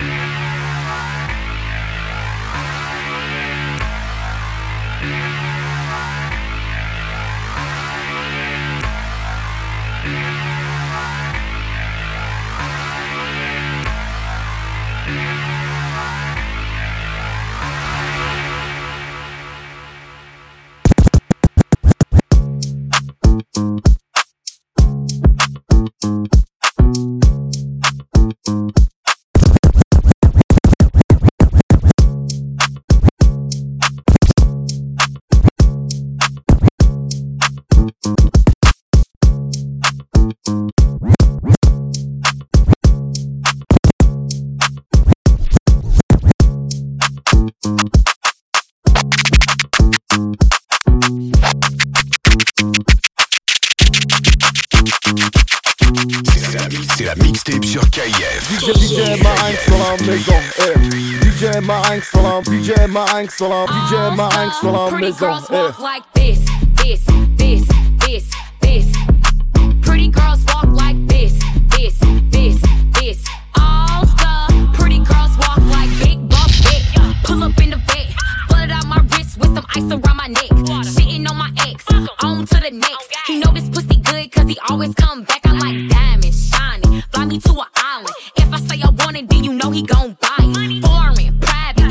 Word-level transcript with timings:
Yeah. 0.00 0.43
DJ 61.64 61.66
Marinx 61.66 62.10
sur 62.10 62.22
la 62.22 62.42
DJ 62.42 62.90
Marinx 62.90 63.36
sur 63.36 63.48
la 63.48 63.64
DJ 63.64 64.16
Marinx 64.16 64.60
sur 64.60 64.72
la 64.72 64.88
Pretty 64.90 65.04
maison. 65.06 65.18
girls 65.18 65.50
walk 65.50 65.80
like 65.80 66.04
this, 66.12 66.44
this, 66.76 67.04
this, 67.38 67.66
this, 68.00 68.30
this. 68.60 68.92
Pretty 69.80 70.08
girls 70.08 70.44
walk 70.48 70.66
like 70.72 70.96
this, 71.06 71.32
this, 71.70 71.98
this, 72.30 72.60
this. 72.92 73.24
All 73.58 74.04
the 74.04 74.68
pretty 74.74 74.98
girls 74.98 75.38
walk 75.38 75.58
like 75.70 75.88
big 76.00 76.28
boss 76.28 76.52
dick. 76.60 76.82
Pull 77.24 77.42
up 77.42 77.58
in 77.58 77.70
the 77.70 77.76
vet, 77.76 78.12
flooded 78.48 78.70
out 78.70 78.86
my 78.86 78.98
wrist 79.16 79.38
with 79.38 79.54
some 79.54 79.64
ice 79.74 79.90
around 79.90 80.16
my 80.16 80.26
neck. 80.26 80.50
Shitting 80.84 81.26
on 81.30 81.36
my 81.38 81.50
ex, 81.66 81.86
on 82.22 82.44
to 82.44 82.60
the 82.60 82.72
next. 82.72 83.08
He 83.26 83.38
know 83.38 83.52
this 83.52 83.70
pussy 83.70 83.96
good 83.96 84.30
cause 84.32 84.48
he 84.48 84.58
always 84.68 84.92
come 84.96 85.22
back. 85.22 85.40
I 85.46 85.52
like 85.52 85.88
diamonds, 85.88 86.50
shiny. 86.50 87.00
Fly 87.10 87.24
me 87.24 87.38
to 87.38 87.52
an 87.52 87.66
island. 87.74 88.10
If 88.36 88.52
I 88.52 88.60
say 88.60 88.82
I 88.82 88.90
want 88.90 89.16
it, 89.16 89.30
then 89.30 89.44
you 89.44 89.54
know 89.54 89.70
he 89.70 89.82
gon' 89.82 90.13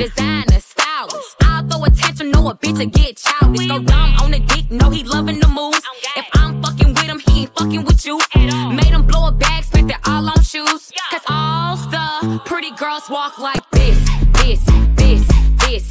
designer, 0.03 0.59
stylish. 0.59 1.29
I'll 1.41 1.65
throw 1.67 1.83
attention, 1.85 2.31
know 2.31 2.49
a 2.49 2.55
bitch 2.55 2.77
to 2.77 2.85
get 2.85 3.17
childish. 3.17 3.67
Go 3.67 3.79
dumb 3.79 4.15
on 4.21 4.31
the 4.31 4.39
dick, 4.39 4.69
know 4.69 4.89
he 4.89 5.03
loving 5.03 5.39
the 5.39 5.47
moves. 5.47 5.81
If 6.17 6.25
I'm 6.33 6.61
fucking 6.61 6.89
with 6.89 7.03
him, 7.03 7.19
he 7.27 7.41
ain't 7.41 7.55
fucking 7.55 7.85
with 7.85 8.05
you. 8.05 8.19
Made 8.35 8.93
him 8.97 9.05
blow 9.05 9.27
a 9.27 9.31
bag, 9.31 9.63
spent 9.63 9.91
it 9.91 9.97
all 10.05 10.29
on 10.29 10.41
shoes. 10.43 10.91
Cause 11.09 11.21
all 11.29 11.77
the 11.77 12.41
pretty 12.45 12.71
girls 12.71 13.09
walk 13.09 13.39
like 13.39 13.63
this, 13.71 13.97
this, 14.33 14.61
this, 14.95 15.25
this, 15.59 15.89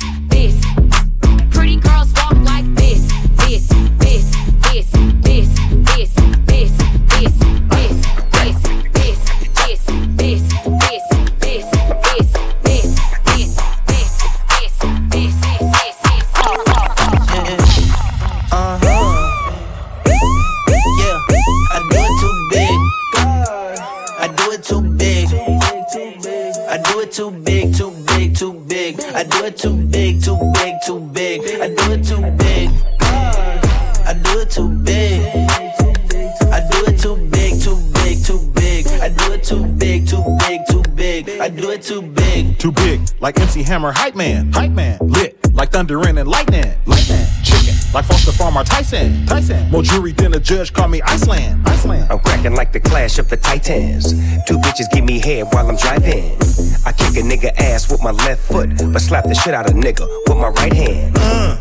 Hammer, 43.72 43.92
hype 43.92 44.14
man, 44.14 44.52
hype 44.52 44.70
man. 44.70 44.98
Lit, 45.00 45.50
like 45.54 45.72
thunder 45.72 45.98
and 46.06 46.28
lightning, 46.28 46.74
lightning. 46.84 47.24
Chicken, 47.42 47.74
like 47.94 48.04
Foster 48.04 48.30
Farmer, 48.30 48.64
Tyson, 48.64 49.24
Tyson. 49.24 49.70
More 49.70 49.82
jewelry 49.82 50.12
than 50.12 50.34
a 50.34 50.38
judge, 50.38 50.74
call 50.74 50.88
me 50.88 51.00
Iceland, 51.00 51.66
Iceland. 51.66 52.06
I'm 52.12 52.18
cracking 52.18 52.54
like 52.54 52.74
the 52.74 52.80
clash 52.80 53.18
of 53.18 53.30
the 53.30 53.38
titans. 53.38 54.12
Two 54.44 54.58
bitches 54.58 54.90
give 54.92 55.04
me 55.04 55.20
head 55.20 55.46
while 55.52 55.66
I'm 55.70 55.76
driving. 55.76 56.36
I 56.84 56.92
kick 56.92 57.16
a 57.16 57.24
nigga 57.24 57.50
ass 57.56 57.90
with 57.90 58.02
my 58.02 58.10
left 58.10 58.42
foot, 58.42 58.68
but 58.92 59.00
slap 59.00 59.24
the 59.24 59.34
shit 59.34 59.54
out 59.54 59.70
of 59.70 59.74
nigga 59.74 60.06
with 60.28 60.36
my 60.36 60.48
right 60.48 60.74
hand. 60.74 61.16
Uh, 61.18 61.58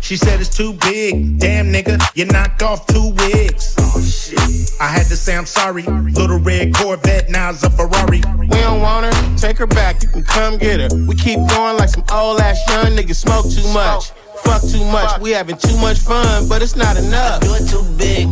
she 0.00 0.16
said 0.16 0.40
it's 0.40 0.56
too 0.56 0.72
big. 0.72 1.38
Damn 1.40 1.66
nigga, 1.66 2.00
you 2.14 2.24
knocked 2.24 2.62
off 2.62 2.86
two 2.86 3.10
wigs. 3.18 3.74
Oh 3.78 4.00
shit. 4.00 4.49
I 4.80 4.88
had 4.88 5.06
to 5.08 5.16
say 5.16 5.36
I'm 5.36 5.44
sorry. 5.44 5.82
Little 5.82 6.40
red 6.40 6.74
Corvette, 6.74 7.28
now 7.28 7.50
it's 7.50 7.62
a 7.62 7.70
Ferrari. 7.70 8.22
We 8.38 8.48
don't 8.48 8.80
want 8.80 9.14
her, 9.14 9.36
take 9.36 9.58
her 9.58 9.66
back, 9.66 10.02
you 10.02 10.08
can 10.08 10.24
come 10.24 10.56
get 10.56 10.80
her. 10.80 10.88
We 11.06 11.14
keep 11.14 11.38
going 11.50 11.76
like 11.76 11.90
some 11.90 12.04
old 12.10 12.40
ass 12.40 12.58
young 12.66 12.96
niggas 12.96 13.16
smoke 13.16 13.44
too 13.50 13.68
much. 13.74 14.12
Fuck 14.42 14.62
too 14.62 14.82
much, 14.86 15.20
we 15.20 15.32
having 15.32 15.58
too 15.58 15.76
much 15.76 15.98
fun, 15.98 16.48
but 16.48 16.62
it's 16.62 16.76
not 16.76 16.96
enough. 16.96 17.42
I 17.42 17.46
do 17.46 17.54
it 17.54 17.68
too 17.68 17.84
big. 17.98 18.28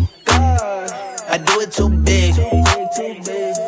I 1.30 1.36
do 1.36 1.60
it 1.60 1.70
too 1.70 1.90
big. 1.90 2.34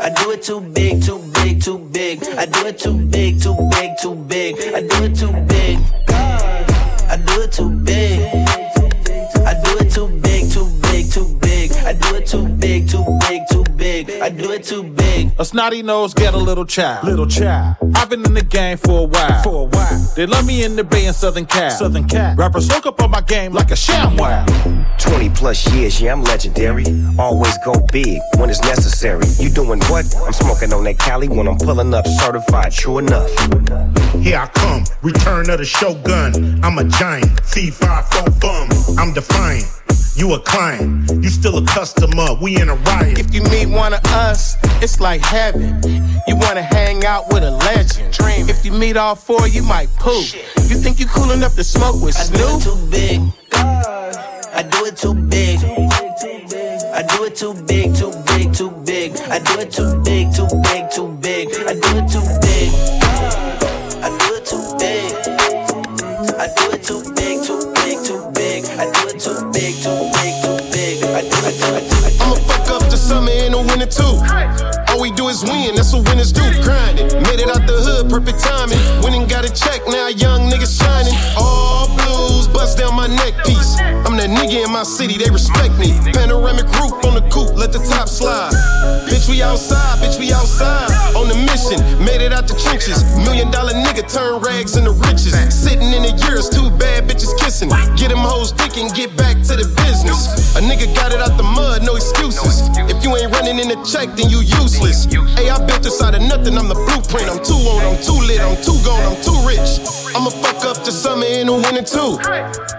I 0.01 0.09
do 0.17 0.31
it 0.31 0.43
too 0.43 0.61
big, 0.63 1.03
too 1.03 1.19
big, 1.35 1.63
too 1.63 1.79
big. 1.93 2.25
I 2.25 2.47
do 2.47 2.67
it 2.67 2.79
too 2.79 2.95
big, 2.95 3.43
too 3.43 3.69
big, 3.71 3.91
too 4.01 4.15
big. 4.15 4.57
I 4.75 4.81
do 4.81 5.05
it 5.05 5.15
too 5.15 5.33
big. 5.47 5.79
Big. 14.61 14.69
I 14.69 14.81
do 14.81 14.81
it 14.81 14.83
too 14.83 14.95
big. 14.95 15.33
A 15.39 15.45
snotty 15.45 15.83
nose 15.83 16.15
get 16.15 16.35
a 16.35 16.39
little 16.39 16.65
child, 16.65 17.05
little 17.05 17.27
child. 17.27 17.77
I've 17.95 18.09
been 18.09 18.25
in 18.25 18.35
the 18.35 18.43
game 18.45 18.79
for 18.79 19.01
a 19.01 19.05
while, 19.05 19.43
for 19.43 19.63
a 19.63 19.65
while. 19.65 20.13
They 20.17 20.27
love 20.27 20.47
me 20.47 20.65
in 20.65 20.77
the 20.77 20.85
Bay 20.85 21.07
and 21.07 21.15
Southern 21.15 21.47
Cal, 21.47 21.71
Southern 21.71 22.07
Cal. 22.07 22.35
Rappers 22.37 22.69
look 22.69 22.87
up 22.87 23.03
on 23.03 23.11
my 23.11 23.21
game 23.21 23.53
like 23.53 23.71
a 23.71 23.77
sham 23.77 24.17
wow. 24.17 24.45
20 24.99 25.31
plus 25.31 25.73
years, 25.73 26.01
yeah, 26.01 26.13
I'm 26.13 26.23
legendary. 26.25 26.85
Always 27.19 27.57
go 27.65 27.75
big 27.93 28.21
when 28.37 28.51
it's 28.51 28.61
necessary. 28.63 29.25
You 29.39 29.51
doing 29.51 29.81
what? 29.85 30.07
I'm 30.25 30.33
smoking 30.33 30.73
on 30.73 30.85
that 30.85 30.99
Cali 30.99 31.29
when 31.29 31.49
I'm 31.49 31.59
pulling 31.59 31.95
up 31.95 32.07
certified, 32.07 32.73
true 32.73 32.99
enough. 32.99 33.31
Here 34.21 34.39
I 34.39 34.47
come, 34.47 34.85
return 35.03 35.51
of 35.51 35.59
the 35.59 35.65
shogun. 35.65 36.63
I'm 36.65 36.79
a 36.79 36.85
giant, 36.85 37.31
C5 37.43 38.41
bum. 38.41 38.69
I'm 38.99 39.13
defiant. 39.13 39.67
You 40.17 40.35
a 40.35 40.41
client, 40.41 41.09
you 41.23 41.31
still 41.31 41.57
a 41.59 41.65
customer. 41.67 42.35
We 42.43 42.61
in 42.61 42.69
a 42.69 42.75
riot. 42.75 43.19
If 43.19 43.33
you 43.35 43.43
meet 43.43 43.67
one 43.67 43.95
of 43.95 44.05
us, 44.07 44.57
it's 44.83 45.01
like 45.01 45.21
heaven. 45.23 45.81
You 46.27 46.37
wanna 46.37 46.63
hang 46.63 47.05
out 47.05 47.33
with 47.33 47.45
a 47.45 47.51
legend. 47.51 48.17
If 48.51 48.65
you 48.65 48.73
meet 48.73 48.97
all 48.97 49.15
four, 49.15 49.47
you 49.47 49.63
might 49.63 49.89
poop. 49.97 50.25
You 50.69 50.77
think 50.77 50.99
you 50.99 51.07
cool 51.07 51.31
enough 51.31 51.55
to 51.57 51.65
smoke 51.65 52.03
with 52.03 52.17
I 52.19 52.25
do 52.37 52.45
it 52.45 52.63
too 52.63 52.77
big. 52.91 53.21
I 54.53 54.63
do 54.63 54.85
it 54.85 54.97
too 54.97 55.15
big. 55.15 55.61
I 56.93 57.03
do 57.03 57.25
it 57.25 57.37
too 57.37 57.55
big, 57.55 57.95
too 57.95 58.13
big, 58.27 58.53
too 58.53 58.71
big. 58.85 59.17
I 59.31 59.39
do 59.39 59.61
it 59.61 59.71
too 59.71 60.03
big, 60.03 60.35
too 60.35 60.49
big, 60.65 60.91
too 60.91 61.09
big. 61.09 61.10
Too. 73.91 74.15
All 74.89 75.01
we 75.01 75.11
do 75.13 75.29
is 75.29 75.43
win, 75.43 75.75
that's 75.75 75.93
what 75.93 76.09
winners 76.09 76.33
do. 76.33 76.43
Grinding, 76.63 77.11
made 77.27 77.41
it 77.41 77.51
out 77.51 77.67
the 77.67 77.79
hood, 77.83 78.11
perfect 78.11 78.39
timing. 78.39 78.79
Winning 79.03 79.27
got 79.27 79.45
a 79.45 79.53
check, 79.53 79.83
now 79.89 80.09
young 80.09 80.51
niggas 80.51 80.79
shining. 80.79 81.15
All 81.37 81.90
nigga 84.51 84.67
in 84.67 84.73
my 84.73 84.83
city, 84.83 85.17
they 85.17 85.31
respect 85.31 85.79
me. 85.79 85.95
Panoramic 86.13 86.67
roof 86.79 86.93
on 87.07 87.15
the 87.15 87.25
coupe, 87.31 87.55
let 87.57 87.73
the 87.73 87.79
top 87.79 88.09
slide. 88.09 88.51
Bitch, 89.07 89.29
we 89.29 89.43
outside, 89.43 89.99
bitch, 89.99 90.19
we 90.19 90.33
outside. 90.33 90.91
On 91.15 91.29
the 91.29 91.39
mission, 91.47 91.79
made 92.05 92.21
it 92.21 92.33
out 92.33 92.49
the 92.49 92.55
trenches. 92.59 93.05
Million 93.17 93.51
dollar 93.51 93.73
nigga 93.73 94.03
turn 94.11 94.41
rags 94.41 94.77
into 94.77 94.91
riches. 94.91 95.35
Sitting 95.55 95.93
in 95.95 96.03
the 96.03 96.15
years, 96.27 96.49
two 96.49 96.71
bad 96.79 97.09
bitches 97.09 97.37
kissing. 97.39 97.71
Get 97.97 98.11
them 98.11 98.19
hoes 98.19 98.53
dick 98.53 98.77
and 98.77 98.93
get 98.95 99.17
back 99.17 99.37
to 99.47 99.55
the 99.55 99.67
business. 99.87 100.57
A 100.57 100.61
nigga 100.61 100.93
got 100.95 101.13
it 101.13 101.21
out 101.21 101.37
the 101.37 101.47
mud, 101.47 101.83
no 101.85 101.95
excuses. 101.95 102.67
If 102.91 103.05
you 103.05 103.15
ain't 103.17 103.31
running 103.33 103.59
in 103.59 103.69
the 103.69 103.79
check, 103.87 104.17
then 104.17 104.31
you 104.31 104.41
useless. 104.43 105.07
Hey, 105.39 105.51
I 105.51 105.59
built 105.65 105.83
this 105.83 106.03
out 106.03 106.15
of 106.15 106.23
nothing, 106.23 106.59
I'm 106.59 106.69
the 106.69 106.75
blueprint. 106.75 107.31
I'm 107.31 107.43
too 107.45 107.61
on, 107.71 107.83
I'm 107.87 107.99
too 108.03 108.19
lit, 108.27 108.41
I'm 108.41 108.59
too 108.59 108.79
gone, 108.83 109.15
I'm 109.15 109.19
too 109.23 109.39
rich. 109.47 109.79
I'ma 110.11 110.31
fuck 110.43 110.65
up 110.67 110.83
the 110.83 110.91
summer 110.91 111.27
and 111.27 111.49
the 111.49 111.55
winter 111.55 111.87
too. 111.87 112.19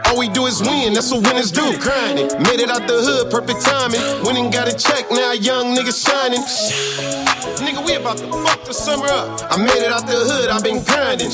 All 0.06 0.18
we 0.18 0.28
do 0.30 0.46
is 0.46 0.62
win, 0.62 0.94
that's 0.94 1.12
what 1.12 1.26
winners 1.28 1.52
do. 1.52 1.78
Grinding, 1.80 2.28
made 2.44 2.60
it 2.60 2.70
out 2.70 2.88
the 2.88 3.00
hood, 3.00 3.32
perfect 3.32 3.62
timing. 3.62 4.02
And 4.32 4.52
got 4.52 4.68
a 4.68 4.76
check, 4.76 5.12
now 5.12 5.34
young 5.34 5.76
niggas 5.76 6.02
shining. 6.02 6.42
Nigga, 7.62 7.86
we 7.86 7.96
about 7.96 8.18
to 8.18 8.28
fuck 8.28 8.64
the 8.66 8.74
summer 8.74 9.06
up. 9.06 9.40
I 9.52 9.58
made 9.58 9.84
it 9.86 9.92
out 9.92 10.08
the 10.08 10.18
hood, 10.18 10.50
i 10.50 10.60
been 10.62 10.84
grinding. 10.84 11.30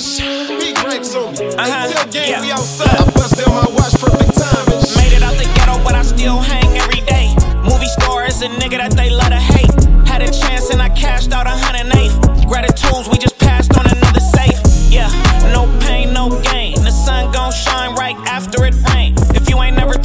Big 0.60 0.75
ranks 0.84 1.16
on 1.16 1.34
me. 1.34 1.56
Uh-huh, 1.56 1.94
tell 1.94 2.08
gang 2.12 2.30
yeah. 2.30 2.42
we 2.42 2.52
outside. 2.52 3.00
I 3.00 3.06
bust 3.16 3.38
down 3.38 3.54
my 3.56 3.69
watch, 3.72 3.96
perfect 3.96 4.36
timing. 4.36 4.81
Made 5.00 5.16
it 5.16 5.24
out 5.24 5.38
the 5.40 5.48
ghetto, 5.56 5.80
but 5.84 5.96
I 5.96 6.04
still 6.04 6.40
hang 6.40 6.68
every 6.78 7.02
day. 7.08 7.31
Movie 7.64 7.88
star 7.96 8.25
is 8.25 8.42
a 8.42 8.50
nigga 8.50 8.78
that 8.78 8.94
they 8.94 9.10
love 9.10 9.30
to 9.30 9.40
hate. 9.40 9.72
Had 10.08 10.22
a 10.22 10.31
chance 10.31 10.69
and 10.69 10.81
I 10.81 10.90
cashed 10.90 11.31
out 11.31 11.48
a 11.48 11.56
hundred 11.56 11.88
and 11.88 11.96
eight. 11.96 12.14
Gratitudes, 12.48 13.08
we 13.10 13.18
just 13.18 13.38
passed 13.40 13.78
on 13.78 13.86
another 13.86 14.22
safe. 14.22 14.60
Yeah, 14.92 15.10
no 15.54 15.68
pain, 15.86 16.14
no 16.14 16.30
gain. 16.42 16.77
Sun 17.07 17.31
gon' 17.31 17.54
shine 17.54 17.95
right 17.95 18.18
after 18.27 18.65
it 18.65 18.75
rain. 18.92 19.15
If 19.33 19.50
you 19.50 19.63
ain't 19.63 19.77
never 19.77 19.97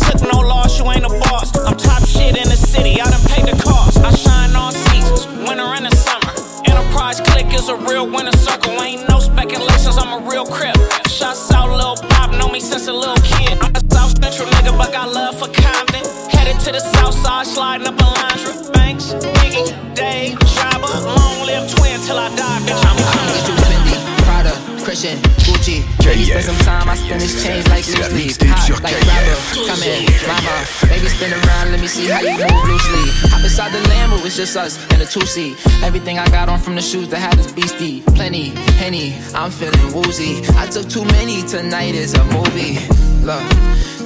some 27.20 27.20
time, 27.20 27.20
I 27.20 27.20
spend 27.20 27.20
this 27.20 27.42
change 27.42 27.66
like 27.68 27.86
loosely. 27.86 28.24
mixtape 28.28 28.52
Hot 28.52 28.82
like 28.82 28.98
rapper, 29.04 29.36
come 29.66 29.82
in, 29.82 30.06
mama. 30.26 30.54
Baby 30.88 31.08
spin 31.08 31.32
around, 31.32 31.72
let 31.72 31.80
me 31.80 31.86
see 31.86 32.06
how 32.08 32.20
you 32.20 32.38
move 32.38 32.64
loosely. 32.64 33.04
Hop 33.30 33.42
inside 33.44 33.72
the 33.72 33.78
Lambo, 33.88 34.24
it's 34.24 34.36
just 34.36 34.56
us 34.56 34.78
and 34.92 35.02
a 35.02 35.06
two 35.06 35.26
seat. 35.26 35.56
Everything 35.82 36.18
I 36.18 36.26
got 36.28 36.48
on 36.48 36.58
from 36.58 36.74
the 36.74 36.82
shoes 36.82 37.08
that 37.08 37.18
had 37.18 37.34
this 37.38 37.52
beastie. 37.52 38.02
Plenty, 38.14 38.50
henny, 38.80 39.14
I'm 39.34 39.50
feeling 39.50 39.92
woozy. 39.92 40.42
I 40.56 40.66
took 40.66 40.88
too 40.88 41.04
many, 41.04 41.42
tonight 41.42 41.94
is 41.94 42.14
a 42.14 42.24
movie. 42.26 42.78
Look, 43.26 43.42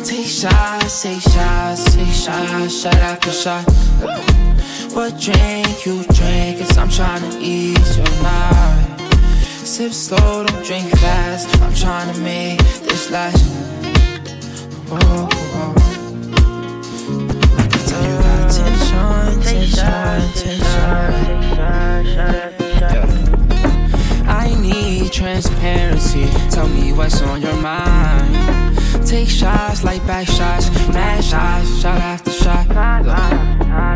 take 0.05 0.27
shots, 0.27 1.03
take 1.03 1.21
shots, 1.21 1.95
take 1.95 2.13
shots, 2.13 2.83
shot 2.83 2.97
after 2.97 3.33
shot. 3.33 3.65
What 4.97 5.21
drink 5.21 5.85
you 5.85 6.03
drink? 6.05 6.59
Cause 6.61 6.79
I'm 6.79 6.89
trying 6.89 7.23
to 7.31 7.39
ease 7.39 7.97
your 7.99 8.23
mind. 8.23 8.86
Sip 9.67 9.93
slow, 9.93 10.45
don't 10.45 10.65
drink 10.65 10.89
fast. 10.99 11.49
I'm 11.61 11.75
trying 11.75 12.15
to 12.15 12.21
make 12.21 12.59
this 12.87 13.11
last. 13.11 13.45
Whoa, 14.89 14.97
whoa. 14.97 15.75
I 17.59 17.67
can 17.67 17.83
tell 17.89 18.03
you 18.07 18.17
got 18.23 18.49
tension, 18.49 19.43
tension, 19.43 20.23
tension. 20.41 20.95
Yeah. 22.79 23.05
I 24.29 24.55
need 24.63 25.13
transparency. 25.13 26.29
Tell 26.49 26.69
me 26.69 26.93
what's 26.93 27.21
on 27.23 27.43
your 27.43 27.57
mind. 27.61 28.79
Take 29.05 29.29
shots 29.29 29.83
like 29.83 30.07
back 30.07 30.29
shots, 30.29 30.71
mad 30.89 31.25
shots, 31.25 31.81
shot 31.81 31.99
after 32.01 32.31
shot. 32.31 32.67
Hey, 32.69 33.96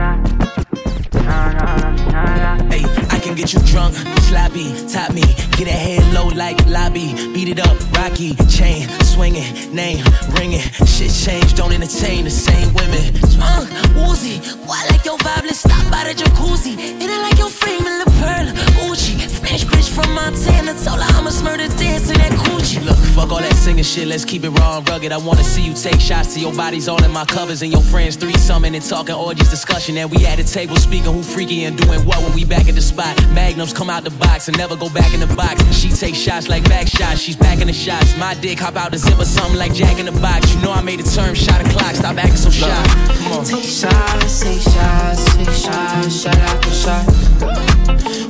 get 3.41 3.55
you 3.55 3.61
drunk, 3.61 3.95
sloppy, 4.29 4.69
top 4.87 5.15
me, 5.15 5.23
get 5.57 5.67
a 5.67 5.71
head 5.71 6.03
low 6.13 6.29
like 6.29 6.59
lobby, 6.67 7.15
beat 7.33 7.49
it 7.49 7.59
up, 7.59 7.77
rocky, 7.93 8.35
chain 8.51 8.87
swinging, 9.21 9.75
name 9.75 10.05
ringing, 10.31 10.61
shit 10.87 11.11
changed, 11.11 11.57
don't 11.57 11.73
entertain 11.73 12.25
the 12.25 12.31
same 12.31 12.73
women. 12.75 13.01
Uh, 13.41 13.65
Uzi, 14.09 14.41
why 14.67 14.87
like 14.91 15.05
your 15.05 15.19
vibe? 15.19 15.45
Let's 15.45 15.61
stop 15.61 15.91
by 15.91 16.05
the 16.05 16.15
jacuzzi. 16.15 16.77
And 17.01 17.11
I 17.11 17.23
like 17.23 17.39
your 17.39 17.51
frame 17.51 17.81
in 17.81 17.99
La 17.99 18.05
Perla, 18.21 18.53
Gucci. 18.77 19.17
Spanish 19.29 19.65
bitch 19.65 19.89
from 19.89 20.13
Montana, 20.15 20.73
told 20.85 21.01
her 21.01 21.11
I'm 21.17 21.27
a 21.27 21.33
murder 21.43 21.69
dancer, 21.77 22.15
that 22.15 22.33
coochie. 22.33 22.85
Look, 22.85 22.99
fuck 23.15 23.31
all 23.33 23.41
that 23.41 23.55
singing 23.55 23.85
shit, 23.85 24.07
let's 24.09 24.25
keep 24.25 24.45
it 24.45 24.51
raw 24.51 24.79
and 24.79 24.89
rugged. 24.89 25.13
I 25.13 25.19
wanna 25.19 25.45
see 25.45 25.63
you 25.63 25.75
take 25.75 26.01
shots 26.01 26.35
to 26.35 26.41
your 26.41 26.55
bodies, 26.55 26.89
all 26.89 27.03
in 27.03 27.11
my 27.11 27.25
covers, 27.25 27.63
and 27.63 27.73
your 27.73 27.83
friends 27.83 28.17
threesoming 28.17 28.75
and 28.75 28.85
talking 28.85 29.15
orgies, 29.15 29.51
discussion. 29.51 29.97
And 29.97 30.11
we 30.11 30.27
at 30.27 30.37
the 30.37 30.45
table 30.45 30.77
speaking 30.77 31.13
who 31.13 31.23
freaky 31.23 31.65
and 31.65 31.77
doing 31.77 32.05
what 32.05 32.23
when 32.23 32.35
we 32.35 32.45
back 32.45 32.69
at 32.69 32.75
the 32.75 32.83
spot. 32.83 33.17
Magnums 33.33 33.73
come 33.73 33.89
out 33.91 34.05
the 34.05 34.11
box 34.11 34.49
and 34.49 34.57
never 34.59 34.77
go 34.77 34.89
back 34.91 35.15
in 35.15 35.21
the 35.21 35.27
box. 35.35 35.63
She 35.75 35.89
takes 35.91 36.19
shots 36.19 36.49
like 36.49 36.65
back 36.69 36.87
shots, 36.89 37.21
she's 37.21 37.37
back 37.37 37.61
in 37.61 37.67
the 37.69 37.73
shots. 37.73 38.17
My 38.17 38.35
dick 38.35 38.59
hop 38.59 38.77
out 38.77 38.91
the 38.91 38.99
zipper, 38.99 39.25
something 39.25 39.59
like 39.59 39.73
Jack 39.73 39.99
in 39.99 40.07
the 40.07 40.13
box. 40.21 40.55
You 40.55 40.61
know 40.63 40.73
I 40.73 40.83
made 40.83 41.01
a 41.01 41.05
term, 41.05 41.35
shot 41.35 41.61
a 41.61 41.69
clock, 41.71 41.95
stop 41.95 42.17
acting 42.17 42.37
so 42.37 42.51
shy. 42.51 42.69
Come 42.69 43.33
on. 43.33 43.45
Take 43.45 43.65
shots, 43.65 44.41
take 44.41 44.61
shots, 44.61 45.25
take 45.37 45.51
shots, 45.51 46.23
shot 46.23 46.37
after 46.37 46.71
shot. 46.71 47.05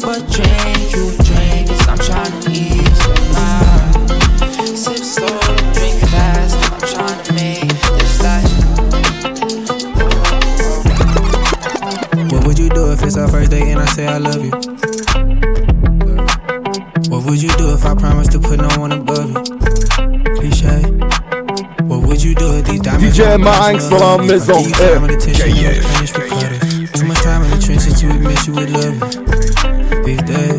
What 0.05 0.29
drink 0.31 0.93
you 0.95 1.13
drink? 1.25 1.69
Cause 1.69 1.89
I'm 1.89 1.99
trying 1.99 2.41
to 2.41 2.51
ease 2.51 3.07
your 3.07 3.21
mind. 3.35 3.95
Sip 4.79 4.99
slow, 4.99 5.41
drink 5.73 6.01
fast. 6.11 6.57
I'm 6.73 6.81
trying 6.89 7.23
to 7.25 7.33
make 7.35 7.71
this 7.99 8.23
last. 8.23 8.53
What 12.33 12.47
would 12.47 12.59
you 12.59 12.69
do 12.69 12.93
if 12.93 13.03
it's 13.03 13.17
our 13.17 13.29
first 13.29 13.51
date 13.51 13.71
and 13.71 13.81
I 13.81 13.87
say 13.87 14.07
I 14.07 14.19
love 14.19 14.45
you? 14.45 14.53
I 17.91 17.95
promise 17.97 18.29
to 18.29 18.39
put 18.39 18.61
no 18.61 18.69
one 18.79 18.93
above 18.93 19.31
you. 19.31 19.43
Cliche. 20.37 20.81
What 21.89 22.07
would 22.07 22.23
you 22.23 22.37
do 22.37 22.59
if 22.59 22.67
these 22.67 22.81
diamonds 22.83 23.19
DJ 23.19 23.43
Mind 23.43 23.83
Salam 23.83 24.31
is 24.31 24.49
on 24.49 24.63
air. 24.81 25.01
Yeah, 25.27 25.73
yeah. 25.73 26.87
Too 26.93 27.07
much 27.07 27.19
time 27.19 27.43
in 27.43 27.51
the 27.51 27.59
trenches 27.61 28.01
to 28.01 28.11
admit 28.11 28.47
you 28.47 28.53
would 28.55 28.71
love 28.71 28.95
me. 28.95 29.09
These 30.05 30.23
days. 30.23 30.50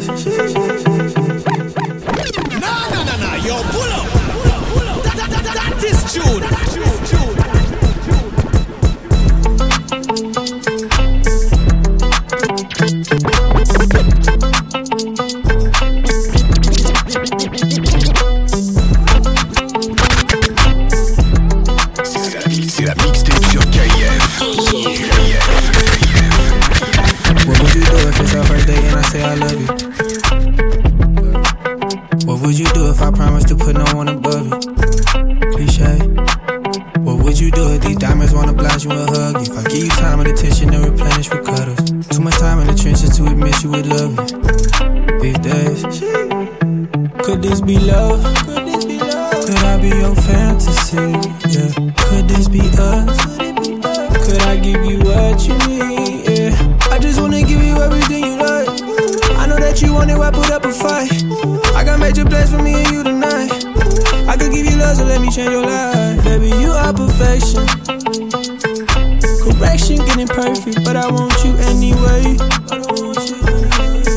Correction, 69.71 70.05
getting 70.05 70.27
perfect, 70.27 70.83
but 70.83 70.97
I 70.97 71.09
want 71.09 71.33
you 71.45 71.55
anyway. 71.55 72.35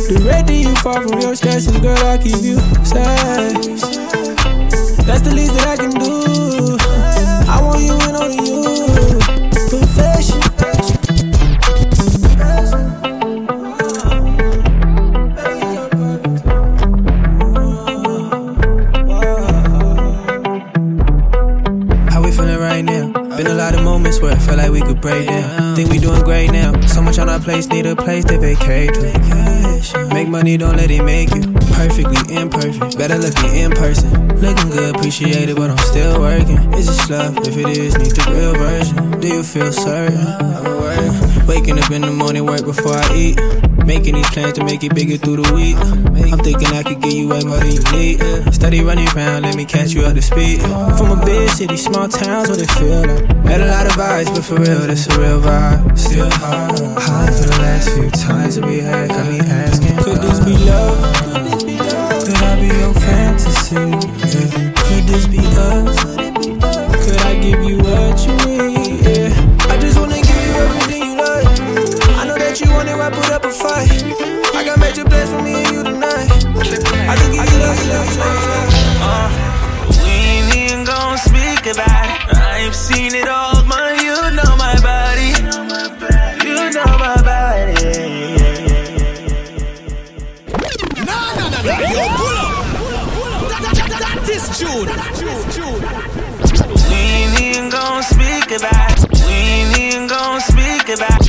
Directing 0.08 0.62
you 0.62 0.74
far 0.82 1.06
from 1.06 1.20
your 1.20 1.36
stresses, 1.36 1.78
girl, 1.78 1.96
I 1.96 2.18
keep 2.18 2.42
you 2.42 2.58
safe. 2.82 3.80
That's 5.06 5.22
the 5.22 5.32
least 5.32 5.54
that 5.54 5.68
I 5.68 5.76
can 5.76 5.90
do. 5.90 6.43
To. 28.82 30.08
Make 30.12 30.28
money, 30.28 30.56
don't 30.56 30.76
let 30.76 30.90
it 30.90 31.02
make 31.02 31.34
you 31.34 31.42
perfectly 31.74 32.36
imperfect. 32.36 32.98
Better 32.98 33.18
looking 33.18 33.54
in 33.54 33.70
person. 33.70 34.10
Looking 34.40 34.70
good, 34.70 34.96
appreciate 34.96 35.48
it, 35.48 35.56
but 35.56 35.70
I'm 35.70 35.78
still 35.78 36.20
working. 36.20 36.72
Is 36.74 36.88
it 36.88 37.10
love? 37.10 37.38
If 37.38 37.56
it 37.56 37.68
is, 37.78 37.96
need 37.96 38.12
the 38.12 38.24
real 38.30 38.54
version. 38.54 39.20
Do 39.20 39.28
you 39.28 39.42
feel 39.42 39.72
certain? 39.72 40.26
Waking 41.46 41.78
up 41.78 41.90
in 41.90 42.02
the 42.02 42.10
morning, 42.10 42.46
work 42.46 42.64
before 42.64 42.94
I 42.94 43.14
eat. 43.14 43.73
Making 43.84 44.14
these 44.14 44.30
plans 44.30 44.54
to 44.54 44.64
make 44.64 44.82
it 44.82 44.94
bigger 44.94 45.16
through 45.16 45.42
the 45.42 45.54
week. 45.54 45.76
I'm 46.32 46.38
thinking 46.38 46.68
I 46.68 46.82
could 46.82 47.00
give 47.02 47.12
you 47.12 47.28
way 47.28 47.44
more 47.44 47.58
than 47.58 47.72
you 47.72 47.82
need. 47.92 48.54
Steady 48.54 48.82
running 48.82 49.08
around, 49.08 49.42
let 49.42 49.56
me 49.56 49.64
catch 49.64 49.92
you 49.92 50.02
up 50.02 50.14
to 50.14 50.22
speed. 50.22 50.60
From 50.96 51.18
a 51.18 51.24
big 51.24 51.48
city, 51.50 51.76
small 51.76 52.08
towns, 52.08 52.48
what 52.48 52.60
it 52.60 52.70
feel 52.72 53.00
like. 53.00 53.44
Met 53.44 53.60
a 53.60 53.66
lot 53.66 53.86
of 53.86 53.92
vibes, 53.92 54.34
but 54.34 54.42
for 54.44 54.56
real, 54.56 54.80
this 54.86 55.06
a 55.06 55.20
real 55.20 55.40
vibe. 55.40 55.98
Still 55.98 56.30
hard, 56.30 56.78
high 56.98 57.30
for 57.30 57.48
the 57.48 57.58
last 57.60 57.90
few 57.90 58.10
times 58.10 58.56
that 58.56 58.64
we 58.64 58.78
had. 58.78 59.10
Got 59.10 59.30
me 59.30 59.38
asking, 59.40 59.96
could 59.98 60.18
this 60.18 60.40
be 60.40 60.56
love? 60.64 60.98
Could 62.24 62.36
I 62.36 62.56
be 62.60 62.66
your 62.66 62.94
fantasy? 62.94 63.76
Could 64.88 65.04
this 65.06 65.26
be 65.26 65.38
us? 65.40 66.13
We 80.02 80.10
ain't 80.10 80.54
even 80.56 80.84
speak 81.18 81.66
about. 81.66 82.34
I've 82.34 82.74
seen 82.74 83.14
it 83.14 83.28
all, 83.28 83.62
man. 83.64 83.98
You 84.02 84.16
know 84.34 84.56
my 84.56 84.74
body. 84.82 85.30
You 86.44 86.70
know 86.74 86.92
my 86.98 87.14
body. 87.22 87.74
Nah, 91.04 91.34
nah, 91.38 91.48
nah, 91.48 91.62
nah. 91.62 91.78
Yo, 91.94 92.02
pull 92.18 92.38
up. 92.42 92.54
That, 93.62 93.76
is 94.34 94.44
June. 94.58 94.88
We 96.88 96.96
ain't 96.96 97.40
even 97.40 97.70
gon' 97.70 98.02
speak 98.02 98.50
about. 98.58 98.98
We 99.26 99.32
ain't 99.32 99.78
even 99.78 100.06
speak 100.40 100.88
about. 100.88 101.23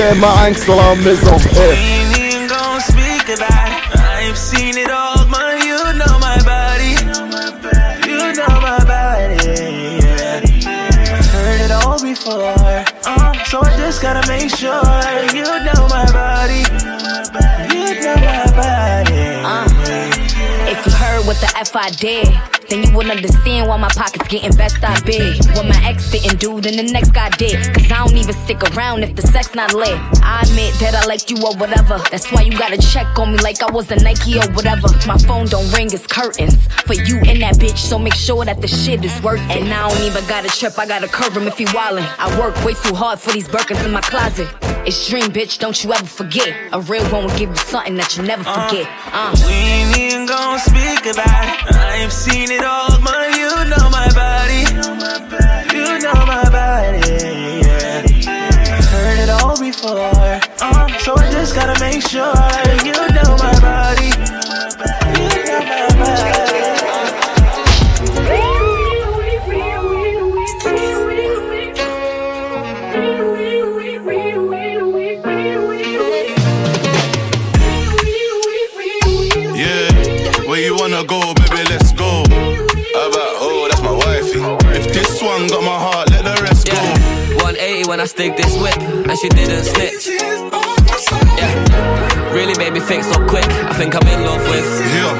DJ 0.00 0.18
Marinx 0.18 0.66
dans 0.66 0.76
la 0.76 0.94
maison. 0.96 1.36
Eh. 1.56 1.74
ain't 1.74 2.18
even 2.18 2.46
gon' 2.48 2.80
speak 2.80 3.28
about 3.36 3.68
it. 3.68 4.00
I've 4.00 4.38
seen 4.38 4.78
it 4.78 4.90
all, 4.90 5.26
man. 5.26 5.60
You 5.60 5.76
know 5.98 6.18
my 6.18 6.38
body. 6.42 6.96
You 8.08 8.32
know 8.32 8.60
my 8.60 8.78
body. 8.84 9.36
Yeah. 10.00 11.20
Heard 11.32 11.60
it 11.60 11.70
all 11.70 12.00
before. 12.02 12.54
Uh, 13.04 13.44
so 13.44 13.60
I 13.62 13.76
just 13.76 14.00
gotta 14.00 14.26
make 14.26 14.48
sure 14.48 14.80
you 15.34 15.44
know 15.44 15.86
my 15.88 16.06
body. 16.12 16.64
You 17.74 18.00
know 18.00 18.16
my 18.16 18.46
body. 18.56 19.20
Uh, 19.44 19.68
if 20.66 20.86
you 20.86 20.92
heard 20.92 21.26
what 21.26 21.36
the 21.40 21.52
F 21.58 21.76
I 21.76 21.90
did, 21.90 22.28
then 22.70 22.84
you 22.84 22.96
wouldn't 22.96 23.14
understand 23.14 23.68
why 23.68 23.76
my 23.76 23.88
pockets 23.88 24.28
getting 24.28 24.56
best 24.56 24.82
I 24.82 24.98
bid. 25.00 25.44
What 25.56 25.66
my 25.66 25.80
ex 25.84 26.10
didn't 26.10 26.38
do, 26.38 26.60
then 26.60 26.76
the 26.76 26.92
next 26.92 27.10
guy 27.10 27.28
did. 27.30 27.58
Cause 27.74 27.90
I 27.90 28.06
don't 28.06 28.16
even 28.16 28.34
stick 28.34 28.62
around 28.62 29.02
if 29.02 29.16
the 29.16 29.22
sex 29.22 29.54
not 29.54 29.74
lit. 29.74 29.98
I 30.22 30.42
admit 30.42 30.74
that 30.80 30.94
I 30.94 31.04
liked 31.06 31.30
you 31.30 31.36
or 31.44 31.54
whatever. 31.56 31.98
That's 32.10 32.30
why 32.30 32.42
you 32.42 32.52
gotta 32.56 32.78
check 32.78 33.18
on 33.18 33.32
me 33.32 33.38
like 33.38 33.60
I 33.62 33.70
was 33.70 33.90
a 33.90 33.96
Nike 33.96 34.38
or 34.38 34.48
whatever. 34.52 34.88
My 35.06 35.18
phone 35.18 35.46
don't 35.46 35.70
ring, 35.72 35.86
it's 35.92 36.06
curtains. 36.06 36.56
For 36.86 36.94
you 36.94 37.18
and 37.26 37.42
that 37.42 37.56
bitch, 37.56 37.78
so 37.78 37.98
make 37.98 38.14
sure 38.14 38.44
that 38.44 38.60
the 38.60 38.68
shit 38.68 39.04
is 39.04 39.20
worth 39.22 39.40
it. 39.50 39.62
And 39.62 39.72
I 39.72 39.88
don't 39.88 40.02
even 40.02 40.24
gotta 40.28 40.48
trip, 40.48 40.78
I 40.78 40.86
gotta 40.86 41.08
curve 41.08 41.36
him 41.36 41.48
if 41.48 41.58
he 41.58 41.64
wildin'. 41.66 42.06
I 42.18 42.38
work 42.38 42.54
way 42.64 42.74
too 42.74 42.94
hard 42.94 43.18
for 43.18 43.32
these 43.32 43.48
Birkins 43.48 43.84
in 43.84 43.90
my 43.90 44.00
closet. 44.00 44.48
It's 44.86 45.08
dream, 45.08 45.30
bitch, 45.30 45.58
don't 45.58 45.84
you 45.84 45.92
ever 45.92 46.06
forget. 46.06 46.56
A 46.72 46.80
real 46.80 47.04
one 47.12 47.24
will 47.24 47.38
give 47.38 47.50
you 47.50 47.56
something 47.56 47.96
that 47.96 48.16
you 48.16 48.22
never 48.22 48.42
forget. 48.42 48.88
Uh. 49.12 49.36
We 49.46 49.52
ain't 49.52 49.98
even 49.98 50.26
gon' 50.26 50.58
speak 50.58 51.04
about 51.04 51.44
it. 51.44 51.76
I've 51.76 52.12
seen 52.12 52.50
it 52.50 52.64
all, 52.64 52.98
man. 53.00 53.36
You 53.36 53.50
know 53.68 53.90
my 53.92 54.08
body. 54.16 54.64
You 55.76 55.98
know 56.00 56.24
my 56.24 56.48
body. 56.48 56.98
Yeah. 57.60 58.80
Heard 58.88 59.18
it 59.20 59.28
all 59.28 59.60
before. 59.60 60.00
Uh, 60.60 60.98
so 60.98 61.14
I 61.14 61.30
just 61.30 61.54
gotta 61.54 61.78
make 61.78 62.00
sure 62.00 62.32
you 62.84 63.09
when 87.90 87.98
I 87.98 88.04
stick 88.04 88.36
this 88.36 88.56
whip, 88.56 88.78
and 88.78 89.18
she 89.18 89.28
didn't 89.30 89.64
snitch. 89.64 90.06
Yeah, 91.40 92.32
really 92.32 92.56
made 92.56 92.72
me 92.72 92.78
think 92.78 93.02
so 93.02 93.18
quick. 93.26 93.44
I 93.66 93.74
think 93.74 93.96
I'm 93.96 94.06
in 94.06 94.22
love 94.22 94.42
with. 94.48 94.68
Yeah, 94.94 95.12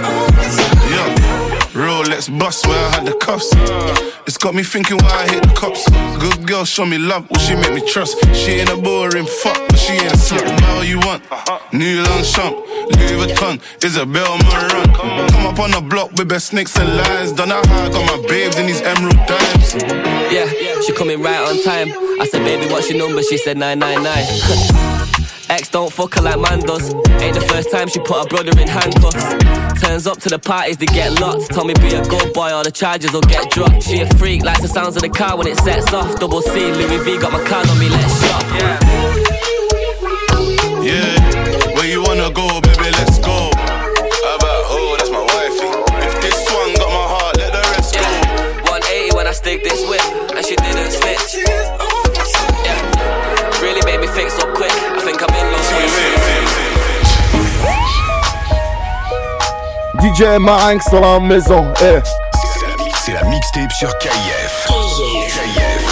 yeah. 0.95 1.41
Rolex 1.75 2.31
bust 2.39 2.69
where 2.69 2.79
I 2.79 2.91
had 2.95 3.07
the 3.07 3.15
cuffs. 3.15 3.51
It's 4.25 4.39
got 4.39 4.55
me 4.55 4.63
thinking 4.63 4.99
why 4.99 5.25
I 5.25 5.33
hit 5.33 5.43
the 5.43 5.53
cops. 5.55 5.89
Good 6.21 6.47
girl, 6.47 6.65
show 6.65 6.87
me 6.87 6.99
love, 6.99 7.29
will 7.29 7.41
she 7.41 7.57
make 7.57 7.75
me 7.75 7.81
trust? 7.85 8.15
She 8.37 8.53
ain't 8.61 8.71
a 8.71 8.77
boring 8.77 9.27
fuck, 9.27 9.59
but 9.69 9.77
she 9.77 9.95
ain't 9.95 10.13
a 10.13 10.17
slut. 10.17 10.47
Now 10.61 10.83
you 10.83 11.01
want 11.01 11.25
uh-huh. 11.33 11.59
New 11.73 12.05
Longchamp, 12.05 12.55
Louis 12.97 13.27
Vuitton, 13.27 13.61
Isabel 13.85 14.39
Marant. 14.39 14.97
Come 15.33 15.47
up 15.47 15.59
on 15.59 15.71
the 15.71 15.81
block 15.81 16.13
with 16.13 16.29
best 16.29 16.49
snakes 16.49 16.77
and 16.77 16.97
lies. 16.97 17.33
Done 17.33 17.51
how 17.51 17.61
I 17.61 17.89
got 17.91 18.05
my 18.07 18.29
babes 18.29 18.59
in 18.59 18.67
these 18.67 18.83
emerald 18.83 19.17
dimes. 19.27 19.75
Yeah, 20.33 20.47
she 20.83 20.93
coming 20.93 21.23
right 21.23 21.41
on 21.41 21.63
time. 21.63 21.89
I 22.21 22.27
said, 22.27 22.45
baby, 22.45 22.67
what's 22.73 22.91
your 22.91 22.99
number? 22.99 23.23
She 23.23 23.39
said 23.39 23.57
999. 23.59 25.01
Ex 25.51 25.69
don't 25.69 25.93
fuck 25.93 26.15
her 26.15 26.23
like 26.23 26.39
man 26.39 26.61
does. 26.61 26.95
Ain't 27.21 27.35
the 27.35 27.45
first 27.49 27.73
time 27.73 27.89
she 27.89 27.99
put 27.99 28.19
her 28.19 28.27
brother 28.27 28.53
in 28.61 28.69
handcuffs. 28.69 29.35
Turns 29.83 30.07
up 30.07 30.19
to 30.21 30.29
the 30.29 30.39
parties 30.39 30.77
to 30.77 30.87
get 30.87 31.19
locked. 31.19 31.51
Told 31.53 31.67
me 31.67 31.75
be 31.75 31.93
a 31.95 32.05
good 32.05 32.33
boy 32.33 32.55
or 32.55 32.63
the 32.63 32.71
charges 32.71 33.13
will 33.13 33.21
get 33.23 33.51
dropped. 33.51 33.83
She 33.83 34.01
a 34.01 34.07
freak, 34.15 34.45
likes 34.45 34.61
the 34.61 34.69
sounds 34.69 34.95
of 34.95 35.03
the 35.03 35.09
car 35.09 35.37
when 35.37 35.49
it 35.49 35.57
sets 35.59 35.93
off. 35.93 36.21
Double 36.21 36.41
C, 36.41 36.71
Louis 36.71 36.99
V 37.03 37.19
got 37.19 37.33
my 37.33 37.45
card 37.45 37.69
on 37.69 37.79
me, 37.81 37.89
let's 37.89 38.21
shop. 38.25 38.45
Yeah, 40.83 41.21
where 41.21 41.30
you 41.91 42.03
wanna 42.03 42.31
go, 42.31 42.47
baby, 42.61 42.91
let's 42.95 43.19
go. 43.19 43.51
How 43.51 44.37
about, 44.39 44.63
oh, 44.71 44.95
that's 44.97 45.11
my 45.11 45.27
wifey. 45.27 45.67
If 46.07 46.15
this 46.23 46.39
one 46.55 46.71
got 46.79 46.87
my 46.87 47.07
heart, 47.11 47.37
let 47.37 47.51
the 47.51 47.63
rest 47.75 47.95
go. 47.99 48.07
180 48.71 49.17
when 49.17 49.27
I 49.27 49.33
stick 49.33 49.65
this 49.65 49.83
whip, 49.91 50.01
and 50.37 50.47
she 50.47 50.55
didn't 50.55 50.93
snitch. 50.95 51.43
Yeah, 52.63 52.79
really 53.59 53.83
made 53.91 53.99
me 54.01 54.07
think 54.07 54.31
so 54.31 54.47
quick. 54.55 54.71
I 54.71 55.01
think 55.03 55.19
I'm 55.19 55.35
in 55.35 55.47
love 55.51 55.67
with. 55.75 55.91
DJ 60.01 60.39
Marinx 60.39 60.91
dans 60.91 61.01
la 61.01 61.19
maison. 61.19 61.73
Eh. 61.83 62.01
C'est 63.05 63.13
la 63.13 63.25
mixtape 63.25 63.73
sur 63.73 63.91
KF. 63.99 64.71
been 65.61 65.90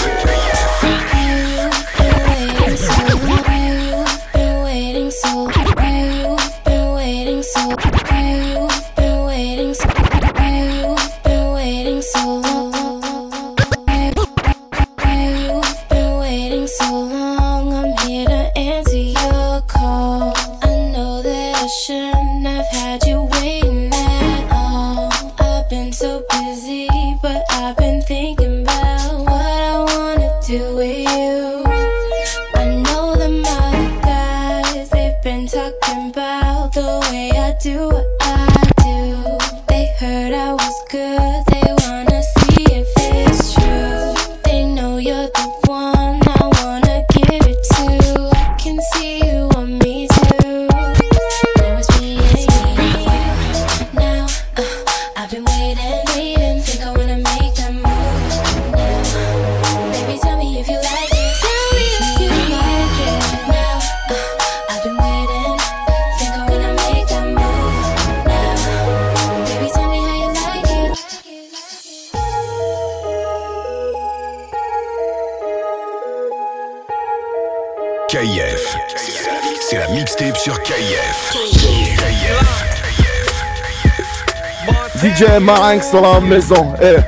DJ 85.19 85.41
Marinx 85.41 85.91
dans 85.91 86.01
la 86.01 86.21
maison. 86.21 86.75
Eh. 86.81 87.08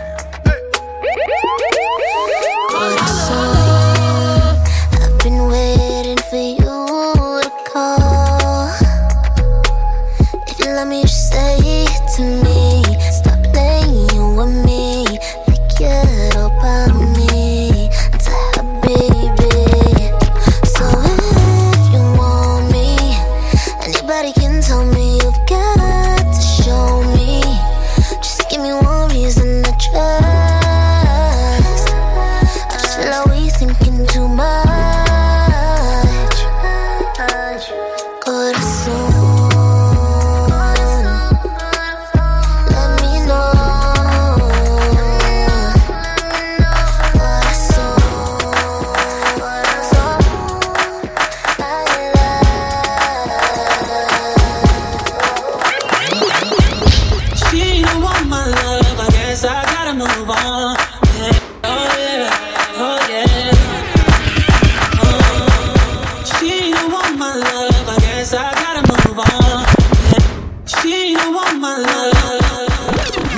my 71.61 71.77
love. 71.77 72.41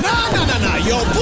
No, 0.00 0.30
no, 0.30 0.44
no, 0.46 0.58
no. 0.58 1.21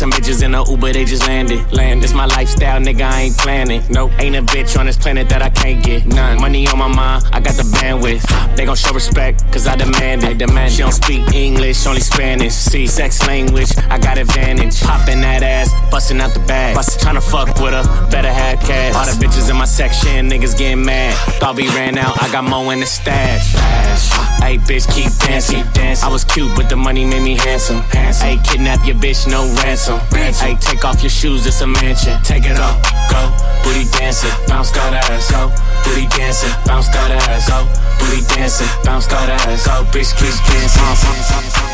Some 0.00 0.10
bitches 0.10 0.42
in 0.42 0.52
the 0.52 0.64
Uber, 0.64 0.94
they 0.94 1.04
just 1.04 1.26
landed. 1.28 1.60
Land, 1.74 2.02
this 2.02 2.14
my 2.14 2.24
lifestyle, 2.24 2.80
nigga, 2.80 3.02
I 3.02 3.20
ain't 3.20 3.36
planning. 3.36 3.82
Nope, 3.90 4.12
ain't 4.18 4.34
a 4.34 4.40
bitch 4.40 4.80
on 4.80 4.86
this 4.86 4.96
planet 4.96 5.28
that 5.28 5.42
I 5.42 5.50
can't 5.50 5.84
get. 5.84 6.06
None. 6.06 6.40
Money 6.40 6.66
on 6.68 6.78
my 6.78 6.88
mind, 6.88 7.24
I 7.32 7.40
got 7.40 7.56
the 7.56 7.64
bandwidth. 7.64 8.24
They 8.56 8.64
gon' 8.64 8.76
show 8.76 8.94
respect, 8.94 9.44
cause 9.52 9.66
I 9.66 9.76
demand 9.76 10.24
it. 10.24 10.38
Demand 10.38 10.72
she 10.72 10.78
don't 10.78 10.92
speak 10.92 11.34
English, 11.34 11.86
only 11.86 12.00
Spanish. 12.00 12.54
See, 12.54 12.86
sex 12.86 13.26
language, 13.26 13.76
I 13.90 13.98
got 13.98 14.16
advantage. 14.16 14.80
Popping 14.80 15.20
that 15.20 15.42
ass, 15.42 15.68
busting 15.90 16.18
out 16.18 16.32
the 16.32 16.40
bag. 16.40 16.76
Bust, 16.76 16.98
tryna 17.00 17.22
fuck 17.22 17.60
with 17.60 17.74
her, 17.74 18.10
better 18.10 18.32
have 18.32 18.58
cash. 18.60 18.94
All 18.94 19.04
the 19.04 19.22
bitches 19.22 19.50
in 19.50 19.56
my 19.56 19.66
section, 19.66 20.30
niggas 20.30 20.56
getting 20.56 20.82
mad. 20.82 21.14
Thought 21.40 21.56
we 21.56 21.68
ran 21.76 21.98
out, 21.98 22.22
I 22.22 22.32
got 22.32 22.44
more 22.44 22.72
in 22.72 22.80
the 22.80 22.86
stash. 22.86 23.54
Hey, 24.50 24.58
bitch, 24.58 24.92
keep 24.92 25.12
dancing. 25.30 25.62
I 26.02 26.08
was 26.10 26.24
cute, 26.24 26.50
but 26.56 26.68
the 26.68 26.74
money 26.74 27.04
made 27.04 27.22
me 27.22 27.36
handsome. 27.36 27.82
Hey, 27.92 28.36
kidnap 28.42 28.84
your 28.84 28.96
bitch, 28.96 29.30
no 29.30 29.46
ransom. 29.62 30.00
Hey, 30.10 30.56
take 30.56 30.84
off 30.84 31.04
your 31.04 31.10
shoes, 31.10 31.46
it's 31.46 31.60
a 31.60 31.68
mansion. 31.68 32.20
Take 32.24 32.46
it 32.46 32.58
off, 32.58 32.82
go. 33.08 33.30
Booty 33.62 33.86
dancing, 33.96 34.32
bounce, 34.48 34.72
got 34.72 34.92
ass, 34.92 35.30
go. 35.30 35.54
Booty 35.84 36.08
dancing, 36.08 36.50
bounce, 36.66 36.88
got 36.88 37.12
ass, 37.12 37.48
go. 37.48 37.62
Booty 38.00 38.26
dancing, 38.34 38.66
bounce, 38.82 39.06
got 39.06 39.28
ass, 39.28 39.66
go. 39.66 39.84
Bitch, 39.92 40.10
keep 40.18 40.34
dancing. 40.50 41.69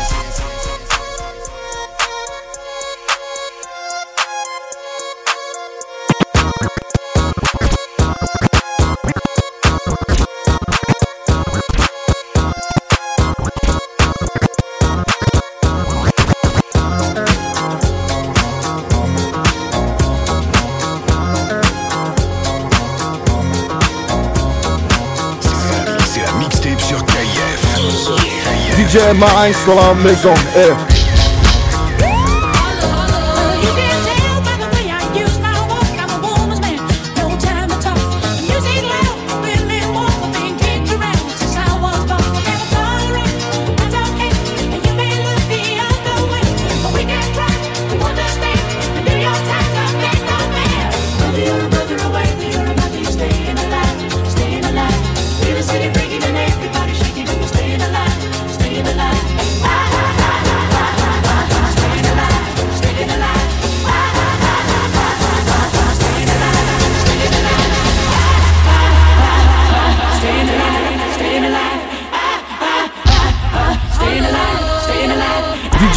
Gdzie 28.97 29.13
ma 29.13 29.27
Angst, 29.43 29.67
Alarm 29.69 30.05
ist 30.07 30.25
on 30.25 30.33
eh. 30.55 30.96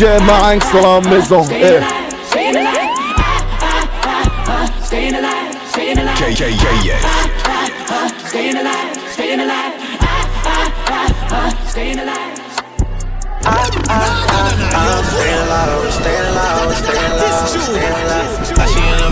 Staying 0.01 0.23
alive, 0.23 0.63
staying 5.69 5.99
alive. 5.99 6.21
Now 18.57 18.71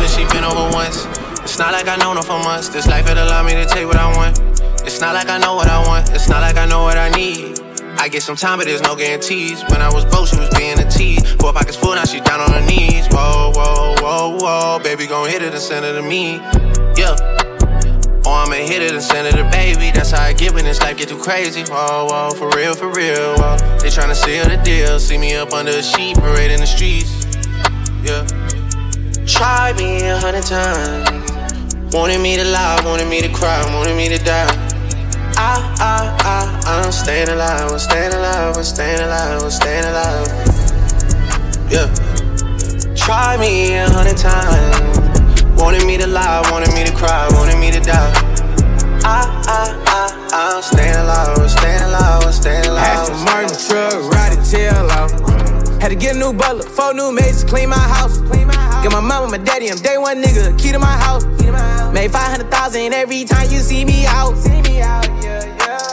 she 0.09 0.23
in 0.23 0.45
It's 1.43 1.59
not 1.59 1.73
like 1.73 1.87
I 1.87 1.97
know 1.97 2.15
no 2.15 2.23
for 2.23 2.39
months. 2.39 2.71
This 2.71 2.87
life 2.87 3.11
it 3.11 3.19
allow 3.19 3.43
me 3.43 3.53
to 3.53 3.67
take 3.67 3.87
what 3.87 3.97
I 3.97 4.17
want. 4.17 4.41
It's 4.87 5.03
not 5.03 5.15
like 5.15 5.29
I 5.29 5.37
know 5.37 5.55
what 5.55 5.69
I 5.69 5.87
want. 5.87 6.09
It's 6.15 6.31
not 6.31 6.41
like 6.41 6.57
I 6.57 6.65
know 6.65 6.85
what 6.85 6.97
I 6.97 7.11
need. 7.11 7.68
I 8.01 8.09
get 8.09 8.23
some 8.23 8.37
time, 8.37 8.59
but 8.59 8.67
there's 8.67 8.81
no 8.81 8.95
guarantees. 8.95 9.63
When 9.71 9.83
I 9.83 9.93
was 9.93 10.05
broke, 10.05 10.29
she 10.29 10.39
was 10.39 10.49
being 10.57 10.79
a 10.79 10.89
tease. 10.89 11.33
Four 11.33 11.53
pockets 11.53 11.77
full, 11.77 11.95
now 11.95 12.05
she 12.05 12.21
down 12.21 12.41
on 12.41 12.53
her 12.53 12.65
knees. 12.65 13.07
Whoa, 13.11 13.53
whoa, 13.55 13.97
whoa, 13.99 14.39
whoa. 14.39 14.79
Baby, 14.83 15.07
gon' 15.07 15.29
hit 15.29 15.43
it 15.43 15.53
and 15.53 15.61
send 15.61 15.85
it 15.85 15.95
to 15.95 16.03
me. 16.03 16.37
Yeah. 16.97 17.17
Or 18.25 18.45
I'ma 18.45 18.55
hit 18.55 18.83
it 18.83 18.93
and 18.93 19.03
send 19.03 19.27
it 19.27 19.33
to 19.33 19.45
baby. 19.51 19.91
That's 19.91 20.13
how 20.13 20.23
I 20.23 20.33
get 20.33 20.55
when 20.55 20.65
this 20.65 20.81
life 20.81 20.97
get 20.97 21.09
too 21.09 21.19
crazy. 21.19 21.65
Whoa, 21.65 22.07
whoa, 22.07 22.31
for 22.31 22.49
real, 22.51 22.75
for 22.75 22.89
real. 22.93 23.35
Whoa. 23.37 23.57
They 23.81 23.89
tryna 23.89 24.15
seal 24.15 24.45
the 24.45 24.63
deal. 24.63 25.01
See 25.01 25.19
me 25.19 25.35
up 25.35 25.53
under 25.53 25.73
a 25.73 25.83
sheet, 25.83 26.17
parade 26.19 26.53
in 26.53 26.61
the 26.61 26.67
streets. 26.67 27.27
Yeah. 28.05 28.25
Try 29.27 29.73
me 29.77 30.07
a 30.09 30.19
hundred 30.19 30.45
times. 30.45 31.93
Wanted 31.93 32.21
me 32.21 32.37
to 32.37 32.45
lie, 32.45 32.81
wanted 32.85 33.09
me 33.09 33.23
to 33.23 33.29
cry, 33.33 33.63
wanted 33.75 33.97
me 33.97 34.09
to 34.09 34.23
die. 34.23 34.68
I, 35.39 35.55
I, 35.79 36.19
I, 36.27 36.83
I'm 36.83 36.91
staying 36.91 37.29
alive, 37.29 37.71
I'm 37.71 37.79
staying 37.79 38.13
alive, 38.13 38.57
I'm 38.57 38.65
staying 38.65 39.01
alive, 39.01 39.41
I'm 39.41 39.51
staying 39.51 39.85
alive. 39.85 40.27
Yeah. 41.71 41.87
Try 42.97 43.37
me 43.39 43.77
a 43.77 43.89
hundred 43.89 44.17
times. 44.17 45.39
Wanted 45.55 45.87
me 45.87 45.97
to 45.97 46.09
lie, 46.09 46.43
wanted 46.51 46.75
me 46.75 46.83
to 46.85 46.93
cry, 46.93 47.29
wanted 47.35 47.57
me 47.59 47.71
to 47.71 47.79
die. 47.79 48.13
I, 49.07 49.31
I, 49.47 49.79
I, 49.87 50.57
I'm 50.57 50.63
staying 50.63 50.97
alive, 50.97 51.39
I'm 51.39 51.49
staying 51.49 51.83
alive, 51.83 52.25
I'm 52.25 52.33
staying 52.33 52.67
alive. 52.67 52.85
Aston 52.85 53.25
Martin 53.25 53.55
truck, 53.63 54.13
ride 54.13 54.37
the 54.37 54.43
tail 54.43 54.91
out. 54.91 55.81
Had 55.81 55.91
to 55.91 55.95
get 55.95 56.17
a 56.17 56.19
new 56.19 56.33
butler, 56.33 56.65
four 56.65 56.95
new 56.95 57.13
maids 57.13 57.45
to 57.45 57.49
clean 57.49 57.69
my 57.69 57.79
house. 57.79 58.19
Get 58.83 58.91
my 58.91 59.01
mama, 59.01 59.29
my 59.31 59.39
daddy, 59.39 59.71
I'm 59.71 59.79
day 59.79 59.99
one 59.99 60.21
nigga, 60.21 60.59
key 60.59 60.73
to 60.73 60.81
my 60.81 60.97
house. 60.99 61.25
Made 61.93 62.13
500,000 62.13 62.93
every 62.93 63.25
time 63.25 63.51
you 63.51 63.59
see 63.59 63.85
me 63.85 64.05
out. 64.07 64.37
see 64.37 64.61
me 64.63 64.81
out 64.81 65.09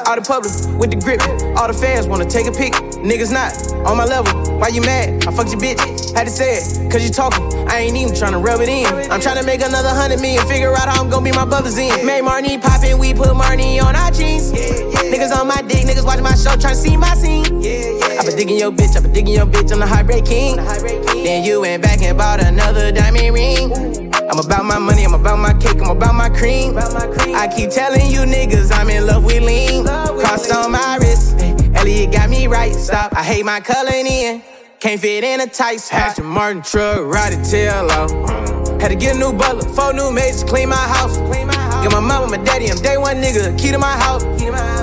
All 0.08 0.16
the 0.16 0.26
public 0.28 0.52
with 0.78 0.92
the 0.92 0.98
grip, 0.98 1.22
all 1.58 1.68
the 1.68 1.74
fans 1.74 2.08
wanna 2.08 2.26
take 2.26 2.48
a 2.48 2.52
pic. 2.52 2.74
Niggas 3.00 3.32
not 3.32 3.54
on 3.88 3.98
my 3.98 4.06
level. 4.06 4.34
Why 4.60 4.68
you 4.70 4.82
mad? 4.82 5.26
I 5.28 5.32
fucked 5.32 5.52
your 5.52 5.60
bitch. 5.60 5.80
Had 6.16 6.26
to 6.28 6.32
say 6.32 6.58
it, 6.58 6.92
cause 6.92 7.04
you 7.04 7.12
talking. 7.12 7.44
I 7.70 7.80
ain't 7.80 7.96
even 7.96 8.14
tryna 8.14 8.44
rub 8.44 8.62
it 8.62 8.70
in. 8.70 8.86
I'm 9.12 9.20
tryna 9.22 9.46
make 9.46 9.62
another 9.62 9.90
hundred 9.90 10.22
million, 10.22 10.46
figure 10.48 10.74
out 10.74 10.90
how 10.90 11.02
I'm 11.02 11.10
gonna 11.10 11.24
be 11.24 11.32
my 11.32 11.46
brother's 11.46 11.78
in. 11.78 12.06
Made 12.06 12.24
Marnie 12.24 12.62
poppin', 12.62 12.98
we 13.00 13.14
put 13.14 13.28
Marnie 13.30 13.82
on 13.82 13.96
our 13.96 14.12
jeans. 14.12 14.52
Niggas 14.52 15.36
on 15.36 15.48
my 15.48 15.62
dick, 15.62 15.86
niggas 15.86 16.06
watching 16.06 16.24
my 16.24 16.36
show, 16.36 16.52
tryna 16.56 16.76
see 16.76 16.98
my 16.98 17.14
scene. 17.16 17.46
I 17.46 18.24
been 18.26 18.36
digging 18.36 18.58
your 18.58 18.72
bitch, 18.72 18.96
I 18.98 19.02
been 19.02 19.14
digging 19.14 19.34
your 19.36 19.46
bitch, 19.46 19.72
I'm 19.72 19.80
the 19.80 19.88
heartbreak 19.88 20.26
king. 20.26 20.58
Then 20.58 21.44
you 21.44 21.62
went 21.62 21.84
back 21.84 22.02
and 22.02 22.18
bought 22.18 22.42
another 22.42 22.92
diamond 22.92 23.34
ring. 23.34 24.05
I'm 24.30 24.40
about 24.40 24.66
my 24.66 24.80
money, 24.80 25.04
I'm 25.04 25.14
about 25.14 25.38
my 25.38 25.54
cake, 25.54 25.80
I'm 25.82 25.90
about 25.90 26.16
my 26.16 26.30
cream. 26.30 26.76
I 26.78 27.48
keep 27.56 27.70
telling 27.70 28.10
you 28.10 28.22
niggas 28.22 28.72
I'm 28.74 28.90
in 28.90 29.06
love 29.06 29.24
with 29.24 29.44
lean. 29.44 29.86
Cross 29.86 30.52
on 30.52 30.72
my 30.72 30.98
wrist, 31.00 31.36
eh, 31.40 31.56
Elliot 31.76 32.12
got 32.12 32.30
me 32.30 32.48
right. 32.48 32.74
Stop, 32.74 33.14
I 33.14 33.24
hate 33.24 33.46
my 33.46 33.60
color 33.60 33.92
in. 33.94 34.42
Can't 34.80 35.00
fit 35.00 35.24
in 35.24 35.42
a 35.42 35.48
tight 35.48 35.78
spot. 35.78 36.00
Aston 36.00 36.26
Martin 36.26 36.64
truck, 36.64 37.06
ride 37.06 37.34
the 37.34 37.44
tail 37.50 37.90
out. 37.92 38.82
Had 38.82 38.90
to 38.90 38.96
get 38.96 39.16
a 39.16 39.20
new 39.20 39.32
butler, 39.32 39.68
four 39.70 39.94
new 39.94 40.12
maids 40.12 40.44
to 40.44 40.50
clean 40.50 40.70
my 40.70 40.76
house. 40.76 41.18
Get 41.18 41.92
my 41.92 42.00
mama, 42.00 42.28
my 42.28 42.44
daddy, 42.44 42.70
I'm 42.72 42.78
day 42.78 42.98
one 42.98 43.18
nigga, 43.18 43.58
key 43.60 43.72
to 43.72 43.78
my 43.78 43.92
house. 43.92 44.24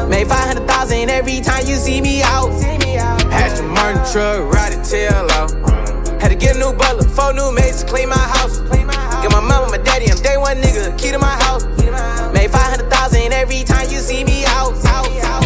Made 0.08 0.28
500,000 0.28 1.10
every 1.10 1.40
time 1.40 1.66
you 1.66 1.76
see 1.76 2.00
me 2.00 2.22
out. 2.22 2.50
Aston 3.32 3.68
Martin 3.68 4.02
truck, 4.12 4.54
ride 4.54 4.72
the 4.72 4.82
tail 4.88 5.26
out. 5.32 5.50
Had 6.22 6.28
to 6.28 6.36
get 6.36 6.56
a 6.56 6.58
new 6.60 6.72
butler, 6.72 7.08
four 7.08 7.32
new 7.32 7.52
maids 7.52 7.82
to 7.82 7.88
clean 7.88 8.08
my 8.08 8.14
house. 8.14 8.60
Day 10.22 10.36
one 10.36 10.56
nigga, 10.62 10.96
key 10.98 11.10
to 11.10 11.18
my 11.18 11.36
house. 11.42 11.64
Made 12.32 12.50
500,000 12.50 13.32
every 13.32 13.64
time 13.64 13.90
you 13.90 13.98
see 13.98 14.24
me 14.24 14.44
out. 14.46 14.72
out, 14.86 15.08
out, 15.24 15.44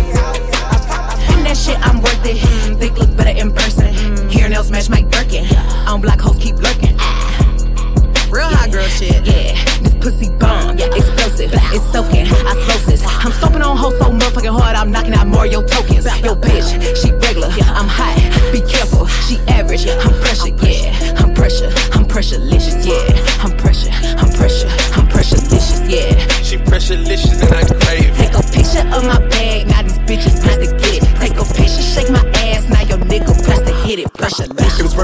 In 1.32 1.44
that 1.44 1.56
shit, 1.56 1.78
I'm 1.80 2.00
worth 2.00 2.24
it. 2.24 2.38
Hmm, 2.40 2.74
Think 2.78 2.98
look 2.98 3.16
better 3.16 3.36
in 3.36 3.52
person. 3.52 3.94
Hair 4.30 4.50
nails 4.50 4.70
match 4.70 4.88
Mike 4.90 5.10
Birkin. 5.10 5.46
On 5.88 6.00
black 6.00 6.20
hoes 6.20 6.36
keep 6.36 6.56
lurking. 6.56 6.96
Real 8.30 8.48
hot 8.52 8.70
girl 8.70 8.86
shit. 8.86 9.24
Yeah, 9.24 9.56
this 9.80 9.94
pussy 9.94 10.28
bomb. 10.38 10.76
Explosive. 10.78 11.50
It's 11.72 11.84
soaking. 11.92 12.26
I 12.26 12.52
Osmosis. 12.52 13.02
I'm 13.24 13.32
stomping 13.32 13.62
on 13.62 13.76
hoes 13.76 13.96
so 13.98 14.10
motherfucking 14.12 14.60
hard. 14.60 14.76
I'm 14.76 14.90
knocking 14.90 15.14
out 15.14 15.26
Mario 15.26 15.62
tokens. 15.62 16.04
Yo, 16.22 16.34
bitch, 16.36 16.68
she 17.00 17.12
regular. 17.12 17.48
I'm 17.48 17.88
hot. 17.88 18.16
Be 18.52 18.60
careful. 18.60 19.06
She 19.26 19.38
average. 19.48 19.86
I'm 19.88 20.12
pressure. 20.20 20.54
Yeah, 20.62 21.22
I'm 21.22 21.32
pressure. 21.34 21.70
I'm 21.92 22.04
pressurelicious. 22.04 22.65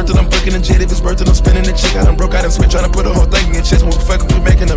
It, 0.08 0.16
I'm 0.16 0.28
booking 0.28 0.54
a 0.54 0.60
jet. 0.60 0.80
If 0.80 0.90
it's 0.90 1.00
it, 1.20 1.28
I'm 1.28 1.34
spinning 1.34 1.62
the 1.62 1.72
chick. 1.72 1.94
I 1.94 2.04
done 2.04 2.16
broke 2.16 2.34
out 2.34 2.44
and 2.44 2.52
switch, 2.52 2.70
trying 2.70 2.90
to 2.90 2.90
put 2.90 3.06
a 3.06 3.12
whole 3.12 3.26
thing 3.26 3.54
in 3.54 3.62
chest. 3.62 3.84
When 3.84 3.94
we 3.94 4.02
fucking, 4.02 4.26
we 4.34 4.42
making 4.42 4.71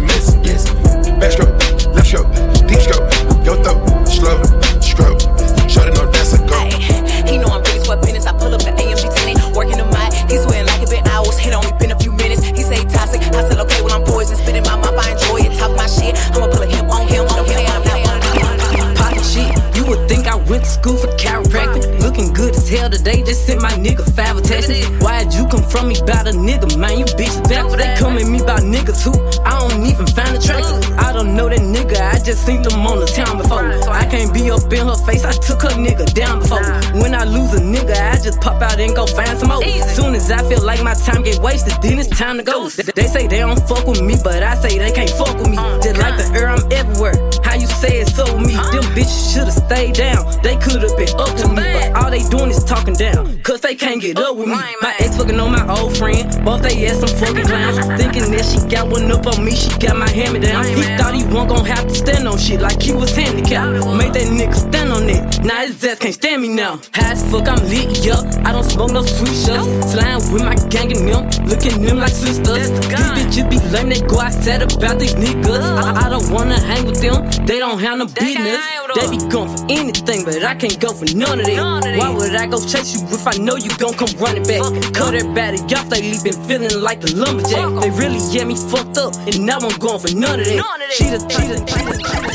seen 32.35 32.61
them 32.61 32.85
on 32.85 32.99
the 32.99 33.05
town 33.05 33.37
before. 33.37 33.65
I 33.89 34.05
can't 34.05 34.33
be 34.33 34.51
up 34.51 34.71
in 34.71 34.87
her 34.87 34.95
face. 35.05 35.23
I 35.25 35.31
took 35.31 35.61
her 35.63 35.75
nigga 35.75 36.05
down 36.13 36.39
before. 36.39 36.63
When 37.01 37.15
I 37.15 37.23
lose 37.23 37.53
a 37.53 37.61
nigga, 37.61 37.95
I 37.95 38.15
just 38.21 38.41
pop 38.41 38.61
out 38.61 38.79
and 38.79 38.95
go 38.95 39.05
find 39.05 39.37
some 39.37 39.49
more. 39.49 39.63
Soon 39.63 40.15
as 40.15 40.31
I 40.31 40.47
feel 40.49 40.63
like 40.63 40.83
my 40.83 40.93
time 40.93 41.23
get 41.23 41.39
wasted, 41.39 41.73
then 41.81 41.99
it's 41.99 42.09
time 42.09 42.37
to 42.37 42.43
go. 42.43 42.69
They 42.69 43.07
say 43.07 43.27
they 43.27 43.39
don't 43.39 43.61
fuck 43.67 43.87
with 43.87 44.01
me, 44.01 44.15
but 44.23 44.43
I 44.43 44.55
say 44.55 44.77
they 44.77 44.91
can't 44.91 45.09
fuck 45.09 45.37
with 45.37 45.49
me. 45.49 45.57
Just 45.81 45.97
like 45.97 46.17
the 46.17 46.27
air, 46.37 46.49
I'm 46.49 46.63
everywhere. 46.71 47.15
How 47.43 47.55
you 47.55 47.67
say 47.67 48.01
it 48.01 48.09
so 48.09 48.23
with 48.35 48.47
me? 48.47 48.53
Them 48.55 48.83
bitches 48.95 49.33
should've 49.33 49.53
stayed 49.53 49.95
down. 49.95 50.25
They 50.43 50.57
could've 50.57 50.95
been 50.97 51.09
up 51.19 51.35
to 51.37 51.47
me, 51.49 51.63
but 51.73 51.95
all 51.95 52.11
they 52.11 52.23
doing 52.29 52.49
is 52.51 52.63
talking 52.63 52.93
down. 52.95 53.34
Cause 53.45 53.61
they 53.61 53.75
can't 53.75 54.01
get 54.01 54.17
up 54.17 54.35
with 54.35 54.47
me. 54.47 54.55
My 54.55 54.95
ex 54.97 55.17
fucking 55.17 55.39
on 55.39 55.51
my 55.51 55.61
old 55.77 55.95
friend. 55.95 56.25
Both 56.43 56.63
they 56.63 56.87
ass 56.87 56.97
some 56.97 57.15
fucking 57.15 57.45
clowns. 57.45 57.77
Thinking 58.01 58.31
that 58.31 58.41
she 58.43 58.57
got 58.67 58.89
one 58.89 59.11
up 59.11 59.27
on 59.27 59.45
me, 59.45 59.53
she 59.53 59.69
got 59.77 59.97
my 59.97 60.09
hand 60.09 60.33
me 60.33 60.39
down. 60.39 60.65
He 60.65 60.81
thought 60.97 61.13
he 61.13 61.23
wasn't 61.25 61.49
gonna 61.49 61.69
have 61.69 61.87
to 61.87 61.93
stand 61.93 62.27
on 62.27 62.39
shit 62.39 62.59
like 62.59 62.81
he 62.81 62.91
was 62.91 63.15
handicapped. 63.15 63.85
Made 63.85 64.13
that 64.13 64.33
nigga 64.33 64.55
stand 64.55 64.84
on 65.05 65.09
it. 65.09 65.43
Now 65.43 65.61
his 65.61 65.83
ass 65.83 65.99
can't 65.99 66.13
stand 66.13 66.41
me 66.41 66.49
now. 66.49 66.79
High 66.93 67.13
as 67.13 67.21
fuck, 67.31 67.47
I'm 67.47 67.61
lit, 67.69 68.03
yup. 68.03 68.25
I 68.45 68.51
don't 68.51 68.63
smoke 68.63 68.91
no 68.91 69.01
sweet 69.03 69.35
shots. 69.45 69.67
Slime 69.91 70.33
with 70.33 70.43
my 70.43 70.55
gang 70.69 70.91
and 70.95 71.07
them. 71.07 71.45
Looking 71.45 71.81
them 71.81 71.97
like 71.97 72.09
sisters. 72.11 72.69
These 72.69 72.89
bitches 72.89 73.49
be 73.49 73.59
lame, 73.69 73.89
they 73.89 74.01
go 74.01 74.19
outside 74.19 74.61
about 74.61 74.99
these 74.99 75.15
niggas. 75.15 75.61
I, 75.61 76.05
I 76.05 76.09
don't 76.09 76.29
wanna 76.31 76.59
hang 76.59 76.85
with 76.85 77.01
them. 77.01 77.29
They 77.45 77.59
don't 77.59 77.79
have 77.79 77.97
no 77.97 78.05
business. 78.05 78.61
They 78.95 79.09
be 79.09 79.17
going 79.29 79.55
for 79.55 79.65
anything, 79.69 80.25
but 80.25 80.43
I 80.43 80.55
can't 80.55 80.79
go 80.79 80.93
for 80.93 81.05
none 81.15 81.39
of 81.39 81.45
that. 81.45 81.97
Why 81.97 82.09
would 82.09 82.35
I 82.35 82.47
go 82.47 82.59
chase 82.59 82.95
you 82.95 83.05
if 83.09 83.27
I 83.27 83.37
know 83.37 83.55
you 83.55 83.69
gon' 83.77 83.93
come 83.93 84.13
running 84.19 84.43
back? 84.43 84.61
Cut 84.93 85.13
everybody 85.13 85.59
off, 85.75 85.89
they 85.89 86.01
leave 86.01 86.23
been 86.23 86.39
feeling 86.47 86.81
like 86.81 87.01
the 87.01 87.15
lumberjack. 87.15 87.81
They 87.81 87.89
really 87.91 88.21
get 88.31 88.47
me 88.47 88.55
fucked 88.55 88.97
up, 88.97 89.13
and 89.27 89.45
now 89.45 89.59
I'm 89.59 89.77
going 89.79 89.99
for 89.99 90.13
none 90.15 90.39
of 90.39 90.45
that. 90.45 90.91
Cheetah, 90.97 91.27
cheetah, 91.27 91.65
cheetah, 91.65 91.97
cheetah. 91.97 92.34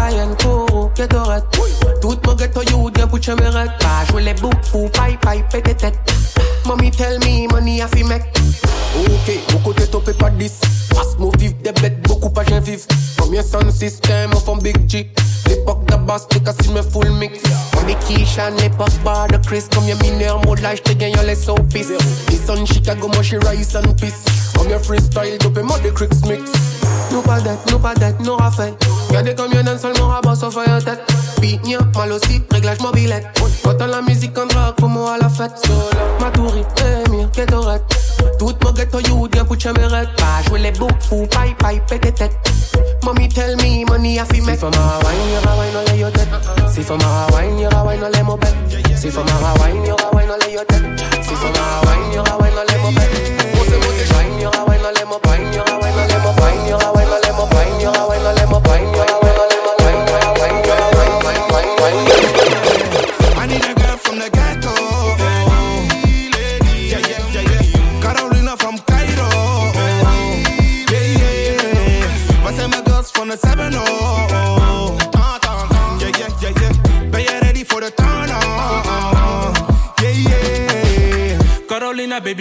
mes 3.35 3.47
règles. 3.47 3.73
Pas 3.79 4.05
jouer 4.09 4.23
les 4.23 4.33
boucs, 4.33 4.53
fou, 4.63 4.89
paille, 4.93 5.17
paille, 5.21 5.43
pété 5.51 5.75
tête. 5.75 5.99
Mommy 6.65 6.91
tell 6.91 7.19
me, 7.19 7.51
money 7.51 7.81
a 7.81 7.87
fi 7.87 8.03
make. 8.03 8.23
Ok, 8.97 9.33
mon 9.53 9.59
côté 9.59 9.87
topé 9.87 10.13
pas 10.13 10.29
10. 10.29 10.51
Passe 10.89 11.17
mon 11.17 11.31
vif, 11.37 11.53
des 11.61 11.71
bêtes, 11.71 12.01
beaucoup 12.07 12.29
pas 12.29 12.43
j'en 12.47 12.59
vive. 12.59 12.85
Combien 13.17 13.43
son 13.43 13.71
système, 13.71 14.31
on 14.47 14.57
big 14.57 14.89
G. 14.89 15.11
L'époque 15.47 15.85
base, 16.05 16.27
t'es 16.29 16.39
cassé 16.39 16.69
me 16.71 16.81
full 16.81 17.09
mix. 17.11 17.39
On 17.77 17.87
est 17.87 17.97
Keisha, 18.07 18.49
l'époque 18.51 18.91
bar 19.03 19.27
de 19.27 19.37
Chris. 19.37 19.63
Combien 19.73 19.95
mineurs, 19.95 20.43
mode 20.45 20.59
là, 20.59 20.75
j'te 20.75 20.95
gagne 20.97 21.15
les 21.25 21.35
soapies. 21.35 21.85
Les 22.29 22.37
son 22.45 22.65
Chicago, 22.65 23.07
moi 23.13 23.21
j'suis 23.21 23.37
rice 23.37 23.75
and 23.75 23.93
peace. 23.99 24.25
Combien 24.57 24.79
freestyle, 24.79 25.37
dopé 25.39 25.61
moi 25.61 25.79
des 25.79 25.91
cricks 25.91 26.25
mix. 26.27 26.51
Nou 27.11 27.21
pa 27.21 27.39
det, 27.43 27.57
nou 27.69 27.79
pa 27.79 27.91
det, 27.93 28.15
nou 28.23 28.37
rafay 28.39 28.71
Gade 29.11 29.33
kamyon 29.35 29.65
dan 29.67 29.79
sol 29.79 29.91
mou 29.99 30.07
raba 30.07 30.31
so 30.35 30.47
fayon 30.51 30.79
tet 30.79 31.01
Binyan, 31.41 31.83
malosi, 31.95 32.39
reglaj 32.53 32.79
mou 32.79 32.95
bilet 32.95 33.27
Kontan 33.65 33.91
la 33.91 33.99
mizik 34.01 34.37
an 34.39 34.47
drak 34.47 34.77
pou 34.79 34.87
mou 34.87 35.09
a 35.11 35.17
la 35.19 35.27
fet 35.27 35.51
Sola, 35.59 36.05
matouri, 36.21 36.63
emir, 36.87 37.27
ketoret 37.35 37.83
Tout 38.39 38.55
mou 38.63 38.71
geto 38.77 39.01
youd 39.03 39.35
gen 39.35 39.43
pou 39.49 39.59
chemeret 39.59 40.15
Pa 40.21 40.39
jwe 40.47 40.61
le 40.63 40.71
bouk 40.79 40.95
fou, 41.03 41.27
pay 41.35 41.51
pay 41.59 41.81
pete 41.91 42.13
tet 42.15 42.31
Mommy 43.03 43.27
tell 43.27 43.57
me 43.59 43.83
money 43.89 44.17
a 44.17 44.25
fi 44.31 44.39
mek 44.39 44.55
Si 44.55 44.63
faut 44.63 44.71
ma 44.71 44.97
wine, 45.03 45.27
yo 45.33 45.41
ra 45.43 45.57
wine 45.59 45.77
ole 45.83 45.97
yo 45.99 46.11
tet 46.15 46.29
Si 46.71 46.81
faut 46.81 46.97
ma 47.03 47.27
wine, 47.35 47.59
yo 47.59 47.69
ra 47.75 47.83
wine 47.83 48.07
ole 48.07 48.23
mou 48.23 48.37
bet 48.37 48.55
Si 48.95 49.11
faut 49.11 49.27
ma 49.27 49.51
wine, 49.59 49.83
yo 49.83 49.99
ra 49.99 50.15
wine 50.15 50.31
ole 50.31 50.53
yo 50.53 50.63
tet 50.63 50.83
Si 51.27 51.35
faut 51.35 51.51
ma 51.59 51.67
wine, 51.89 52.15
yo 52.15 52.23
ra 52.23 52.39
wine 52.39 52.63
ole 52.63 52.81
mou 52.85 52.95
bet 52.95 53.19
Mose 53.57 53.75
mose 53.83 54.07
shine, 54.13 54.41
yo 54.41 54.55
ra 54.55 54.63
wine 54.63 54.87
ole 54.93 55.05
mou 55.11 55.19
pine 55.27 55.70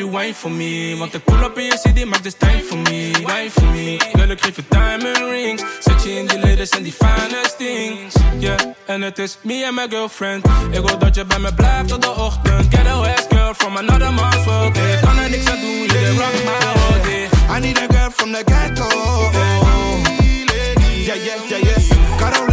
baby, 0.00 0.12
wine 0.12 0.34
for 0.34 0.50
me. 0.50 0.96
Want 0.98 1.14
ik 1.14 1.24
pull 1.24 1.42
up 1.42 1.58
in 1.58 1.64
your 1.64 1.78
city, 1.78 2.04
maak 2.04 2.22
dus 2.22 2.34
time 2.34 2.60
for 2.60 2.78
me. 2.78 3.10
Wine 3.24 3.50
for 3.50 3.64
me. 3.64 3.96
Girl, 4.12 4.30
ik 4.30 4.40
geef 4.40 4.56
je 4.56 4.62
diamond 4.68 5.16
rings. 5.16 5.62
Zet 5.80 6.02
je 6.02 6.18
in 6.18 6.26
die 6.26 6.38
letters 6.38 6.70
en 6.70 6.82
die 6.82 6.92
finest 6.92 7.58
things. 7.58 8.14
Yeah, 8.38 8.60
en 8.86 9.02
het 9.02 9.18
is 9.18 9.38
me 9.42 9.64
en 9.64 9.74
mijn 9.74 9.90
girlfriend. 9.90 10.46
Ik 10.70 10.80
wil 10.86 10.98
dat 10.98 11.14
je 11.14 11.24
bij 11.24 11.38
me 11.38 11.54
blijft 11.54 11.88
tot 11.88 12.02
de 12.02 12.10
ochtend. 12.10 12.74
Get 12.74 12.86
a 12.86 13.00
west 13.00 13.26
girl 13.28 13.54
from 13.54 13.76
another 13.76 14.12
man's 14.12 14.44
world. 14.44 14.76
Ik 14.76 15.00
kan 15.00 15.18
er 15.18 15.30
niks 15.30 15.50
aan 15.50 15.60
doen, 15.60 15.82
je 15.82 16.14
rock 16.18 16.32
my 16.44 16.80
world. 16.80 17.06
yeah. 17.06 17.56
I 17.56 17.60
need 17.60 17.78
a 17.78 17.86
girl 17.94 18.10
from 18.10 18.32
the 18.32 18.42
ghetto. 18.44 18.88
Yeah, 21.04 21.14
yeah, 21.14 21.48
yeah, 21.48 21.58
yeah. 21.58 22.49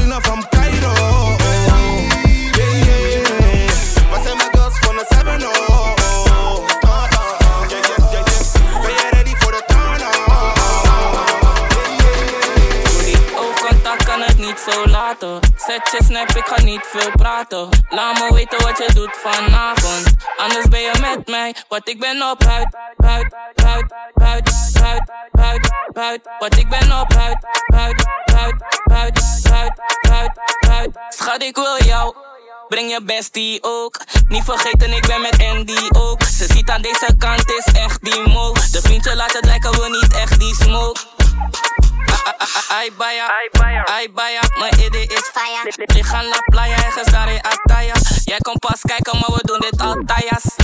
Zo. 14.71 15.39
Zet 15.56 15.89
je 15.91 16.03
snap, 16.06 16.30
ik 16.30 16.45
ga 16.45 16.62
niet 16.62 16.82
veel 16.84 17.12
praten. 17.12 17.69
Laat 17.89 18.19
me 18.19 18.34
weten 18.34 18.63
wat 18.63 18.77
je 18.77 18.93
doet 18.93 19.17
vanavond. 19.23 20.13
Anders 20.38 20.67
ben 20.67 20.82
je 20.82 20.91
met 21.01 21.27
mij, 21.27 21.56
want 21.67 21.89
ik 21.89 21.99
ben 21.99 22.30
op 22.30 22.43
huid, 22.43 22.77
huid, 22.97 23.36
huid, 23.63 23.93
huid, 24.13 24.51
huid, 24.82 25.12
huid, 25.32 25.71
huid. 25.93 26.21
Want 26.39 26.58
ik 26.58 26.69
ben 26.69 26.99
op 26.99 27.13
huid, 27.13 27.38
huid, 27.65 28.06
huid, 28.34 28.56
huid, 28.84 29.21
huid, 30.10 30.39
huid. 30.67 30.97
Schat, 31.10 31.43
ik 31.43 31.56
wil 31.56 31.84
jou. 31.84 32.15
Breng 32.67 32.89
je 32.91 33.01
bestie 33.03 33.60
ook. 33.62 33.99
Niet 34.27 34.43
vergeten, 34.43 34.91
ik 34.91 35.08
ben 35.08 35.21
met 35.21 35.43
Andy 35.43 35.88
ook. 35.97 36.23
Ze 36.23 36.45
ziet 36.53 36.69
aan 36.69 36.82
deze 36.82 37.15
kant 37.17 37.51
is 37.51 37.73
echt 37.73 38.03
die 38.03 38.27
mo. 38.27 38.53
De 38.53 38.82
vriendje 38.82 39.15
laat 39.15 39.34
het 39.34 39.45
lijken 39.45 39.71
we 39.71 39.99
niet 40.01 40.15
echt 40.15 40.39
die 40.39 40.56
smoke. 40.56 40.99
Ai 42.28 42.92
baya, 42.98 43.28
ai 43.86 44.10
baya, 44.12 44.42
mijn 44.60 44.74
idee 44.86 45.08
is 45.08 45.32
fire. 45.34 45.86
Die 45.86 46.04
gaan 46.04 46.26
la 46.26 46.38
playa 46.46 46.76
en 46.76 46.92
gezare 46.92 47.42
ataya. 47.44 47.94
Jij 48.24 48.38
komt 48.38 48.60
pas 48.60 48.82
kijken, 48.82 49.18
maar 49.20 49.32
we 49.38 49.42
doen 49.44 49.60
dit 49.60 49.82
altijd. 49.82 50.56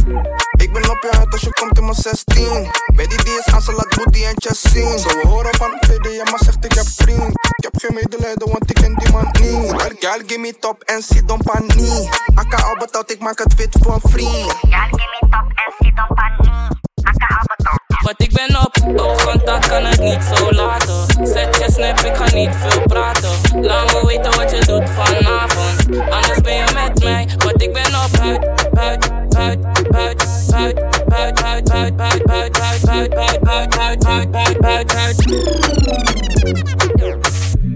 Ik 0.52 0.74
ben 0.74 0.90
op 0.90 1.02
je 1.02 1.10
huid 1.18 1.32
als 1.32 1.42
je 1.42 1.54
komt 1.54 1.78
in 1.78 1.84
mijn 1.84 1.96
16. 1.96 2.72
Bij 2.96 3.08
die 3.08 3.24
die 3.24 3.38
is 3.38 3.54
aan, 3.54 3.62
ze 3.62 3.72
laat 3.72 3.96
booty 3.96 4.24
en 4.24 4.34
chest 4.36 4.68
zien. 4.72 5.00
Zo 5.00 5.08
we 5.08 5.28
horen 5.28 5.56
van 5.56 5.72
VD, 5.80 6.16
ja 6.16 6.24
maar 6.24 6.40
zegt 6.44 6.66
ik 6.66 6.74
heb 6.74 6.88
vriend. 6.96 7.30
Ik 7.30 7.64
heb 7.64 7.74
geen 7.78 7.94
medelijden, 7.94 8.52
want 8.52 8.70
ik 8.70 8.76
ken 8.76 8.96
die 8.96 9.12
man 9.12 9.28
niet. 9.32 9.82
Girl, 9.82 9.96
girl, 10.00 10.22
give 10.28 10.40
me 10.40 10.60
top 10.60 10.82
en 10.82 11.04
sit 11.04 11.32
on 11.32 11.42
pani. 11.44 12.10
Akka 12.36 12.58
al 12.64 12.78
betaald, 12.78 13.12
ik 13.12 13.20
maak 13.20 13.40
het 13.40 13.54
fit 13.54 13.76
voor 13.82 13.94
een 13.94 14.10
vriend. 14.12 14.54
Girl, 14.62 14.90
give 15.00 15.10
me 15.22 15.30
top 15.30 15.48
en 15.64 15.74
sit 15.80 15.98
on 16.10 16.16
pani. 16.16 16.68
Akka 17.04 17.28
al. 17.36 17.53
Want 18.04 18.22
ik 18.22 18.34
ben 18.34 18.62
op 18.66 19.00
oogcontact, 19.00 19.68
kan 19.68 19.86
het 19.86 20.00
niet 20.02 20.24
zo 20.36 20.52
laten. 20.52 21.28
Zet 21.28 21.56
je 21.56 21.72
snap, 21.72 22.00
ik 22.00 22.16
ga 22.16 22.36
niet 22.36 22.50
veel 22.56 22.82
praten. 22.82 23.32
Laat 23.62 23.94
me 23.94 24.08
weten 24.08 24.36
wat 24.36 24.52
je 24.52 24.66
doet 24.66 24.90
vanavond. 24.90 26.00
Anders 26.10 26.42
ben 26.42 26.54
je 26.54 26.66
met 26.74 27.04
mij, 27.04 27.28
want 27.38 27.62
ik 27.62 27.74
ben 27.74 27.86
op 27.86 28.18
huid, 28.20 28.40
huid, 28.74 29.10
huid, 29.36 29.60
huid, 29.92 30.24
huid, 30.52 31.40
huid, 31.40 31.40
huid, 31.40 32.00
huid, 32.00 32.28
huid, 32.28 32.58
huid, 32.58 32.88
huid, 32.88 33.14
huid, 33.14 33.76
huid, 33.76 34.04
huid, 34.06 34.36
huid, 34.36 34.58
huid, 34.62 34.92
huid. 34.94 35.16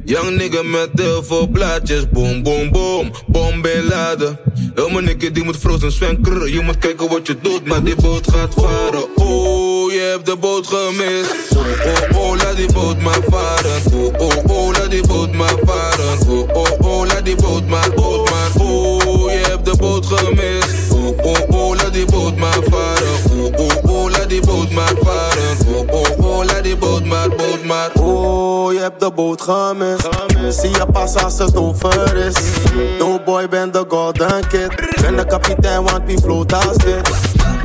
Young 0.05 0.37
nigga 0.37 0.63
met 0.63 0.89
heel 0.93 1.23
veel 1.23 1.47
blaadjes, 1.47 2.09
boom, 2.09 2.43
boom, 2.43 2.71
boom, 2.71 3.11
bom 3.27 3.61
beladen. 3.61 4.39
Heel 4.75 4.89
mijn 4.89 5.17
die 5.17 5.43
moet 5.43 5.57
frozen 5.57 5.91
zwenker, 5.91 6.49
je 6.49 6.61
moet 6.61 6.77
kijken 6.77 7.09
wat 7.09 7.27
je 7.27 7.37
doet, 7.41 7.65
maar 7.65 7.83
die 7.83 7.95
boot 7.95 8.31
gaat 8.31 8.53
varen. 8.53 9.15
Oh, 9.15 9.66
je 9.91 9.99
hebt 9.99 10.25
de 10.25 10.35
boot 10.35 10.67
gemist. 10.67 11.55
Oh, 11.55 11.65
oh, 11.85 12.19
oh, 12.21 12.35
laat 12.37 12.55
die 12.55 12.71
boot 12.73 13.01
maar 13.01 13.19
varen. 13.29 13.81
Oh, 13.93 14.27
oh, 14.27 14.57
oh, 14.57 14.71
laat 14.71 14.89
die 14.89 15.07
boot 15.07 15.33
maar 15.33 15.55
varen. 15.65 16.19
Oh, 16.29 16.49
oh, 16.53 16.81
oh. 16.81 16.97
Oh, 18.59 19.31
je 19.31 19.45
de. 20.15 20.89
Oh, 20.91 21.13
oh, 21.21 21.39
oh, 21.47 21.75
varen. 22.69 23.17
Oh, 23.31 23.59
oh, 23.59 23.91
oh, 23.91 24.09
laat. 25.03 25.36
Oh, 25.65 25.85
oh, 25.91 26.25
oh, 26.25 26.45
laat 26.45 26.63
die 26.63 26.77
boot 26.77 27.05
maar, 27.05 27.29
boot 27.29 27.63
maar. 27.63 27.91
Oh, 27.93 28.73
je 28.73 28.79
hebt 28.79 28.99
de 28.99 29.11
boot 29.11 29.41
gemist. 29.41 30.07
Zie 30.49 30.69
je 30.69 30.85
pas 30.91 31.15
als 31.15 31.37
het 31.37 31.55
over 31.55 32.15
is. 32.15 32.35
No 32.99 33.19
boy, 33.25 33.49
ben 33.49 33.71
de 33.71 33.85
golden 33.87 34.47
kid. 34.47 35.01
Ben 35.01 35.15
de 35.15 35.25
kapitein, 35.25 35.83
want 35.83 36.01
wie 36.05 36.17
float 36.17 36.53
als 36.53 36.77
dit. 36.77 37.09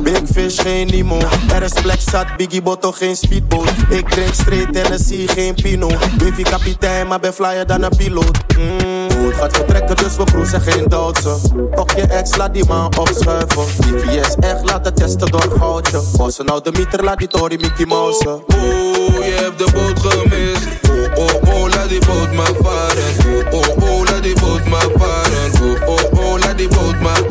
Big 0.03 0.21
fish, 0.33 0.61
geen 0.61 0.87
Nemo. 0.87 1.17
Er 1.53 1.63
is 1.63 1.73
plek 1.81 1.99
zat, 1.99 2.25
Biggie 2.37 2.61
Botto, 2.61 2.91
geen 2.91 3.15
speedboot. 3.15 3.71
Ik 3.89 4.09
drink 4.09 4.33
straight 4.33 4.73
Tennessee, 4.73 5.27
geen 5.27 5.53
Pino. 5.53 5.87
Wavy 6.17 6.43
kapitein, 6.43 7.07
maar 7.07 7.19
ben 7.19 7.33
flyer 7.33 7.67
dan 7.67 7.83
een 7.83 7.95
piloot. 7.97 8.37
Mm, 8.57 9.33
gaat 9.33 9.55
vertrekken, 9.55 9.95
dus 9.95 10.15
we 10.15 10.23
cruisen 10.23 10.61
geen 10.61 10.85
Duitse. 10.87 11.35
Toch 11.75 11.95
je 11.95 12.01
ex, 12.01 12.35
laat 12.35 12.53
die 12.53 12.65
man 12.65 12.97
opschuiven. 12.97 13.67
VVS 13.67 14.35
echt 14.39 14.69
laten 14.69 14.93
testen 14.93 15.31
door 15.31 15.53
goudje. 15.59 16.01
Bossen 16.17 16.45
nou 16.45 16.61
de 16.63 16.71
meter, 16.71 17.03
laat 17.03 17.17
die 17.17 17.27
Tory 17.27 17.57
Mickey 17.61 17.82
Mouse. 17.85 18.27
Oh, 18.27 19.25
je 19.25 19.33
hebt 19.35 19.57
de 19.57 19.67
boot 19.73 19.99
gemist. 19.99 20.67
Oh, 20.89 21.23
oh, 21.23 21.53
oh, 21.53 21.69
laat 21.69 21.89
die 21.89 22.05
boot 22.05 22.33
maar 22.33 22.53
varen. 22.61 23.13
Oh, 23.51 23.59
oh, 23.59 23.83
oh, 23.83 24.03
laat. 24.05 25.61
Oh, 25.61 25.87
oh, 25.87 26.19
oh, 26.19 26.39
laat 26.39 26.57
die 26.57 26.67
boot 26.67 26.99
maar, 27.01 27.21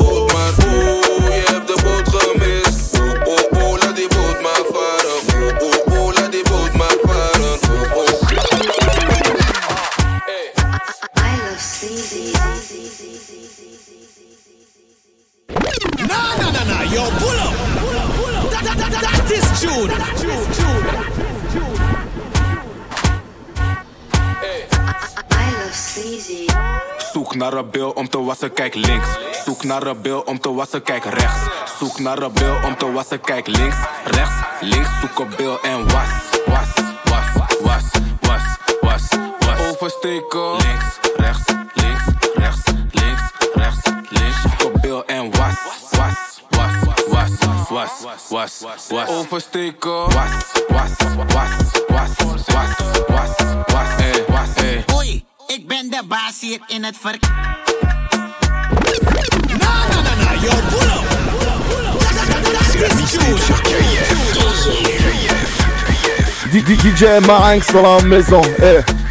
I 19.63 19.65
love 19.65 20.53
Zoek 27.13 27.35
naar 27.35 27.53
een 27.53 27.69
bil 27.69 27.89
om 27.89 28.09
te 28.09 28.23
wassen, 28.23 28.53
kijk 28.53 28.75
links. 28.75 29.07
Zoek 29.45 29.63
naar 29.63 29.87
een 29.87 30.01
bil 30.01 30.19
om 30.19 30.39
te 30.39 30.53
wassen, 30.53 30.83
kijk 30.83 31.03
rechts. 31.03 31.39
Zoek 31.79 31.99
naar 31.99 32.17
een 32.17 32.33
bil 32.33 32.55
om 32.65 32.77
te 32.77 32.91
wassen, 32.91 33.21
kijk 33.21 33.47
links, 33.47 33.75
rechts, 34.05 34.33
links. 34.61 34.89
Zoek 35.01 35.19
een 35.19 35.33
bil 35.37 35.61
en 35.61 35.83
was, 35.83 36.09
was, 36.45 36.67
was, 37.03 37.25
was, 37.61 37.83
was, 38.21 38.43
was, 38.81 39.01
was. 39.39 39.71
Oversteken. 39.71 40.51
Links, 40.51 40.99
was, 48.29 48.61
was, 48.61 48.87
was. 48.89 49.09
Oversteken. 49.09 49.89
Was, 49.89 50.51
was, 50.69 50.91
was, 51.15 51.55
was, 51.89 52.15
was, 52.19 52.45
was, 53.09 53.35
was, 53.67 53.99
eh, 53.99 54.25
was, 54.27 54.53
eh. 54.55 54.95
Oei, 54.95 55.25
ik 55.47 55.67
ben 55.67 55.89
de 55.89 56.01
baas 56.07 56.39
hier 56.39 56.59
in 56.67 56.83
het 56.83 56.97
verk. 56.97 57.21
Na, 59.59 59.87
na, 59.87 60.01
na, 60.01 60.15
na, 60.15 60.31
yo, 60.41 60.49
pull 60.69 60.87
up. 60.87 61.21
DJ 66.51 67.19
Marinx 67.25 67.71
dans 67.71 67.81
la 67.81 68.01
maison. 68.07 68.41
Eh. 68.59 69.02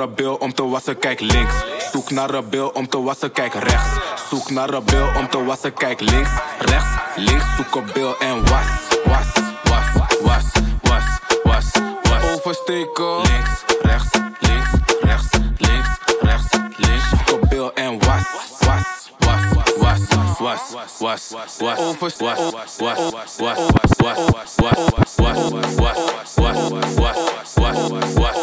Zoek 0.00 0.08
naar 0.08 0.18
een 0.18 0.24
bil 0.24 0.34
om 0.34 0.54
te 0.54 0.68
wassen, 0.68 0.98
kijk 0.98 1.20
links. 1.20 1.54
Zoek 1.92 2.10
naar 2.10 2.34
een 2.34 2.48
bil 2.48 2.68
om 2.68 2.88
te 2.88 3.02
wassen, 3.02 3.32
kijk 3.32 3.54
rechts. 3.54 3.88
Zoek 4.28 4.50
naar 4.50 4.68
een 4.68 4.84
bil 4.84 5.08
om 5.18 5.28
te 5.28 5.44
wassen, 5.44 5.74
kijk 5.74 6.00
links, 6.00 6.30
rechts, 6.58 6.88
links. 7.16 7.44
Zoek 7.56 7.74
een 7.74 7.90
bil 7.92 8.18
en 8.18 8.40
was, 8.40 8.66
was, 9.04 9.26
was, 9.62 9.84
was, 10.22 10.44
was, 10.82 11.04
was, 11.42 11.64
was. 12.02 12.22
Oversteken. 12.22 13.16
Links, 13.16 13.64
rechts, 13.82 14.08
links, 14.40 14.70
rechts, 15.00 15.28
links, 15.56 15.88
rechts, 16.20 16.48
links. 16.76 17.08
Zoek 17.08 17.42
een 17.42 17.48
bil 17.48 17.74
en 17.74 17.98
was, 17.98 18.22
was, 18.60 19.10
was, 19.18 19.40
was, 19.78 20.72
was, 20.98 21.30
was, 21.30 21.58
was. 21.58 21.78
Over, 21.78 22.00
was, 22.00 22.16
was, 22.18 22.52
was, 22.78 22.78
was, 22.78 23.36
was, 23.38 23.58
was, 23.96 24.18
was, 24.56 25.16
was, 25.16 25.16
was, 25.16 25.60
was, 26.36 26.56
was, 27.56 28.14
was, 28.14 28.39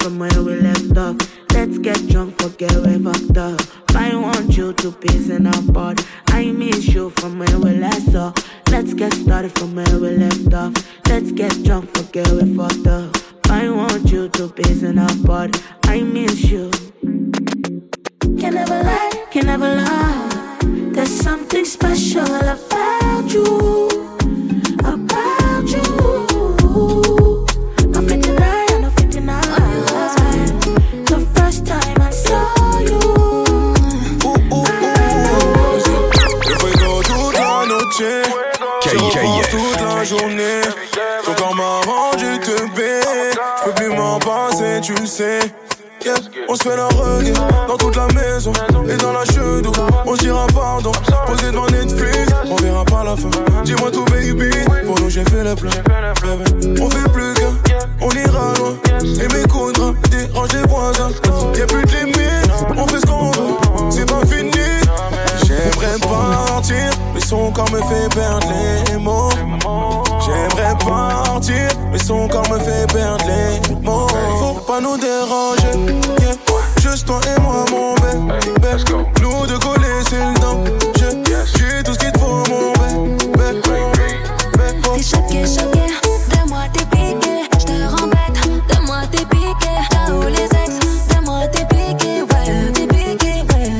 from 0.00 0.18
where 0.18 0.42
we 0.42 0.56
left 0.56 0.96
off. 0.96 1.16
Let's 1.52 1.78
get 1.78 2.08
drunk, 2.08 2.40
forget 2.40 2.74
we 2.74 2.98
fucked 2.98 3.36
up. 3.36 3.60
I 3.94 4.16
want 4.16 4.56
you 4.56 4.72
to 4.72 4.92
peace 4.92 5.28
in 5.28 5.46
our. 5.46 5.94
I 6.28 6.52
miss 6.52 6.88
you 6.88 7.10
from 7.10 7.38
where 7.38 7.58
we 7.58 7.72
last 7.76 8.12
saw. 8.12 8.32
Let's 8.70 8.94
get 8.94 9.12
started 9.12 9.52
from 9.58 9.74
where 9.74 9.98
we 9.98 10.10
left 10.16 10.54
off. 10.54 10.72
Let's 11.06 11.32
get 11.32 11.52
drunk, 11.64 11.94
forget 11.96 12.28
we 12.28 12.54
fucked 12.56 12.86
up. 12.86 13.16
I 13.50 13.68
want 13.68 14.10
you 14.10 14.28
to 14.28 14.48
peace 14.48 14.82
in 14.82 14.98
our. 14.98 15.48
I 15.84 16.02
miss 16.02 16.44
you. 16.44 16.70
Can 18.40 18.54
never 18.54 18.82
lie, 18.82 19.26
can 19.30 19.46
never 19.46 19.74
lie. 19.76 20.58
There's 20.94 21.10
something 21.10 21.64
special 21.64 22.24
about 22.24 23.32
you, 23.32 23.69
On 46.52 46.56
se 46.56 46.64
fait 46.64 46.76
la 46.76 46.88
reggae 46.88 47.32
dans 47.68 47.76
toute 47.76 47.94
la 47.94 48.08
maison 48.08 48.52
et 48.88 48.96
dans 48.96 49.12
la 49.12 49.24
chedou. 49.24 49.70
On 50.04 50.16
se 50.16 50.20
dira 50.20 50.48
pardon, 50.52 50.90
posé 51.24 51.52
devant 51.52 51.66
Netflix. 51.66 52.32
On 52.44 52.56
verra 52.56 52.84
pas 52.84 53.04
la 53.04 53.14
fin. 53.14 53.30
Dis-moi 53.62 53.92
tout, 53.92 54.04
baby. 54.06 54.50
Pour 54.84 54.98
nous, 54.98 55.08
j'ai 55.08 55.22
fait 55.26 55.44
le 55.44 55.54
plein. 55.54 55.70
On 56.80 56.90
fait 56.90 57.08
plus 57.12 57.34
qu'un, 57.34 57.54
on 58.00 58.10
ira 58.10 58.52
loin. 58.58 58.74
Et 59.00 59.28
mes 59.32 59.42
rap 59.78 60.08
dérangent 60.10 60.52
les 60.52 60.66
voisins. 60.66 61.10
Y'a 61.56 61.66
plus 61.66 61.84
de 61.84 61.96
limite, 61.96 62.50
on 62.76 62.86
fait 62.88 62.98
ce 62.98 63.06
qu'on 63.06 63.30
veut. 63.30 63.90
C'est 63.90 64.06
pas 64.06 64.26
fini. 64.26 64.50
J'aimerais 65.46 66.00
partir, 66.00 66.90
mais 67.14 67.20
son 67.20 67.52
corps 67.52 67.70
me 67.70 67.78
fait 67.78 68.12
perdre 68.12 68.48
les 68.88 68.96
mots. 68.96 69.30
J'aimerais 70.26 70.74
partir, 70.84 71.68
mais 71.92 71.98
son 71.98 72.26
corps 72.26 72.50
me 72.50 72.58
fait 72.58 72.92
perdre 72.92 73.24
les 73.28 73.76
mots. 73.82 74.09
Nous 74.82 74.96
déranger, 74.96 75.76
yeah. 76.22 76.34
Juste 76.80 77.06
toi 77.06 77.20
et 77.26 77.40
moi, 77.40 77.64
mon 77.70 77.94
bébé. 77.96 78.82
Nous 79.20 79.46
deux 79.46 79.58
collés, 79.58 80.02
c'est 80.08 80.16
le 80.16 80.34
danger. 80.40 80.72
J'ai 81.54 81.82
tout 81.82 81.92
ce 81.92 81.98
qu'il 81.98 82.10
te 82.10 82.18
faut, 82.18 82.42
mon 82.48 82.72
bébé. 83.36 83.60
T'es 84.82 85.02
choqué, 85.02 85.44
choqué, 85.46 85.86
de 86.30 86.48
moi 86.48 86.62
t'es 86.72 86.84
piqué. 86.86 87.44
J'te 87.58 87.76
rembête, 87.94 88.40
de 88.68 88.86
moi 88.86 89.02
t'es 89.12 89.24
piqué. 89.26 89.72
Là 89.92 90.14
où 90.14 90.22
les 90.28 90.44
ex, 90.44 90.78
de 91.14 91.24
moi 91.26 91.46
t'es 91.52 91.64
piqué, 91.66 92.22
ouais, 92.22 92.72
t'es 92.72 92.86
piqué, 92.86 93.32
ouais. 93.50 93.72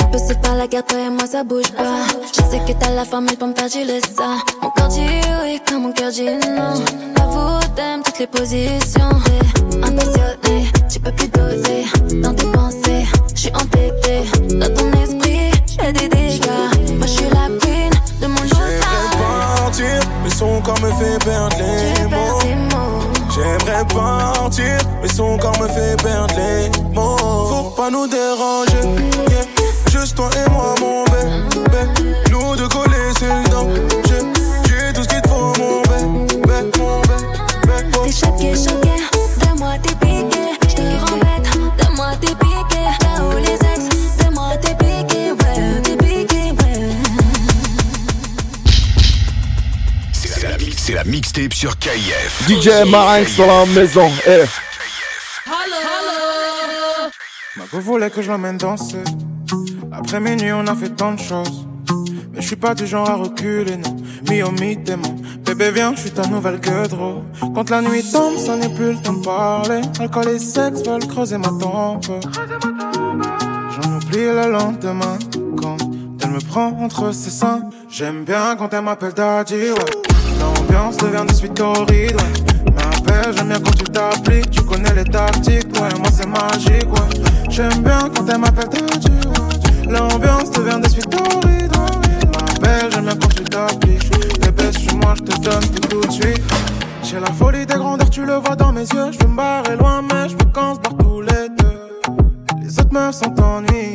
On 0.00 0.06
peut 0.06 0.18
se 0.18 0.34
faire 0.42 0.56
la 0.56 0.66
guerre, 0.66 0.84
toi 0.86 0.98
et 0.98 1.10
moi 1.10 1.26
ça 1.30 1.44
bouge 1.44 1.70
pas. 1.76 2.06
Je 2.32 2.42
sais 2.50 2.60
que 2.66 2.72
t'as 2.78 2.90
la 2.90 3.04
formule 3.04 3.36
pour 3.36 3.48
me 3.48 3.54
faire 3.54 3.68
du 3.68 3.86
ça. 4.16 4.38
Mon 4.60 4.70
corps 4.70 4.88
dit 4.88 5.06
oui, 5.44 5.59
quand 5.70 5.80
mon 5.80 5.92
cœur 5.92 6.10
dit 6.10 6.24
non. 6.24 6.74
Avoue, 7.22 7.60
t'aimes 7.76 8.02
toutes 8.02 8.18
les 8.18 8.26
positions. 8.26 9.10
Impressionné, 9.82 10.66
tu 10.72 10.94
J'ai 10.94 10.98
pas 10.98 11.12
pu 11.12 11.28
doser 11.28 11.84
dans 12.20 12.34
tes 12.34 12.46
pensées. 12.46 13.04
Je 13.34 13.40
suis 13.40 13.52
entêtée 13.54 14.22
dans 14.56 14.74
ton 14.74 14.90
esprit. 15.00 15.50
J'ai 15.66 15.92
des 15.92 16.08
dégâts. 16.08 16.96
Moi 16.98 17.06
je 17.06 17.12
suis 17.12 17.30
la 17.30 17.46
queen 17.60 17.92
de 18.20 18.26
mon 18.26 18.42
J'aimerais 18.42 19.16
partir, 19.18 20.00
mais 20.24 20.30
son 20.30 20.60
corps 20.60 20.80
me 20.80 20.90
fait 20.92 21.24
perdre 21.24 21.56
les 21.58 22.04
mots. 22.06 22.40
J'aimerais 23.32 23.84
partir, 23.94 24.78
mais 25.02 25.08
son 25.08 25.38
corps 25.38 25.58
me 25.60 25.68
fait 25.68 26.02
perdre 26.02 26.34
les 26.36 26.94
mots. 26.94 27.16
Faut 27.16 27.70
pas 27.76 27.90
nous 27.90 28.08
déranger, 28.08 28.82
yeah. 29.30 29.44
juste 29.90 30.16
toi 30.16 30.30
et 30.34 30.50
moi, 30.50 30.74
mon 30.80 31.09
sur 51.60 51.78
KIF. 51.78 52.48
DJ 52.48 52.88
Marinx 52.88 53.36
dans 53.36 53.46
la 53.46 53.66
maison. 53.66 54.10
Eh. 54.26 54.46
Ma 57.54 57.64
go 57.70 57.80
voulait 57.80 58.08
que 58.08 58.22
je 58.22 58.30
l'emmène 58.30 58.56
danser. 58.56 59.04
Après 59.92 60.20
minuit, 60.20 60.52
on 60.54 60.66
a 60.66 60.74
fait 60.74 60.88
tant 60.88 61.12
de 61.12 61.20
choses. 61.20 61.66
Mais 62.32 62.40
je 62.40 62.46
suis 62.46 62.56
pas 62.56 62.74
du 62.74 62.86
genre 62.86 63.10
à 63.10 63.16
reculer, 63.16 63.76
non. 63.76 63.94
Mi 64.30 64.42
au 64.42 64.50
mi 64.52 64.78
mon 64.96 65.16
Bébé, 65.44 65.70
viens, 65.70 65.94
je 65.94 66.00
suis 66.00 66.10
ta 66.12 66.26
nouvelle 66.28 66.60
gueudreau. 66.60 67.24
Quand 67.54 67.68
la 67.68 67.82
nuit 67.82 68.10
tombe, 68.10 68.38
ça 68.38 68.56
n'est 68.56 68.74
plus 68.74 68.92
le 68.92 69.02
temps 69.02 69.12
de 69.12 69.22
parler. 69.22 69.82
Alcool 70.00 70.28
et 70.28 70.38
sexe 70.38 70.82
veulent 70.82 71.06
creuser 71.08 71.36
ma 71.36 71.48
tempe. 71.48 72.06
J'en 73.74 73.96
oublie 73.98 74.24
le 74.24 74.50
lendemain. 74.50 75.18
Quand 75.60 75.76
elle 76.22 76.30
me 76.30 76.40
prend 76.40 76.68
entre 76.80 77.12
ses 77.12 77.28
seins. 77.28 77.68
J'aime 77.90 78.24
bien 78.24 78.56
quand 78.56 78.72
elle 78.72 78.84
m'appelle 78.84 79.12
Daddy, 79.12 79.72
ouais. 79.72 80.09
L'ambiance 80.70 80.98
devient 80.98 81.24
de 81.26 81.34
suite 81.34 81.60
horrible, 81.60 82.16
ouais. 82.16 82.72
M'appelle, 82.72 83.34
j'aime 83.36 83.48
bien 83.48 83.58
quand 83.58 83.72
tu 83.72 83.84
t'appliques. 83.84 84.50
Tu 84.50 84.62
connais 84.62 84.94
les 84.94 85.04
tactiques, 85.04 85.66
ouais. 85.74 85.98
Moi, 85.98 86.08
c'est 86.12 86.26
magique, 86.26 86.92
ouais. 86.92 87.22
J'aime 87.48 87.82
bien 87.82 88.08
quand 88.14 88.24
elle 88.28 88.38
m'appelle 88.38 88.68
Daddy, 88.68 89.10
ouais. 89.10 89.92
L'ambiance 89.92 90.52
devient 90.52 90.78
de 90.80 90.88
suite 90.88 91.12
horrible, 91.12 91.76
ouais. 91.76 92.26
M'appelle, 92.26 92.92
j'aime 92.92 93.04
bien 93.06 93.16
quand 93.20 93.34
tu 93.34 93.42
t'appliques. 93.42 94.40
Bébé, 94.40 94.70
sur 94.78 94.96
moi, 94.98 95.14
je 95.16 95.22
te 95.22 95.40
donne 95.40 95.68
tout, 95.74 95.88
tout 95.88 96.06
de 96.06 96.12
suite. 96.12 96.42
J'ai 97.02 97.18
la 97.18 97.32
folie 97.32 97.66
des 97.66 97.74
grandeurs, 97.74 98.08
tu 98.08 98.24
le 98.24 98.34
vois 98.34 98.54
dans 98.54 98.72
mes 98.72 98.82
yeux. 98.82 99.10
Je 99.10 99.18
veux 99.18 99.28
me 99.28 99.36
barrer 99.36 99.76
loin, 99.76 100.02
mais 100.02 100.28
je 100.28 100.34
veux 100.34 100.50
qu'on 100.52 100.76
se 100.76 100.80
barre 100.80 100.96
tous 100.98 101.20
les 101.22 101.48
deux. 101.58 102.62
Les 102.62 102.78
autres 102.78 102.92
meufs 102.92 103.16
sont 103.16 103.34
ennuyeuses. 103.42 103.89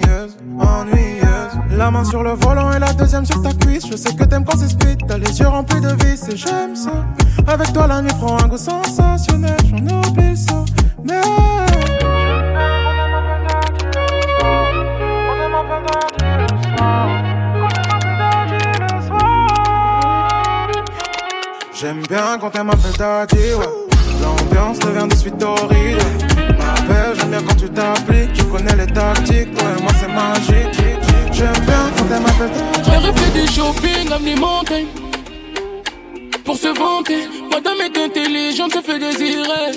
La 1.78 1.92
main 1.92 2.06
sur 2.06 2.24
le 2.24 2.32
volant 2.32 2.72
et 2.72 2.80
la 2.80 2.94
deuxième 2.94 3.26
sur 3.26 3.42
ta 3.42 3.52
cuisse. 3.54 3.86
Je 3.92 3.98
sais 3.98 4.16
que 4.16 4.24
t'aimes 4.24 4.46
quand 4.46 4.58
c'est 4.58 4.70
speed, 4.70 5.06
t'as 5.08 5.18
les 5.18 5.40
yeux 5.40 5.48
remplis 5.48 5.82
de 5.82 5.90
vis 6.04 6.24
et 6.30 6.38
j'aime 6.38 6.74
ça. 6.74 7.06
Avec 7.46 7.74
toi, 7.74 7.86
la 7.86 8.02
nuit 8.02 8.14
prend 8.18 8.42
un 8.42 8.48
goût 8.48 8.58
sensationnel, 8.58 9.58
j'en 9.70 9.78
oublie 9.78 10.38
ça. 10.38 10.64
Mais. 11.04 11.22
J'aime 21.74 22.02
bien 22.10 22.38
quand 22.40 22.52
elle 22.56 22.64
m'appelle 22.64 22.94
Daddy, 22.98 23.54
ouais. 23.54 23.66
L'ambiance 24.22 24.80
devient 24.80 25.08
de 25.10 25.16
suite 25.16 25.44
horrible. 25.44 26.00
M'appelle, 26.58 27.16
j'aime 27.20 27.30
bien 27.32 27.42
quand 27.46 27.56
tu 27.56 27.70
t'appliques. 27.70 28.34
Tu 28.34 28.46
connais 28.46 28.76
les 28.78 28.88
tactiques, 28.88 29.50
ouais, 29.58 29.82
moi 29.82 29.92
c'est 30.00 30.08
magique. 30.08 31.05
J'aime 31.36 31.52
bien 31.66 31.92
quand 31.98 32.06
elle 32.16 32.22
m'appelle. 32.22 32.50
Daddy. 32.50 32.90
J'ai 32.90 32.98
refait 32.98 33.32
du 33.32 33.48
shopping 33.52 34.40
montagnes 34.40 34.88
Pour 36.46 36.56
se 36.56 36.68
vanter 36.68 37.28
Madame 37.52 37.82
est 37.82 37.98
intelligente, 37.98 38.72
se 38.74 38.82
fait 38.82 39.00
désirer. 39.00 39.72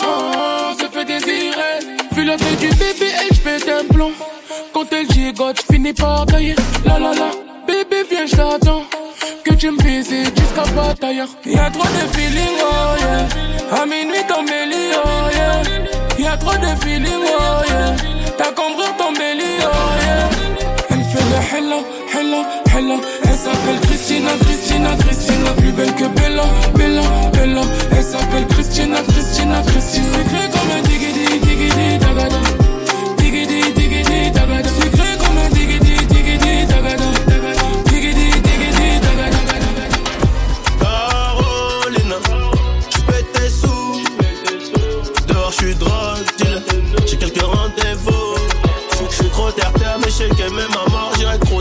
Oh, 0.00 0.72
se 0.78 0.86
fait 0.86 1.04
désirer. 1.04 1.74
Vu 2.12 2.24
la 2.24 2.38
tête 2.38 2.58
du 2.58 2.68
bébé, 2.68 3.12
elle 3.20 3.36
j'pète 3.36 3.68
un 3.68 3.84
plomb. 3.92 4.12
Quand 4.72 4.86
elle 4.92 5.10
gigote, 5.10 5.60
j'finis 5.60 5.92
par 5.92 6.24
tailler. 6.24 6.56
La 6.86 6.98
la 6.98 7.12
la, 7.12 7.30
bébé 7.66 8.06
viens 8.10 8.26
j't'attends 8.26 8.84
Que 9.44 9.52
tu 9.54 9.70
me 9.70 9.82
visites 9.82 10.38
jusqu'à 10.38 10.64
bataille 10.74 11.22
Y'a 11.44 11.70
trop 11.70 11.84
de 11.84 12.16
feeling, 12.16 12.56
oh 12.60 12.98
yeah. 12.98 13.82
À 13.82 13.84
minuit 13.84 14.24
belly, 14.46 14.94
oh 15.04 15.28
yeah. 15.34 15.62
Y'a 16.18 16.36
trop 16.38 16.56
de 16.56 16.82
feeling, 16.82 17.24
oh 17.26 17.64
yeah. 17.68 17.94
T'as 18.38 18.52
compris 18.52 18.90
ton 18.96 19.12
belly, 19.12 19.58
oh 19.60 20.00
yeah 20.00 20.03
le 21.34 21.40
hella, 21.40 21.76
hella, 22.12 22.42
hella 22.74 23.00
Elle 23.24 23.36
s'appelle 23.36 23.80
Christina, 23.82 24.30
Christina, 24.40 24.96
Christina. 24.96 25.50
Plus 25.56 25.72
belle 25.72 25.94
que 25.94 26.06
Bella, 26.20 26.44
Bella, 26.74 27.02
Bella. 27.32 27.62
Elle 27.90 28.02
s'appelle 28.02 28.46
Christina, 28.48 28.98
Christina, 29.08 29.62
Christina. 29.66 30.18
Comme 30.52 30.70
un 30.78 30.82
digidi, 30.82 31.40
digidi, 31.40 31.98
dagada 31.98 32.63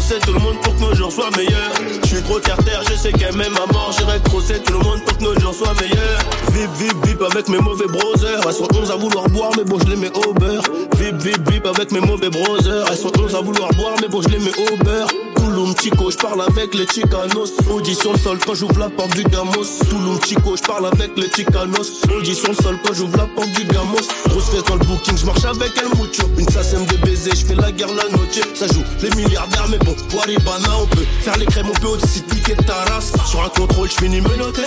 crosser 0.03 0.19
tout 0.19 0.33
le 0.33 0.39
monde 0.39 0.59
pour 0.61 0.75
que 0.75 0.81
nos 0.81 0.93
jours 0.93 1.11
soient 1.11 1.29
meilleurs. 1.37 2.02
Trop 2.25 2.39
terre-terre, 2.39 2.81
je 2.89 2.95
sais 2.95 3.11
qu'elle 3.11 3.35
m'aime 3.35 3.55
à 3.57 3.71
mort. 3.71 3.91
J'irai 3.97 4.19
crosser 4.21 4.59
tout 4.61 4.73
le 4.73 4.79
monde 4.79 5.01
pour 5.05 5.17
que 5.17 5.23
nos 5.23 5.39
jours 5.39 5.53
soient 5.53 5.73
meilleurs. 5.81 6.19
Vip, 6.53 6.69
vip, 6.77 7.05
vip 7.05 7.21
avec 7.21 7.49
mes 7.49 7.59
mauvais 7.59 7.87
brothers. 7.87 8.41
Elles 8.45 8.53
sont 8.53 8.67
11 8.73 8.91
à 8.91 8.95
vouloir 8.95 9.27
boire, 9.29 9.51
mais 9.57 9.63
bon, 9.63 9.77
je 9.79 9.89
les 9.89 9.97
mets 9.97 10.11
au 10.15 10.33
beurre. 10.33 10.63
Vip, 10.97 11.15
vip, 11.17 11.49
vip 11.49 11.65
avec 11.65 11.91
mes 11.91 11.99
mauvais 11.99 12.29
brothers. 12.29 12.85
Elles 12.89 12.97
sont 12.97 13.11
11 13.19 13.35
à 13.35 13.41
vouloir 13.41 13.69
boire, 13.73 13.95
mais 14.01 14.07
bon, 14.07 14.21
je 14.21 14.29
les 14.29 14.39
mets 14.39 14.51
au 14.57 14.83
beurre. 14.83 15.07
Touloum 15.35 15.75
Chico, 15.81 16.09
je 16.09 16.17
parle 16.17 16.41
avec 16.41 16.73
les 16.73 16.87
Chicanos. 16.87 17.51
Audi 17.69 17.93
sur 17.93 18.13
le 18.13 18.19
sol 18.19 18.37
quand 18.45 18.55
j'ouvre 18.55 18.79
la 18.79 18.89
porte 18.89 19.15
du 19.15 19.23
gamos. 19.23 19.65
Touloum 19.89 20.17
Chico, 20.25 20.55
je 20.55 20.63
parle 20.63 20.85
avec 20.87 21.11
les 21.17 21.29
Chicanos. 21.29 22.01
Audi 22.15 22.33
sur 22.33 22.49
le 22.49 22.55
sol 22.55 22.77
quand 22.85 22.93
j'ouvre 22.93 23.17
la 23.17 23.25
porte 23.25 23.51
du 23.51 23.65
gamos. 23.65 24.07
Grosse 24.29 24.49
fesse 24.49 24.63
dans 24.63 24.75
le 24.75 24.85
booking, 24.85 25.17
je 25.17 25.25
marche 25.25 25.43
avec 25.43 25.71
El 25.77 25.99
Mucho. 25.99 26.23
Une 26.37 26.47
sasème 26.49 26.85
de 26.85 26.95
baiser, 27.05 27.31
je 27.31 27.45
fais 27.45 27.55
la 27.55 27.71
guerre 27.71 27.93
la 27.93 28.07
noche. 28.09 28.39
Ça 28.55 28.67
joue 28.67 28.83
les 29.01 29.09
milliardaires, 29.11 29.67
mais 29.69 29.77
bon, 29.79 29.95
Waribana, 30.15 30.69
on 30.81 30.87
peut 30.87 31.05
faire 31.21 31.37
les 31.37 31.45
crèmes, 31.45 31.67
on 31.69 31.79
peut 31.79 31.87
aussi 31.87 32.12
piquer 32.21 32.55
ta 32.55 32.75
race. 32.93 33.11
Sur 33.25 33.43
un 33.43 33.49
contrôle, 33.49 33.89
je 33.89 33.95
finis 33.95 34.21
menotté. 34.21 34.63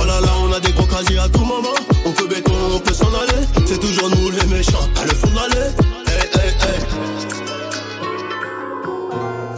Oh 0.00 0.04
là 0.04 0.20
là, 0.20 0.32
on 0.42 0.52
a 0.52 0.60
des 0.60 0.72
gros 0.72 0.86
casiers 0.86 1.18
à 1.18 1.28
tout 1.28 1.44
moment. 1.44 1.74
On 2.04 2.12
peut 2.12 2.26
béton, 2.26 2.52
on 2.74 2.78
peut 2.78 2.94
s'en 2.94 3.08
aller. 3.08 3.46
C'est 3.66 3.80
toujours 3.80 4.10
nous 4.10 4.30
les 4.30 4.46
méchants, 4.46 4.88
à 5.00 5.04
le 5.04 5.10
fond 5.10 5.28
de 5.28 5.36
l'allée. 5.36 5.70
Hey, 6.06 6.28
hey, 6.34 6.50
hey. 6.62 6.80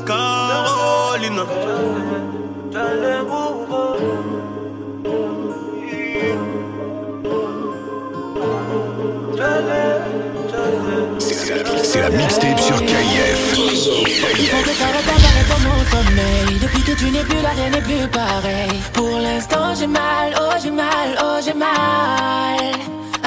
Carolina. 0.06 1.46
C'est 11.18 11.62
la, 11.64 11.82
c'est 11.82 12.00
la 12.00 12.10
mixtape 12.10 12.60
sur 12.60 12.76
KIF. 12.84 13.52
Sommeil 15.92 16.58
Depuis 16.60 16.82
que 16.82 16.92
tu 16.92 17.10
n'es 17.10 17.24
rien 17.62 17.70
n'est 17.70 17.80
plus 17.80 18.08
pareil. 18.08 18.80
Pour 18.92 19.18
l'instant 19.18 19.74
j'ai 19.78 19.86
mal, 19.86 20.34
oh 20.40 20.54
j'ai 20.62 20.70
mal, 20.70 21.08
oh 21.22 21.38
j'ai 21.44 21.54
mal. 21.54 22.74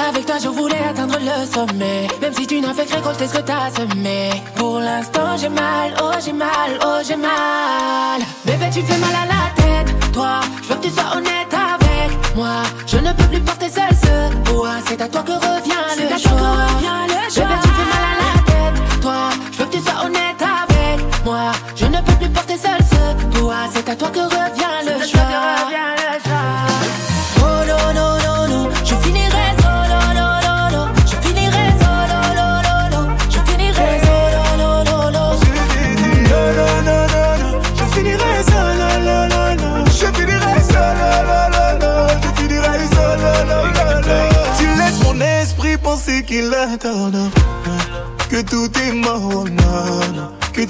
Avec 0.07 0.25
toi 0.25 0.35
je 0.41 0.49
voulais 0.49 0.83
atteindre 0.89 1.17
le 1.19 1.45
sommet. 1.45 2.07
Même 2.21 2.33
si 2.33 2.45
tu 2.45 2.59
n'as 2.59 2.73
fait 2.73 2.85
que 2.85 2.95
récolter 2.95 3.27
ce 3.27 3.33
que 3.33 3.41
t'as 3.41 3.69
semé. 3.71 4.29
Pour 4.55 4.79
l'instant 4.79 5.37
j'ai 5.37 5.49
mal, 5.49 5.93
oh 6.01 6.11
j'ai 6.23 6.33
mal, 6.33 6.71
oh 6.85 6.99
j'ai 7.07 7.15
mal. 7.15 8.21
Bébé 8.45 8.65
tu 8.73 8.81
fais 8.81 8.97
mal 8.97 9.15
à 9.23 9.25
la 9.33 9.43
tête. 9.61 10.11
Toi, 10.11 10.41
je 10.63 10.67
veux 10.69 10.75
que 10.75 10.87
tu 10.87 10.89
sois 10.91 11.17
honnête 11.17 11.53
avec 11.53 12.35
moi. 12.35 12.63
Je 12.87 12.97
ne 12.97 13.11
peux 13.13 13.27
plus 13.31 13.41
porter 13.41 13.69
seul 13.69 13.93
ce 14.03 14.51
poids. 14.51 14.77
C'est 14.87 15.01
à 15.01 15.07
toi 15.07 15.23
que 15.23 15.31
revient 15.31 16.11
le 16.11 16.17
choix 16.17 16.74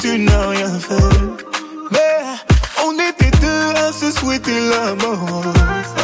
tu 0.05 0.19
n'as 0.19 0.47
rien 0.49 0.79
fait. 0.79 1.17
Mais 1.91 2.17
on 2.85 2.93
était 3.09 3.35
deux 3.45 3.67
à 3.85 3.91
se 3.91 4.11
souhaiter 4.11 4.59
la 4.73 4.93
mort, 5.03 5.43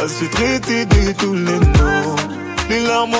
à 0.02 0.08
se 0.08 0.24
traiter 0.24 0.84
de 0.86 1.12
tous 1.12 1.34
les 1.34 1.60
noms. 1.74 2.16
Les 2.68 2.80
larmes 2.80 3.14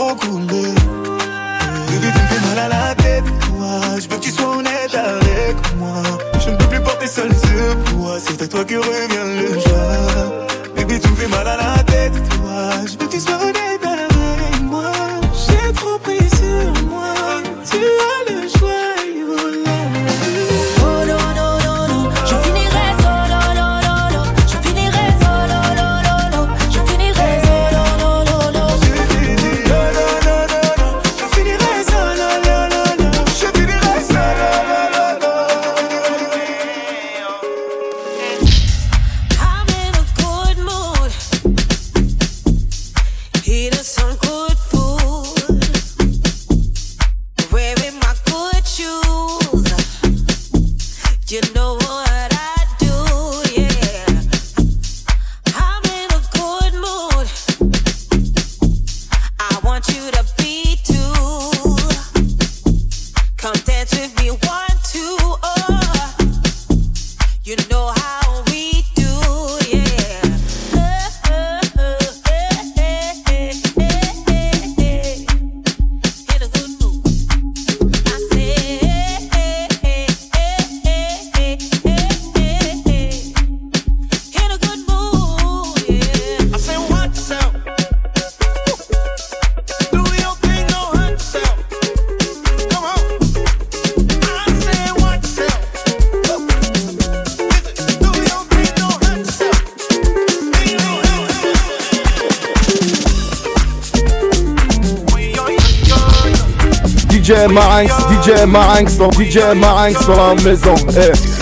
ma 108.53 108.75
hangstore, 108.75 109.11
DJ 109.17 109.55
ma 109.57 109.83
hangstore 109.83 110.21
à 110.21 110.35
la 110.35 110.43
maison. 110.43 110.75
Eh. 110.95 111.11
Hey. 111.11 111.33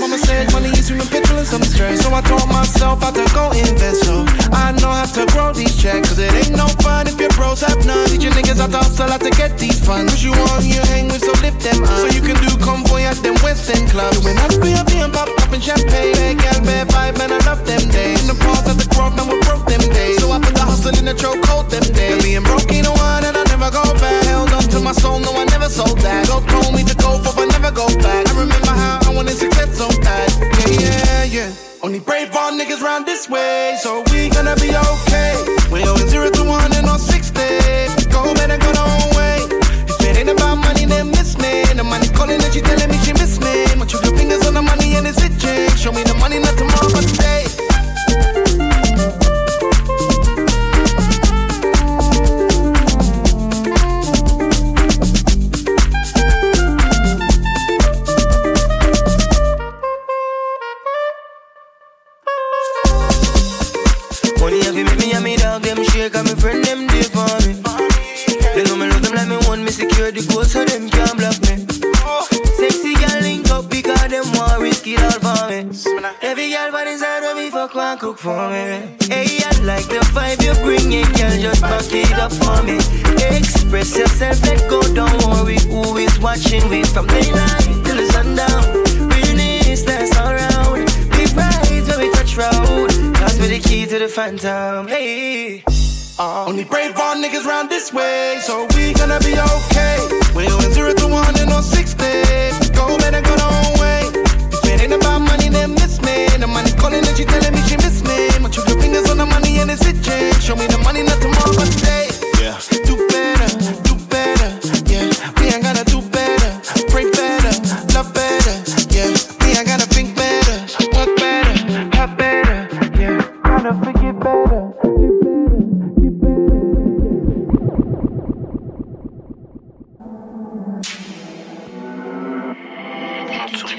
Mama 0.00 0.18
said 0.18 0.52
money 0.52 0.68
is 0.76 0.88
human 0.88 1.06
petrol 1.06 1.38
and 1.38 1.46
some 1.46 1.62
stress 1.62 2.02
So 2.02 2.12
I 2.12 2.20
told 2.22 2.48
myself 2.48 3.02
I 3.02 3.10
to 3.12 3.24
go 3.32 3.52
invest. 3.52 4.04
So 4.04 4.24
I 4.52 4.72
know 4.82 4.90
I 4.90 5.06
have 5.06 5.12
to 5.14 5.24
grow 5.32 5.52
these 5.52 5.76
checks 5.80 6.08
Cause 6.08 6.18
it 6.18 6.32
ain't 6.34 6.56
no 6.56 6.66
fun 6.84 7.06
if 7.06 7.18
your 7.18 7.30
bros 7.30 7.62
have 7.62 7.86
none. 7.86 8.08
Teach 8.08 8.24
your 8.24 8.32
niggas 8.32 8.60
I 8.60 8.68
to 8.68 8.78
hustle, 8.78 9.08
to 9.08 9.30
get 9.30 9.56
these 9.58 9.78
funds. 9.80 10.12
Cause 10.12 10.24
you 10.24 10.32
on, 10.34 10.66
you 10.66 10.80
hang 10.92 11.08
with, 11.08 11.24
so 11.24 11.32
lift 11.40 11.64
them 11.64 11.82
up. 11.84 11.96
So 12.02 12.06
you 12.12 12.20
can 12.20 12.36
do 12.44 12.50
convoy 12.58 13.02
at 13.02 13.16
them 13.24 13.36
Western 13.40 13.88
clubs. 13.88 14.20
Doing 14.20 14.36
up 14.36 14.52
for 14.52 14.68
your 14.68 14.84
being 14.84 15.12
pop, 15.12 15.28
poppin' 15.36 15.60
champagne. 15.60 16.12
Bad 16.12 16.36
gal, 16.36 16.60
bad 16.60 16.88
vibe, 16.88 17.16
man, 17.18 17.32
I 17.32 17.38
love 17.48 17.64
that 17.64 17.71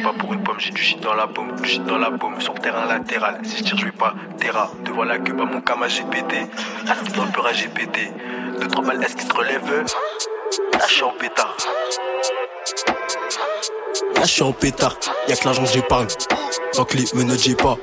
pas 0.03 0.13
pour 0.13 0.33
une 0.33 0.43
pomme, 0.43 0.59
j'ai 0.59 0.71
du 0.71 0.81
shit 0.81 0.99
dans 0.99 1.13
la 1.13 1.27
paume, 1.27 1.55
du 1.55 1.67
shit 1.67 1.83
dans 1.85 1.97
la 1.97 2.11
paume, 2.11 2.39
sur 2.41 2.53
le 2.53 2.59
terrain 2.59 2.85
latéral. 2.85 3.39
Si 3.43 3.57
je 3.57 3.63
tire, 3.63 3.77
je 3.77 3.85
vais 3.85 3.91
pas 3.91 4.13
terra. 4.37 4.69
Devant 4.83 5.05
la 5.05 5.17
queue, 5.17 5.33
bah 5.33 5.45
mon 5.45 5.61
cam 5.61 5.83
j'ai 5.87 6.03
pété. 6.03 6.45
Assis 6.87 7.13
dans 7.13 7.23
le 7.25 7.31
peur, 7.31 7.49
j'ai 7.53 7.69
pété. 7.69 8.11
Deux, 8.59 8.67
trois 8.67 8.83
balles, 8.83 9.01
est-ce 9.01 9.15
qu'il 9.15 9.27
se 9.27 9.33
relève 9.33 9.85
ah, 10.75 10.87
suis 10.87 11.03
en 11.03 11.11
pétard. 11.11 11.55
Ah, 14.15 14.21
je 14.21 14.27
suis 14.27 14.43
en 14.43 14.51
pétard, 14.51 14.97
y'a 15.27 15.35
que 15.35 15.45
l'argent 15.45 15.65
j'épargne. 15.65 16.07
Donc 16.75 16.93
les 16.93 17.05
e 17.05 17.15
menottes, 17.15 17.41
j'ai 17.41 17.55
pas. 17.55 17.77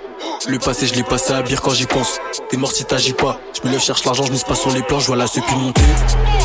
Le 0.46 0.58
passé, 0.58 0.86
je 0.86 0.94
l'ai 0.94 1.02
passé 1.02 1.32
à 1.32 1.36
la 1.36 1.42
bière 1.42 1.62
quand 1.62 1.72
j'y 1.72 1.86
pense. 1.86 2.20
T'es 2.48 2.56
mort 2.56 2.70
si 2.70 2.84
t'agis 2.84 3.14
pas. 3.14 3.40
Je 3.54 3.66
me 3.66 3.72
lève, 3.72 3.80
cherche 3.80 4.04
l'argent, 4.04 4.24
je 4.24 4.32
mise 4.32 4.44
pas 4.44 4.54
sur 4.54 4.70
les 4.70 4.82
plans, 4.82 5.00
je 5.00 5.06
vois 5.06 5.16
la 5.16 5.26
sepule 5.26 5.56
monter 5.56 5.82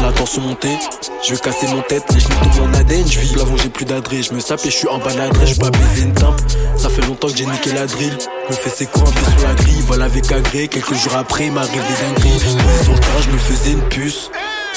la 0.06 0.12
tension 0.12 0.42
montée. 0.42 0.78
Je 1.24 1.34
vais 1.34 1.40
casser 1.40 1.68
mon 1.68 1.82
tête, 1.82 2.04
les 2.14 2.20
genoux 2.20 2.36
tombent 2.54 2.70
en 2.70 2.74
ADN, 2.74 3.08
je 3.10 3.20
vis. 3.20 3.34
Plafond, 3.34 3.58
j'ai 3.58 3.70
plus 3.70 3.86
d'adresse, 3.86 4.28
je 4.30 4.34
me 4.34 4.40
sape 4.40 4.60
et 4.66 4.70
je 4.70 4.76
suis 4.76 4.88
en 4.88 5.00
l'adresse, 5.00 5.56
je 5.56 5.60
pas 5.60 5.72
baiser 5.72 6.04
une 6.04 6.14
timpe. 6.14 6.40
Ça 6.78 6.90
fait 6.90 7.02
longtemps 7.02 7.28
que 7.28 7.36
j'ai 7.36 7.46
niqué 7.46 7.72
la 7.74 7.88
drill. 7.88 8.16
Me 8.50 8.56
fais 8.56 8.70
ses 8.70 8.86
peu 8.86 9.00
sur 9.00 9.48
la 9.48 9.56
grille, 9.56 9.82
voilà 9.88 10.06
avec 10.06 10.32
agré. 10.32 10.68
Quelques 10.68 10.94
jours 10.94 11.16
après, 11.16 11.48
il 11.48 11.52
m'arrive 11.52 11.72
des 11.72 12.06
dingueries. 12.06 12.40
Sur 12.84 12.94
le 12.94 13.24
je 13.24 13.30
me 13.32 13.38
faisais 13.38 13.72
une 13.72 13.82
puce. 13.90 14.30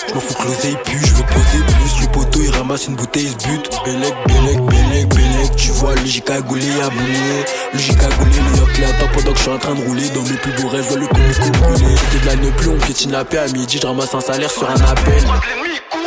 Je 0.08 0.14
m'en 0.14 0.20
fous 0.20 0.34
que 0.34 0.48
l'oseille 0.48 0.76
pue, 0.84 0.98
je 1.04 1.14
veux 1.14 1.24
poser 1.24 1.64
plus. 1.66 2.00
Le 2.00 2.06
poteau 2.10 2.40
il 2.42 2.50
ramasse 2.50 2.86
une 2.86 2.96
bouteille, 2.96 3.24
il 3.24 3.30
se 3.30 3.48
bute. 3.48 3.70
Bélec, 3.84 4.14
bélec, 4.26 4.60
bélec, 4.64 5.08
bélec. 5.08 5.56
Tu 5.56 5.70
vois, 5.72 5.94
le 5.94 6.04
J 6.06 6.22
cagoulé 6.22 6.64
à 6.82 6.88
bouler. 6.88 7.44
Le 7.72 7.78
J 7.78 7.94
cagoulé, 7.94 8.36
le 8.50 8.58
yoke 8.58 8.78
là, 8.78 8.88
pendant 9.12 9.32
que 9.32 9.36
je 9.36 9.42
suis 9.42 9.50
en 9.50 9.58
train 9.58 9.74
de 9.74 9.84
rouler. 9.84 10.08
Dans 10.10 10.22
mes 10.22 10.38
plus 10.38 10.52
beaux 10.52 10.68
rêves, 10.68 10.96
le 10.96 11.06
comico 11.06 11.50
brûlé. 11.60 11.94
C'était 12.10 12.24
de 12.24 12.26
la 12.26 12.36
ne 12.36 12.50
plus, 12.52 12.68
on 12.70 12.78
piétine 12.78 13.12
la. 13.12 13.20
À 13.20 13.46
midi, 13.48 13.78
je 13.80 13.86
ramasse 13.86 14.14
un 14.14 14.20
salaire 14.20 14.50
sur 14.50 14.68
un 14.68 14.80
appel. 14.80 15.22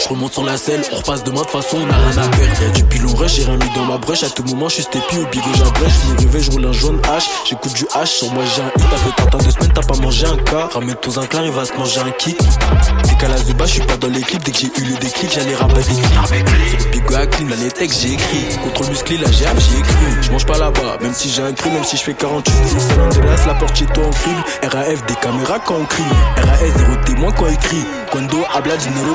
Je 0.02 0.10
remonte 0.10 0.34
sur 0.34 0.44
la 0.44 0.58
selle, 0.58 0.82
on 0.92 0.96
repasse 0.96 1.24
de 1.24 1.30
toute 1.30 1.50
façon 1.50 1.78
on 1.78 1.90
a 1.90 1.96
rien 1.96 2.24
à 2.24 2.28
perdre. 2.28 2.74
Du 2.74 2.84
pilon 2.86 3.14
rush, 3.14 3.36
j'ai 3.36 3.44
rien 3.44 3.58
mis 3.58 3.70
dans 3.76 3.86
ma 3.86 3.98
brèche. 3.98 4.24
À 4.24 4.30
tout 4.30 4.44
moment, 4.44 4.68
je 4.68 4.76
suis 4.76 4.84
steppy 4.84 5.20
au 5.20 5.26
bigot, 5.28 5.46
j'abrèche. 5.56 5.94
Je 6.04 6.14
me 6.14 6.20
réveille, 6.20 6.44
je 6.44 6.52
roule 6.52 6.66
un 6.66 6.72
jaune 6.72 7.00
H. 7.02 7.26
J'écoute 7.48 7.74
du 7.74 7.84
H, 7.84 8.06
sur 8.08 8.34
moi 8.34 8.44
j'ai 8.56 8.64
un 8.64 8.68
hit. 8.68 8.90
T'as 8.90 8.98
fait 8.98 9.30
tant 9.30 9.38
de 9.38 9.52
semaines, 9.52 9.72
t'as 9.76 9.84
pas 9.84 9.96
mangé 9.98 10.26
un 10.26 10.38
cas. 10.38 10.70
Ramène 10.74 10.96
un 10.96 11.26
clair, 11.28 11.46
il 11.46 11.52
va 11.52 11.66
se 11.66 11.74
manger 11.74 12.00
un 12.00 12.12
kick. 12.12 12.38
C'est 13.04 13.18
qu'à 13.18 13.28
la 13.28 13.38
Zuba, 13.38 13.66
je 13.66 13.72
suis 13.74 13.82
pas 13.82 13.98
dans 13.98 14.12
clips. 14.12 14.44
Dès 14.44 14.52
que 14.52 14.58
j'ai 14.58 14.68
eu 14.68 14.86
le 14.86 14.98
déclic, 14.98 15.32
j'allais 15.34 15.56
rabattre 15.56 15.88
des 15.88 15.94
clips. 15.94 16.70
Sur 16.70 16.80
le 16.80 16.92
bigot 16.92 17.16
à 17.16 17.28
clean, 17.28 17.48
là 17.50 17.56
les 17.62 17.72
textes 17.72 18.02
j'ai 18.02 18.14
écrit. 18.14 18.46
Contrôle 18.64 18.88
musclé, 18.88 19.18
la 19.18 19.32
j'ai 19.32 19.44
écrit. 19.44 19.96
Je 20.22 20.32
mange 20.32 20.48
pas 20.48 20.58
là-bas, 20.58 20.98
même 21.02 21.14
si 21.14 21.30
j'ai 21.30 21.44
un 21.44 21.54
cri, 21.54 21.70
même 21.70 21.84
si 21.84 21.98
je 21.98 22.02
fais 22.02 22.16
48. 22.16 22.54
San 22.80 23.02
Andreas, 23.02 23.46
la 23.46 23.54
porte 23.54 23.76
chez 23.76 23.86
toi 23.86 24.08
en 24.08 24.10
crime. 24.10 24.42
RAF, 24.64 25.06
des 25.06 25.16
caméras 25.16 25.60
quand 25.60 25.76
on 25.76 25.86
crie. 25.86 26.04
RAS, 26.38 26.72
zéro 26.76 26.96
témoin 27.06 27.32
quand 27.32 27.48
écrit. 27.48 27.86
Quando 28.12 28.38
habla 28.52 28.76
dinero. 28.78 29.12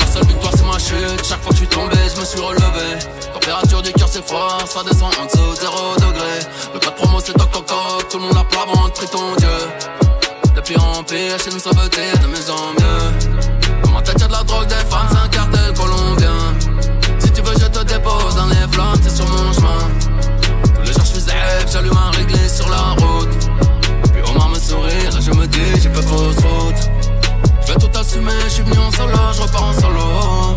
La 0.00 0.06
seule 0.06 0.26
victoire 0.26 0.52
c'est 0.56 0.64
ma 0.64 0.78
chute, 0.78 1.24
chaque 1.26 1.42
fois 1.42 1.50
que 1.50 1.56
je 1.56 1.58
suis 1.58 1.66
tombé, 1.68 1.96
je 2.14 2.20
me 2.20 2.24
suis 2.24 2.40
relevé. 2.40 2.98
Température 3.32 3.82
du 3.82 3.92
cœur 3.92 4.08
c'est 4.10 4.26
froid, 4.26 4.58
ça 4.66 4.82
descend 4.82 5.12
en 5.20 5.26
dessous 5.26 5.54
de 5.54 5.60
0 5.60 5.94
degré. 5.96 6.34
Le 6.74 6.80
pas 6.80 6.90
de 6.90 6.94
promo 6.94 7.20
c'est 7.24 7.32
toc 7.32 7.50
toc 7.50 7.66
toc, 7.66 8.08
tout 8.08 8.18
le 8.18 8.24
monde 8.24 8.36
a 8.36 8.44
plat 8.44 8.66
ventre, 8.66 9.08
ton 9.10 9.34
dieu. 9.36 9.58
De 10.54 10.60
pire 10.60 10.84
en 10.84 11.02
pire, 11.02 11.38
chez 11.38 11.50
nous 11.50 11.58
ça 11.58 11.70
veut 11.70 11.88
dire 11.88 12.18
de 12.22 12.26
mieux 12.26 12.50
en 12.50 12.72
mieux. 12.80 13.80
Comment 13.82 14.02
t'as 14.02 14.14
de 14.14 14.32
la 14.32 14.42
drogue, 14.42 14.66
des 14.66 14.74
femmes, 14.74 15.08
c'est 15.10 15.18
un 15.18 15.28
cartel 15.28 15.72
colombien. 15.74 16.38
Si 17.18 17.30
tu 17.30 17.40
veux, 17.42 17.54
je 17.58 17.66
te 17.66 17.84
dépose 17.84 18.34
dans 18.36 18.46
les 18.46 18.66
flammes, 18.72 19.00
c'est 19.02 19.14
sur 19.14 19.26
mon 19.26 19.52
chemin. 19.52 19.82
Tous 20.74 20.82
les 20.82 20.92
jours 20.92 21.04
je 21.04 21.20
suis 21.20 21.32
j'allume 21.72 21.96
un 21.96 22.10
réglé 22.16 22.48
sur 22.48 22.67
je 28.48 28.54
suis 28.54 28.62
venu 28.62 28.78
en 28.78 28.90
solo, 28.90 29.18
je 29.34 29.42
repars 29.42 29.64
en 29.64 29.72
solo. 29.74 30.56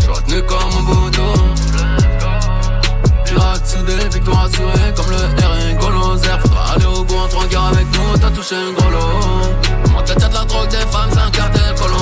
Je 0.00 0.10
retenu 0.10 0.42
comme 0.44 0.58
un 0.78 0.82
bouton. 0.82 1.32
Pirate 3.24 3.66
soudé, 3.66 3.94
victoire 4.10 4.44
assurée 4.44 4.94
comme 4.96 5.10
le 5.10 5.16
R1 5.16 5.78
Golozer. 5.78 6.40
Faudra 6.40 6.72
aller 6.74 6.86
au 6.86 7.04
bout 7.04 7.16
en 7.16 7.28
trois 7.28 7.44
avec 7.44 7.86
nous, 7.92 8.18
t'as 8.18 8.30
touché 8.30 8.56
un 8.56 8.72
gros 8.72 8.90
lot. 8.90 9.92
Mon 9.92 10.02
tête 10.02 10.16
de 10.16 10.34
la 10.34 10.44
drogue, 10.44 10.68
des 10.70 10.76
femmes, 10.76 11.10
c'est 11.12 11.20
un 11.20 11.30
cartel 11.30 11.74
colombien. 11.76 11.97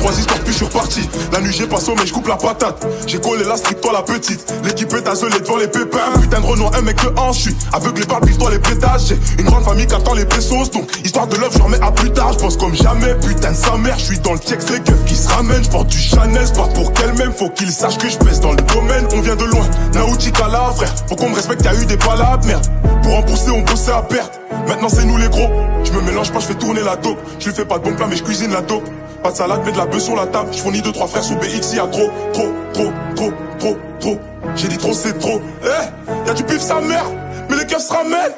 Trois 0.00 0.18
histoires, 0.18 0.40
puis 0.40 0.52
je 0.52 0.56
suis 0.56 0.64
reparti. 0.64 1.08
La 1.32 1.40
nuit, 1.40 1.52
j'ai 1.52 1.66
pas 1.66 1.78
sommeil, 1.78 2.06
je 2.06 2.12
coupe 2.12 2.26
la 2.26 2.36
patate. 2.36 2.86
J'ai 3.06 3.20
collé 3.20 3.44
la 3.44 3.56
strict, 3.56 3.80
toi 3.80 3.92
la 3.92 4.02
petite. 4.02 4.52
L'équipe 4.64 4.92
est 4.94 5.06
azelée 5.06 5.38
devant 5.40 5.58
les 5.58 5.68
pépins. 5.68 6.12
Putain 6.20 6.40
de 6.40 6.46
Renault, 6.46 6.70
un 6.74 6.80
mec 6.80 6.96
de 7.02 7.12
hanche, 7.18 7.36
je 7.36 7.42
suis 7.42 7.56
aveuglé 7.72 8.04
par 8.06 8.20
le 8.20 8.34
toi 8.34 8.50
les 8.50 8.58
pétages. 8.58 9.08
J'ai 9.08 9.18
une 9.38 9.46
grande 9.46 9.64
famille 9.64 9.86
qui 9.86 9.94
attend 9.94 10.14
les 10.14 10.24
pesos. 10.24 10.70
Donc, 10.70 10.90
histoire 11.04 11.26
de 11.26 11.36
love, 11.36 11.54
j'en 11.56 11.64
remets 11.64 11.80
à 11.82 11.92
plus 11.92 12.10
tard. 12.10 12.32
Je 12.32 12.38
pense 12.38 12.56
comme 12.56 12.74
jamais, 12.74 13.14
putain 13.16 13.52
de 13.52 13.56
sa 13.56 13.76
mère. 13.76 13.98
Je 13.98 14.04
suis 14.04 14.18
dans 14.20 14.32
le 14.32 14.38
check, 14.38 14.60
c'est 14.66 14.82
keufs 14.82 15.04
qui 15.04 15.14
se 15.14 15.28
ramènent. 15.28 15.62
Je 15.62 15.84
du 15.84 15.98
Chanel, 15.98 16.50
pas 16.52 16.68
pour 16.74 16.92
qu'elle-même. 16.94 17.32
Faut 17.32 17.50
qu'il 17.50 17.70
sache 17.70 17.98
que 17.98 18.08
je 18.08 18.16
pèse 18.18 18.40
dans 18.40 18.52
le 18.52 18.62
domaine. 18.74 19.06
On 19.14 19.20
vient 19.20 19.36
de 19.36 19.44
loin, 19.44 19.66
Nautica 19.94 20.48
là, 20.48 20.72
frère. 20.74 20.94
Pour 21.06 21.16
qu'on 21.18 21.28
me 21.28 21.34
respecte, 21.34 21.64
y'a 21.64 21.74
eu 21.74 21.84
des 21.84 21.96
palabres, 21.96 22.46
merde. 22.46 22.66
Pour 23.02 23.12
rembourser, 23.12 23.50
on 23.50 23.60
bossait 23.62 23.92
à 23.92 24.02
perte. 24.02 24.40
Maintenant, 24.66 24.88
c'est 24.88 25.04
nous 25.04 25.16
les 25.16 25.28
gros. 25.28 25.50
Je 25.84 25.92
me 25.92 26.00
mélange 26.02 26.32
pas, 26.32 26.40
je 26.40 26.46
fais 26.46 26.54
tourner 26.54 26.82
la 26.82 26.96
dope. 26.96 27.18
Je 27.38 27.48
lui 27.48 27.54
fais 27.54 27.64
pas 27.64 27.78
de 27.78 27.84
bon 27.84 27.94
plat, 27.94 28.06
mais 28.08 28.16
je 28.16 28.22
cuisine 28.22 28.52
la 28.52 28.62
dope. 28.62 28.88
Pas 29.22 29.30
de 29.30 29.36
salade, 29.36 29.60
mais 29.66 29.72
de 29.72 29.76
la 29.76 29.86
bœuf 29.86 30.02
sur 30.02 30.16
la 30.16 30.26
table. 30.26 30.48
Je 30.52 30.58
fournis 30.58 30.80
deux, 30.80 30.92
trois 30.92 31.06
frères 31.06 31.22
sous 31.22 31.36
BX, 31.36 31.74
y'a 31.74 31.86
trop, 31.86 32.10
trop, 32.32 32.52
trop, 32.72 32.92
trop, 33.14 33.32
trop, 33.58 33.76
trop. 34.00 34.18
J'ai 34.56 34.68
dit 34.68 34.78
trop, 34.78 34.94
c'est 34.94 35.18
trop. 35.18 35.40
Eh, 35.62 36.26
y'a 36.26 36.34
du 36.34 36.42
pif 36.42 36.60
sa 36.60 36.80
mère, 36.80 37.04
mais 37.48 37.56
les 37.56 37.66
keufs 37.66 37.82
se 37.86 37.92
ramènent. 37.92 38.32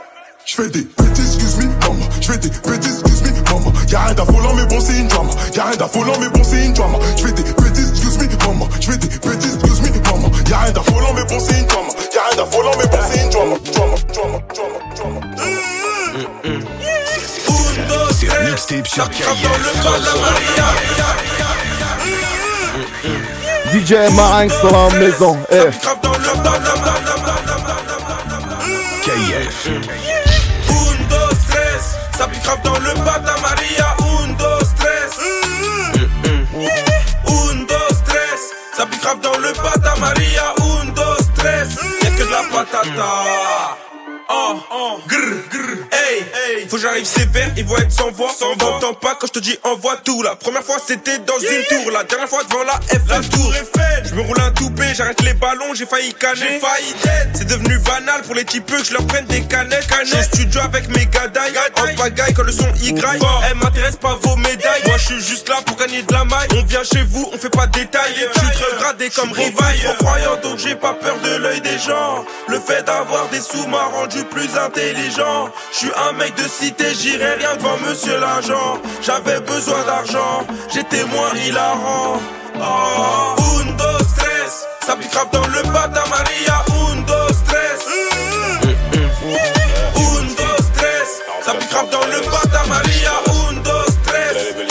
Je 0.44 0.56
fais 0.56 0.68
des 0.68 0.82
petits 0.82 1.22
excuse 1.22 1.56
me, 1.58 1.66
maman. 1.86 2.04
Je 2.20 2.32
fais 2.32 2.38
des 2.38 2.48
petits 2.48 2.88
excuse 2.88 3.22
me, 3.22 3.30
maman. 3.52 3.72
Y'a 3.88 4.00
rien 4.00 4.14
d'affolant, 4.14 4.54
mais 4.56 4.66
bon, 4.66 4.80
c'est 4.80 4.98
une 4.98 5.06
drama. 5.06 5.30
Y'a 5.54 5.64
rien 5.66 5.76
d'affolant, 5.76 6.12
mais 6.20 6.28
bon, 6.28 6.42
c'est 6.42 6.66
une 6.66 6.72
drama. 6.72 6.98
Je 7.16 7.26
fais 7.26 7.32
des 7.32 7.42
petits 7.44 7.88
excuse 7.88 8.18
me, 8.18 8.46
maman. 8.48 8.68
Je 8.80 8.90
fais 8.90 8.98
des 8.98 9.06
petits 9.06 9.48
excuse 9.54 9.82
me, 9.82 9.88
maman. 10.10 10.30
Y'a 10.50 10.58
rien 10.58 10.72
d'affolant, 10.72 11.12
mais 11.14 11.24
bon, 11.24 11.38
c'est 11.38 11.60
une 11.60 11.66
drama. 11.66 11.88
Y'a 12.12 12.22
rien 12.28 12.36
d'affolant, 12.44 12.72
mais 12.76 12.86
bon, 12.86 12.98
c'est 13.08 13.22
une 13.22 13.30
drama. 13.30 13.54
Drama, 13.72 13.94
drama, 14.12 14.38
drama, 14.52 14.78
drama. 14.96 15.20
C'est 18.22 18.30
un 18.30 18.42
mixtape 18.44 18.86
sur 18.86 19.04
DJ 23.72 23.94
Marinx 24.12 24.54
dans 24.62 24.88
la 24.88 24.94
maison. 24.96 25.36
Eh. 25.50 25.70
KF. 29.02 29.68
Un, 30.68 30.94
dos, 31.08 31.34
tres, 31.48 31.96
ça 32.16 32.28
pique 32.28 32.44
grave 32.44 32.62
dans 32.62 32.78
le 32.78 32.94
bata 33.04 33.34
Maria. 33.42 33.96
Un, 33.98 34.28
dos, 34.34 34.66
tres. 34.78 35.18
Un, 37.26 37.54
dos, 37.64 37.94
tres, 38.04 38.40
ça 38.76 38.86
pique 38.86 39.02
grave 39.02 39.20
dans 39.20 39.38
le 39.38 39.52
Maria. 40.00 40.54
Un, 40.60 40.84
dos, 40.90 41.24
tres, 41.34 41.68
y'a 42.04 42.10
que 42.10 42.22
de 42.22 42.30
la 42.30 42.42
patata. 42.52 43.76
Oh, 44.28 44.60
oh, 44.70 45.00
grr, 45.08 45.42
grr, 45.50 45.81
faut 46.72 46.78
que 46.78 46.84
j'arrive 46.84 47.04
sévère, 47.04 47.50
ils 47.58 47.66
vont 47.66 47.76
être 47.76 47.92
sans 47.92 48.10
voix, 48.12 48.30
sans 48.34 48.56
voix. 48.56 48.78
T'entends 48.80 48.94
pas 48.94 49.14
quand 49.20 49.26
je 49.26 49.32
te 49.32 49.40
dis 49.40 49.58
envoie 49.62 49.98
tout. 49.98 50.22
La 50.22 50.36
première 50.36 50.62
fois 50.62 50.78
c'était 50.82 51.18
dans 51.18 51.38
une 51.38 51.64
tour, 51.68 51.90
la 51.90 52.02
dernière 52.04 52.30
fois 52.30 52.42
devant 52.44 52.64
la 52.64 52.80
F, 52.88 53.02
la 53.08 53.20
tour 53.20 53.54
Eiffel. 53.54 54.04
Je 54.06 54.14
me 54.14 54.22
roule 54.22 54.40
un 54.40 54.50
toupé, 54.52 54.84
j'arrête 54.94 55.20
les 55.20 55.34
ballons, 55.34 55.74
j'ai 55.74 55.84
failli 55.84 56.14
canner. 56.14 56.40
J'ai 56.40 56.60
failli 56.60 56.94
dead. 57.02 57.30
C'est 57.34 57.44
devenu 57.44 57.76
banal 57.80 58.22
pour 58.22 58.34
les 58.34 58.46
types 58.46 58.64
que 58.64 58.82
je 58.82 58.94
leur 58.94 59.06
prenne 59.06 59.26
des 59.26 59.42
canettes. 59.42 59.86
Au 60.14 60.22
studio 60.22 60.62
avec 60.62 60.88
mes 60.88 61.04
gadailles, 61.04 61.52
en 61.76 61.94
pagaille 61.94 62.32
quand 62.32 62.42
le 62.42 62.52
son 62.52 62.72
Y. 62.80 63.22
Elle 63.50 63.56
m'intéresse 63.58 63.96
pas 63.96 64.18
vos 64.22 64.36
médailles, 64.36 64.82
moi 64.86 64.96
je 64.96 65.04
suis 65.04 65.20
juste 65.20 65.50
là 65.50 65.56
pour 65.66 65.76
gagner 65.76 66.02
de 66.02 66.12
la 66.12 66.24
maille. 66.24 66.48
On 66.56 66.62
vient 66.62 66.84
chez 66.84 67.02
vous, 67.02 67.28
on 67.34 67.36
fait 67.36 67.50
pas 67.50 67.66
de 67.66 67.72
détails. 67.72 68.14
Je 68.14 68.40
suis 68.40 68.50
trop 68.50 68.76
gradé 68.78 69.10
comme 69.10 69.32
rivaille. 69.32 69.82
croyant 69.98 70.36
donc 70.42 70.58
j'ai 70.58 70.74
pas 70.74 70.94
peur 70.94 71.18
de 71.22 71.36
l'œil 71.36 71.60
des 71.60 71.78
gens. 71.78 72.24
Le 72.48 72.58
fait 72.58 72.82
d'avoir 72.84 73.28
des 73.28 73.40
sous 73.42 73.66
m'a 73.66 73.84
rendu 73.84 74.24
plus 74.24 74.56
intelligent. 74.56 75.50
Je 75.72 75.76
suis 75.76 75.92
un 76.08 76.12
mec 76.12 76.34
de 76.34 76.48
cité, 76.62 76.94
j'irai 76.94 77.34
rien 77.34 77.56
devant 77.56 77.76
monsieur 77.86 78.18
l'agent. 78.20 78.78
J'avais 79.02 79.40
besoin 79.40 79.82
d'argent, 79.84 80.46
j'étais 80.72 81.04
moins 81.04 81.32
hilarant. 81.44 82.20
Oh. 82.56 83.34
Un, 83.60 83.64
dos, 83.80 84.04
tres, 84.16 84.52
ça 84.86 84.94
pique 84.96 85.10
grave 85.10 85.28
dans 85.32 85.46
le 85.48 85.62
bata 85.72 86.04
Maria. 86.08 86.56
Un, 86.68 86.96
dos, 87.02 87.34
tres. 87.48 87.80
Ça 91.44 91.52
pique 91.54 91.70
grave 91.70 91.90
dans 91.90 92.06
le 92.06 92.20
bata 92.30 92.62
Maria. 92.68 93.14
Un, 93.26 93.54
dos, 93.66 93.88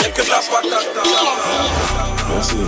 y'a 0.00 0.10
que 0.16 0.22
de 0.22 0.30
la 0.30 0.40
patata. 0.52 1.02
Merci, 2.28 2.60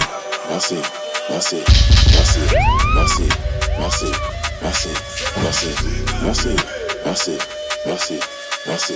merci, 8.67 8.95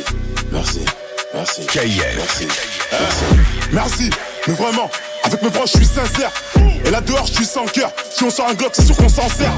merci, 0.52 0.84
merci, 1.34 1.66
merci, 1.74 2.46
merci, 2.90 3.24
merci, 3.72 4.10
mais 4.46 4.54
vraiment, 4.54 4.90
avec 5.28 5.42
mes 5.42 5.50
proches, 5.50 5.72
je 5.72 5.78
suis 5.78 5.86
sincère. 5.86 6.30
Et 6.84 6.90
là 6.90 7.00
dehors, 7.00 7.26
je 7.26 7.34
suis 7.34 7.44
sans 7.44 7.66
cœur. 7.66 7.90
Si 8.10 8.24
on 8.24 8.30
sort 8.30 8.48
un 8.48 8.54
Glock, 8.54 8.70
c'est 8.72 8.84
sûr 8.84 8.96
qu'on 8.96 9.08
s'en 9.08 9.28
sert. 9.28 9.52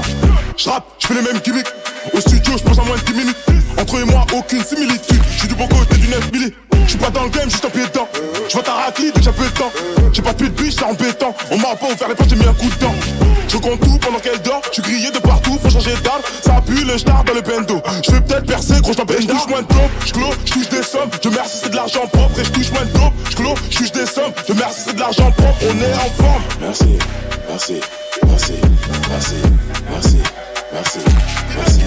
Je 0.57 0.69
rappe, 0.69 0.85
je 0.99 1.07
fais 1.07 1.13
les 1.13 1.21
mêmes 1.21 1.39
gimmicks. 1.39 1.71
Au 2.13 2.19
studio, 2.19 2.53
je 2.57 2.63
pense 2.63 2.79
en 2.79 2.85
moins 2.85 2.97
de 2.97 3.03
10 3.03 3.13
minutes. 3.13 3.37
Entre 3.79 3.97
eux 3.97 4.01
et 4.01 4.05
moi, 4.05 4.25
aucune 4.33 4.63
similitude. 4.63 5.21
Je 5.31 5.39
suis 5.39 5.47
du 5.47 5.55
bon 5.55 5.67
côté 5.67 5.97
du 5.97 6.07
9 6.07 6.31
milli. 6.33 6.53
Je 6.83 6.89
suis 6.89 6.97
pas 6.97 7.09
dans 7.09 7.23
le 7.23 7.29
game, 7.29 7.49
juste 7.49 7.63
un 7.63 7.69
pied 7.69 7.85
dedans. 7.85 8.07
Je 8.49 8.53
vois 8.53 8.63
ta 8.63 8.73
raclée 8.73 9.11
que 9.11 9.21
j'ai 9.21 9.31
peu 9.31 9.45
de 9.45 9.57
temps. 9.57 9.71
J'ai 10.11 10.21
pas 10.21 10.33
de 10.33 10.43
de 10.43 10.49
biche, 10.49 10.75
c'est 10.77 10.83
embêtant. 10.83 11.33
On 11.51 11.57
m'a 11.57 11.75
pas 11.75 11.85
ouvert 11.85 12.09
les 12.09 12.15
portes, 12.15 12.29
j'ai 12.29 12.35
mis 12.35 12.45
un 12.45 12.53
coup 12.53 12.67
de 12.67 12.75
dent. 12.75 12.93
Je 13.47 13.57
compte 13.57 13.79
tout 13.79 13.97
pendant 13.99 14.19
qu'elle 14.19 14.41
dort. 14.41 14.61
Je 14.67 14.73
suis 14.73 14.81
grillé 14.81 15.11
de 15.11 15.19
partout, 15.19 15.57
faut 15.61 15.69
changer 15.69 15.93
d'arme. 16.03 16.21
Ça 16.43 16.61
pue 16.65 16.83
le 16.83 16.97
star 16.97 17.23
dans 17.23 17.33
le 17.33 17.41
bendo. 17.41 17.81
Je 18.05 18.11
vais 18.11 18.21
peut-être 18.21 18.45
percer, 18.45 18.73
gros, 18.81 18.93
je 18.93 19.21
Je 19.21 19.27
touche 19.27 19.47
moins 19.47 19.61
de 19.61 19.67
dope, 19.67 19.91
je 20.05 20.13
clôt, 20.13 20.31
je 20.45 20.51
touche 20.51 20.69
des 20.69 20.83
sommes. 20.83 21.09
Je 21.23 21.29
merci, 21.29 21.57
c'est 21.63 21.69
de 21.69 21.75
l'argent 21.75 22.07
propre. 22.11 22.39
Et 22.39 22.43
je 22.43 22.49
touche 22.49 22.71
moins 22.71 22.85
de 22.85 22.91
dope, 22.91 23.13
je 23.29 23.35
clôt, 23.35 23.53
je 23.69 23.91
des 23.91 24.05
sommes. 24.05 24.33
Je 24.47 24.53
merci, 24.53 24.81
c'est 24.85 24.95
de 24.95 24.99
l'argent 24.99 25.31
propre. 25.31 25.60
On 25.63 25.79
est 25.79 25.93
en 25.93 26.09
forme. 26.23 26.43
Merci, 26.59 26.97
merci, 27.47 27.79
merci, 28.27 28.53
merci, 29.07 29.35
merci, 29.89 30.17
merci, 30.73 30.99
merci. 31.55 31.79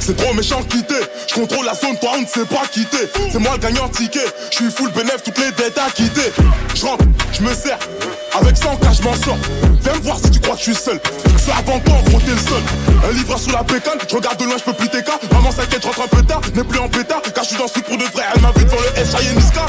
C'est 0.00 0.16
trop 0.16 0.34
méchant 0.34 0.62
quitter. 0.64 0.94
Je 1.28 1.34
contrôle 1.34 1.64
la 1.64 1.74
zone, 1.74 1.96
toi 2.00 2.10
on 2.16 2.22
ne 2.22 2.26
sait 2.26 2.44
pas 2.44 2.66
quitter. 2.72 3.08
C'est 3.30 3.38
moi 3.38 3.52
le 3.52 3.58
gagnant 3.58 3.88
ticket. 3.88 4.26
Je 4.50 4.56
suis 4.56 4.70
full 4.70 4.90
bénéf, 4.90 5.22
toutes 5.22 5.38
les 5.38 5.52
dettes 5.52 5.78
à 5.78 5.90
quitter. 5.90 6.32
Je 6.74 6.84
rentre, 6.84 7.04
je 7.32 7.42
me 7.42 7.54
sers. 7.54 7.78
Avec 8.34 8.56
100 8.56 8.76
cas, 8.76 8.92
je 8.92 9.02
m'en 9.02 9.14
sors. 9.14 9.36
Viens 9.82 9.94
me 9.94 10.00
voir 10.00 10.18
si 10.18 10.30
tu 10.30 10.40
crois 10.40 10.54
que 10.54 10.60
je 10.60 10.72
suis 10.72 10.74
seul. 10.74 11.00
C'est 11.38 11.52
avant 11.52 11.78
toi, 11.80 11.94
gros, 12.06 12.18
t'es 12.18 12.30
le 12.30 12.38
seul. 12.38 12.62
Un 13.08 13.12
livre 13.12 13.38
sur 13.38 13.52
la 13.52 13.62
pécane, 13.62 13.98
je 14.08 14.14
regarde 14.16 14.38
de 14.38 14.44
loin, 14.44 14.56
je 14.58 14.64
peux 14.64 14.72
plus 14.72 14.88
t'écarter. 14.88 15.28
Maman 15.32 15.52
s'inquiète, 15.52 15.84
rentre 15.84 16.02
un 16.02 16.08
peu 16.08 16.22
tard, 16.22 16.40
n'est 16.54 16.64
plus 16.64 16.78
en 16.78 16.88
pétard. 16.88 17.22
Car 17.22 17.44
je 17.44 17.50
suis 17.50 17.58
dans 17.58 17.68
ce 17.68 17.74
truc 17.74 17.84
pour 17.84 17.98
de 17.98 18.04
vrai. 18.04 18.24
Elle 18.34 18.40
m'invite 18.40 18.64
devant 18.64 18.80
le 18.80 19.00
S, 19.00 19.14
Niska. 19.36 19.66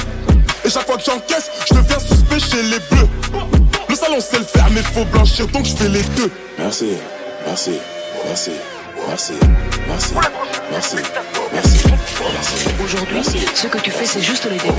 Et 0.65 0.69
chaque 0.69 0.85
fois 0.85 0.97
que 0.97 1.03
j'encaisse, 1.03 1.49
je 1.69 1.73
deviens 1.73 1.99
suspect 1.99 2.39
chez 2.39 2.63
les 2.63 2.79
bleus. 2.91 3.09
Le 3.89 3.95
salon 3.95 4.19
sait 4.21 4.39
le 4.39 4.45
faire, 4.45 4.69
mais 4.71 4.81
faut 4.81 5.05
blanchir, 5.05 5.47
donc 5.47 5.65
je 5.65 5.75
fais 5.75 5.89
les 5.89 6.03
deux. 6.03 6.31
Merci, 6.57 6.93
merci, 7.45 7.79
merci. 8.25 8.51
Merci, 9.07 9.33
merci, 9.87 10.13
merci, 10.71 10.95
merci, 11.51 11.77
merci. 12.33 12.67
Aujourd'hui, 12.81 13.21
ce 13.53 13.67
que 13.67 13.77
tu 13.79 13.91
fais, 13.91 14.05
c'est 14.05 14.21
juste 14.21 14.45
les 14.45 14.57
débuts. 14.57 14.71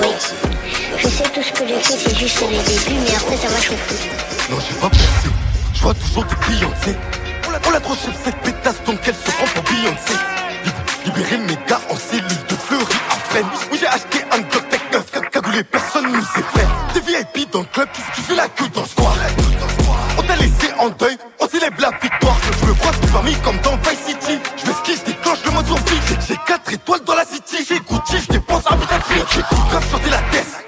Oui. 0.00 0.08
Je 0.98 1.08
sais 1.08 1.24
tout 1.24 1.42
ce 1.42 1.52
que 1.52 1.66
j'ai 1.66 1.80
fait, 1.80 1.96
c'est 1.96 2.18
juste 2.18 2.40
les 2.42 2.58
débuts, 2.58 3.00
mais 3.08 3.16
après 3.16 3.36
ça 3.36 3.48
va 3.48 3.60
chauffer. 3.60 4.10
Non, 4.50 4.58
j'ai 4.60 4.74
pas 4.78 4.90
pensé. 4.90 5.28
Je 5.74 5.80
vois 5.80 5.94
toujours 5.94 6.24
des 6.24 6.36
clients, 6.36 6.72
On 7.66 7.70
la 7.70 7.80
trop 7.80 7.94
cette 8.24 8.36
pétasse, 8.36 8.82
donc 8.84 8.98
elle 9.06 9.14
se 9.14 9.30
prend 9.30 9.46
pour 9.46 9.62
Beyoncé. 9.62 10.14
Libérer 11.06 11.38
mes 11.38 11.58
gars 11.66 11.80
en 11.88 11.96
cellule 11.96 12.44
de 12.48 12.54
fleurie 12.54 12.84
à 13.10 13.14
Fresnes. 13.30 13.46
Oui, 13.72 13.78
j'ai 13.80 13.86
acheté 13.86 14.18
un 14.32 14.40
Glock 14.40 14.65
Tech 15.56 15.64
9, 15.64 15.64
cagoulé, 15.64 15.64
personne 15.64 16.12
nous 16.12 16.22
sait 16.22 16.42
faire. 16.54 16.68
Des 16.94 17.00
VIP 17.00 17.50
dans 17.50 17.60
le 17.60 17.66
club, 17.66 17.88
qui 18.14 18.20
fait 18.22 18.34
la 18.34 18.48
queue 18.48 18.68
dans 18.74 18.84
ce 18.84 18.90
square. 18.90 19.16
On 20.18 20.22
t'a 20.22 20.36
laissé 20.36 20.72
en 20.78 20.88
deuil, 20.90 21.16
on 21.40 21.48
célèbre 21.48 21.80
la 21.80 21.90
victoire. 21.90 22.36
Je 22.60 22.66
me 22.66 22.74
crois 22.74 22.92
tout 22.92 23.08
parmi 23.12 23.34
comme 23.36 23.58
dans 23.60 23.76
Vice 23.76 24.06
City. 24.06 24.38
Je 24.56 24.66
m'esquive, 24.66 24.98
je 25.00 25.12
déclenche 25.12 25.44
le 25.44 25.50
mode 25.52 25.66
zombie. 25.66 26.00
J'ai 26.28 26.36
4 26.46 26.72
étoiles 26.72 27.04
dans 27.04 27.14
la 27.14 27.24
city. 27.24 27.64
J'ai 27.68 27.78
Gucci, 27.78 28.18
je 28.26 28.32
dépense 28.32 28.64
un 28.70 28.76
putain 28.76 28.98
de. 28.98 29.02
J'ai 29.32 29.42
tout 29.42 29.62
grave 29.70 29.90
chanter 29.90 30.10
la 30.10 30.22
tête. 30.30 30.65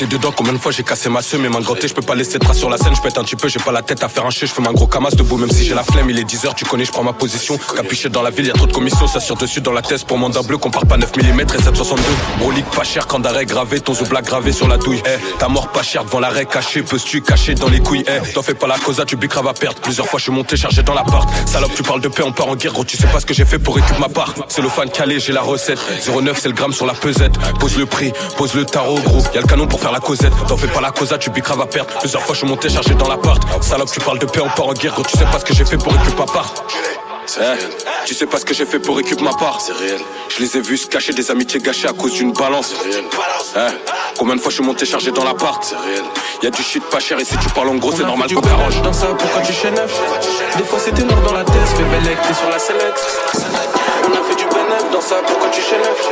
J'étais 0.00 0.16
dedans 0.16 0.32
combien 0.34 0.54
de 0.54 0.58
fois 0.58 0.72
j'ai 0.72 0.82
cassé 0.82 1.10
ma 1.10 1.20
seule 1.20 1.42
mais 1.42 1.50
main 1.50 1.60
gantée 1.60 1.86
je 1.86 1.92
peux 1.92 2.00
pas 2.00 2.14
laisser 2.14 2.38
de 2.38 2.42
traces 2.42 2.56
sur 2.56 2.70
la 2.70 2.78
scène 2.78 2.94
je 2.94 3.02
pète 3.02 3.18
un 3.18 3.22
petit 3.22 3.36
peu 3.36 3.48
j'ai 3.48 3.58
pas 3.58 3.70
la 3.70 3.82
tête 3.82 4.02
à 4.02 4.08
faire 4.08 4.24
un 4.24 4.30
chien 4.30 4.46
je 4.46 4.54
fais 4.54 4.62
ma 4.62 4.72
gros 4.72 4.86
camas 4.86 5.10
debout 5.10 5.36
même 5.36 5.50
si 5.50 5.62
j'ai 5.62 5.74
la 5.74 5.82
flemme 5.82 6.08
il 6.08 6.18
est 6.18 6.24
10h 6.24 6.54
tu 6.54 6.64
connais 6.64 6.86
je 6.86 6.90
prends 6.90 7.02
ma 7.02 7.12
position. 7.12 7.58
Capuché 7.76 8.08
dans 8.08 8.22
la 8.22 8.30
ville 8.30 8.46
y 8.46 8.50
a 8.50 8.54
trop 8.54 8.66
de 8.66 8.72
commissions 8.72 9.06
ça 9.06 9.20
sur 9.20 9.36
dessus 9.36 9.60
dans 9.60 9.72
la 9.72 9.82
tête 9.82 10.02
pour 10.06 10.16
mandat 10.16 10.40
bleu 10.40 10.56
qu'on 10.56 10.70
part 10.70 10.86
pas 10.86 10.96
9 10.96 11.16
mm 11.16 11.40
et 11.40 11.48
762 11.48 12.02
Brolique 12.38 12.64
pas 12.70 12.82
cher 12.82 13.06
quand 13.06 13.18
d'arrêt 13.18 13.44
gravé 13.44 13.78
ton 13.80 13.92
black 14.08 14.24
gravé 14.24 14.52
sur 14.52 14.68
la 14.68 14.78
douille. 14.78 15.02
Eh 15.04 15.38
ta 15.38 15.48
mort 15.48 15.68
pas 15.68 15.82
cher 15.82 16.02
devant 16.06 16.20
l'arrêt 16.20 16.46
caché 16.46 16.80
peux-tu 16.80 17.20
caché 17.20 17.54
dans 17.54 17.68
les 17.68 17.80
couilles? 17.80 18.04
Eh 18.08 18.32
t'en 18.32 18.40
fais 18.42 18.54
pas 18.54 18.68
la 18.68 18.78
causa 18.78 19.04
tu 19.04 19.18
grave 19.18 19.48
à 19.48 19.52
perdre. 19.52 19.82
Plusieurs 19.82 20.06
fois 20.06 20.18
je 20.18 20.22
suis 20.22 20.32
monté 20.32 20.56
chargé 20.56 20.82
dans 20.82 20.94
l'appart. 20.94 21.28
Salope 21.46 21.74
tu 21.74 21.82
parles 21.82 22.00
de 22.00 22.08
paix 22.08 22.22
on 22.24 22.32
part 22.32 22.48
en 22.48 22.56
guerre 22.56 22.72
gros 22.72 22.86
tu 22.86 22.96
sais 22.96 23.06
pas 23.08 23.20
ce 23.20 23.26
que 23.26 23.34
j'ai 23.34 23.44
fait 23.44 23.58
pour 23.58 23.74
récupérer 23.74 24.00
ma 24.00 24.08
part. 24.08 24.32
C'est 24.48 24.62
le 24.62 24.70
fan 24.70 24.88
calé 24.88 25.20
j'ai 25.20 25.34
la 25.34 25.42
recette. 25.42 25.78
09 26.08 26.38
c'est 26.40 26.48
le 26.48 26.54
gramme 26.54 26.72
sur 26.72 26.86
la 26.86 26.94
pesette. 26.94 27.34
Pose 27.58 27.76
le 27.76 27.84
prix 27.84 28.14
pose 28.38 28.54
le 28.54 28.64
tarot 28.64 28.98
gros. 29.00 29.22
Y 29.34 29.36
a 29.36 29.42
le 29.42 29.46
canon 29.46 29.66
pour 29.66 29.78
faire 29.78 29.89
la 29.92 30.00
causette. 30.00 30.32
T'en 30.48 30.56
fais 30.56 30.68
pas 30.68 30.80
la 30.80 30.90
causa 30.90 31.18
tu 31.18 31.30
grave 31.30 31.60
à 31.60 31.66
perdre 31.66 31.90
plusieurs 31.98 32.22
fois 32.22 32.34
je 32.34 32.40
suis 32.40 32.48
monté 32.48 32.68
chargé 32.68 32.94
dans 32.94 33.08
l'appart 33.08 33.40
salope 33.62 33.90
tu 33.90 34.00
parles 34.00 34.18
de 34.18 34.26
paix 34.26 34.40
on 34.40 34.48
part 34.48 34.68
en 34.68 34.72
guerre. 34.72 34.92
Gros 34.94 35.04
tu 35.04 35.16
sais 35.16 35.24
pas 35.24 35.38
ce 35.38 35.44
que 35.44 35.54
j'ai 35.54 35.64
fait 35.64 35.76
pour 35.76 35.92
récupérer 35.92 36.16
ma 36.18 36.26
part. 36.26 36.54
Eh, 37.38 38.06
tu 38.06 38.14
sais 38.14 38.26
pas 38.26 38.38
ce 38.38 38.44
que 38.44 38.52
j'ai 38.54 38.66
fait 38.66 38.80
pour 38.80 38.96
récupérer 38.96 39.22
ma 39.30 39.36
part. 39.36 39.60
C'est 39.60 39.72
réel. 39.72 40.00
Je 40.36 40.42
les 40.42 40.56
ai 40.56 40.60
vus 40.60 40.78
se 40.78 40.86
cacher 40.88 41.12
des 41.12 41.30
amitiés 41.30 41.60
gâchées 41.60 41.86
à 41.88 41.92
cause 41.92 42.14
d'une 42.14 42.32
balance. 42.32 42.74
Eh, 43.56 43.58
Combien 44.18 44.34
de 44.36 44.40
fois 44.40 44.50
je 44.50 44.56
suis 44.56 44.64
monté 44.64 44.84
chargé 44.84 45.12
dans 45.12 45.24
l'appart 45.24 45.62
C'est 45.64 45.76
réel. 45.76 46.02
Y'a 46.42 46.50
du 46.50 46.62
shit 46.62 46.82
pas 46.84 46.98
cher 47.00 47.18
et 47.20 47.24
si 47.24 47.36
tu 47.38 47.48
parles 47.50 47.68
en 47.68 47.76
gros 47.76 47.92
c'est 47.92 48.02
normal 48.02 48.32
qu'on 48.34 48.40
t'arrange. 48.40 48.82
dans 48.82 48.92
ça 48.92 49.06
pourquoi 49.16 49.42
tu 49.42 49.52
chez 49.52 49.70
neuf? 49.70 49.92
Des 50.56 50.64
fois 50.64 50.78
c'était 50.84 51.04
noir 51.04 51.20
dans 51.22 51.32
la 51.34 51.44
tête, 51.44 51.54
fais 51.76 51.84
belle 51.84 52.16
sur 52.34 52.48
la 52.50 52.58
sellette. 52.58 53.00
On 54.08 54.12
a 54.12 54.22
fait 54.28 54.36
du 54.36 54.44
bénéf 54.44 54.90
dans 54.92 55.00
ça 55.00 55.16
pourquoi 55.26 55.48
tu 55.50 55.60
chez 55.60 55.76
neuf? 55.76 56.08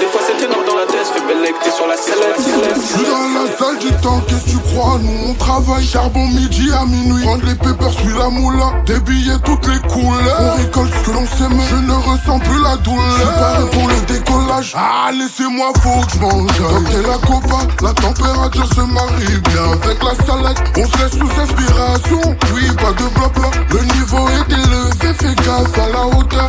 Des 0.00 0.06
fois 0.06 0.20
c'était 0.26 0.48
noir 0.48 0.64
dans 0.66 0.74
la 0.74 0.86
tête, 0.86 1.06
fais 1.06 1.20
belle 1.20 1.54
t'es 1.62 1.70
sur 1.70 1.86
la 1.86 1.96
sellette. 1.96 2.34
Je 2.36 2.80
suis 2.80 3.06
dans 3.06 3.28
la 3.30 3.46
salle 3.56 3.78
du 3.78 3.92
temps, 4.02 4.20
qu'est-ce 4.26 4.44
que 4.44 4.50
tu 4.50 4.58
crois 4.58 4.98
Nous 5.00 5.30
on 5.30 5.34
travaille, 5.34 5.84
charbon 5.84 6.26
midi 6.26 6.68
à 6.72 6.84
minuit. 6.84 7.22
Prendre 7.22 7.46
les 7.46 7.54
pépères, 7.54 7.92
suis 7.92 8.12
la 8.18 8.28
moula. 8.28 8.72
Des 8.86 8.98
billets 8.98 9.38
toutes 9.44 9.68
les 9.68 9.78
couleurs. 9.88 10.40
On 10.40 10.56
récolte 10.56 10.92
ce 10.92 11.06
que 11.06 11.14
l'on 11.14 11.26
sème, 11.26 11.60
je 11.70 11.76
ne 11.76 11.92
ressens 11.92 12.40
plus 12.40 12.60
la 12.60 12.76
douleur. 12.78 13.18
Je 13.18 13.24
paré 13.38 13.70
pour 13.70 13.88
le 13.88 13.94
décollage. 14.06 14.74
Ah 14.76 15.10
laissez-moi 15.12 15.72
faut 15.80 16.00
que 16.06 16.12
je 16.12 16.18
mange. 16.18 16.50
Cocktail 16.58 17.02
la 17.06 17.18
copa, 17.26 17.58
la 17.80 17.92
température 17.92 18.66
se 18.74 18.80
marie 18.80 19.38
bien. 19.48 19.78
Avec 19.80 20.02
la 20.02 20.14
salade, 20.26 20.58
on 20.76 20.86
se 20.86 20.98
laisse 21.02 21.12
sous 21.12 21.40
inspiration. 21.40 22.36
Oui 22.52 22.66
pas 22.82 22.92
de 22.92 23.06
blabla, 23.14 23.50
le 23.70 23.80
niveau 23.94 24.26
est 24.28 24.52
élevé. 24.52 25.14
Fais 25.20 25.34
gaffe 25.36 25.78
à 25.78 25.88
la 25.88 26.06
hauteur. 26.06 26.48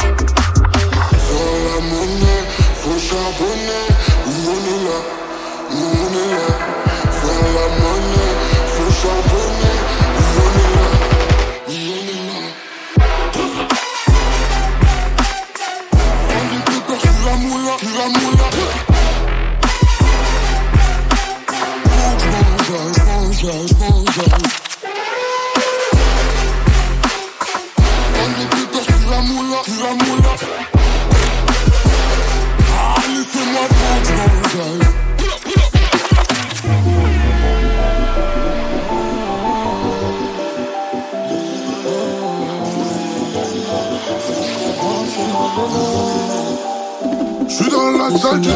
La 1.76 1.82
charbonné, 3.06 3.82
oui 4.26 4.34
on 4.47 4.62
est 4.66 4.84
là 4.84 5.25
Je 47.58 47.64
suis 47.64 47.72
dans 47.72 47.89
la 47.91 48.10
salle 48.18 48.41
du... 48.41 48.49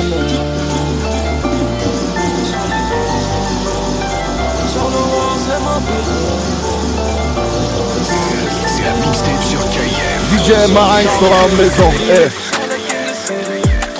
C'est 8.67 8.83
la 8.83 8.91
mixtape 8.95 9.43
sur 9.43 9.61
KF. 9.69 10.21
DJ 10.33 10.69
Marinx 10.73 11.07
dans 11.21 11.29
la 11.29 11.47
maison. 11.63 11.89
Eh. 12.11 12.29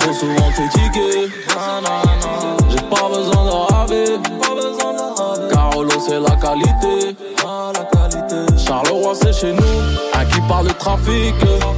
Trop 0.02 0.12
souvent 0.12 0.52
critiqué. 0.52 1.32
J'ai 2.70 2.84
pas 2.89 3.08
besoin 3.08 3.45
de 3.45 3.52
raver. 3.72 4.20
Carolo, 5.50 5.95
c'est 6.06 6.20
la 6.20 6.36
qualité. 6.36 7.16
Charleroi, 8.58 9.14
c'est 9.16 9.32
chez 9.32 9.54
nous. 9.54 9.64
Un 10.14 10.26
qui 10.26 10.41
parle 10.41 10.68
de 10.68 10.74
trafic, 10.74 11.36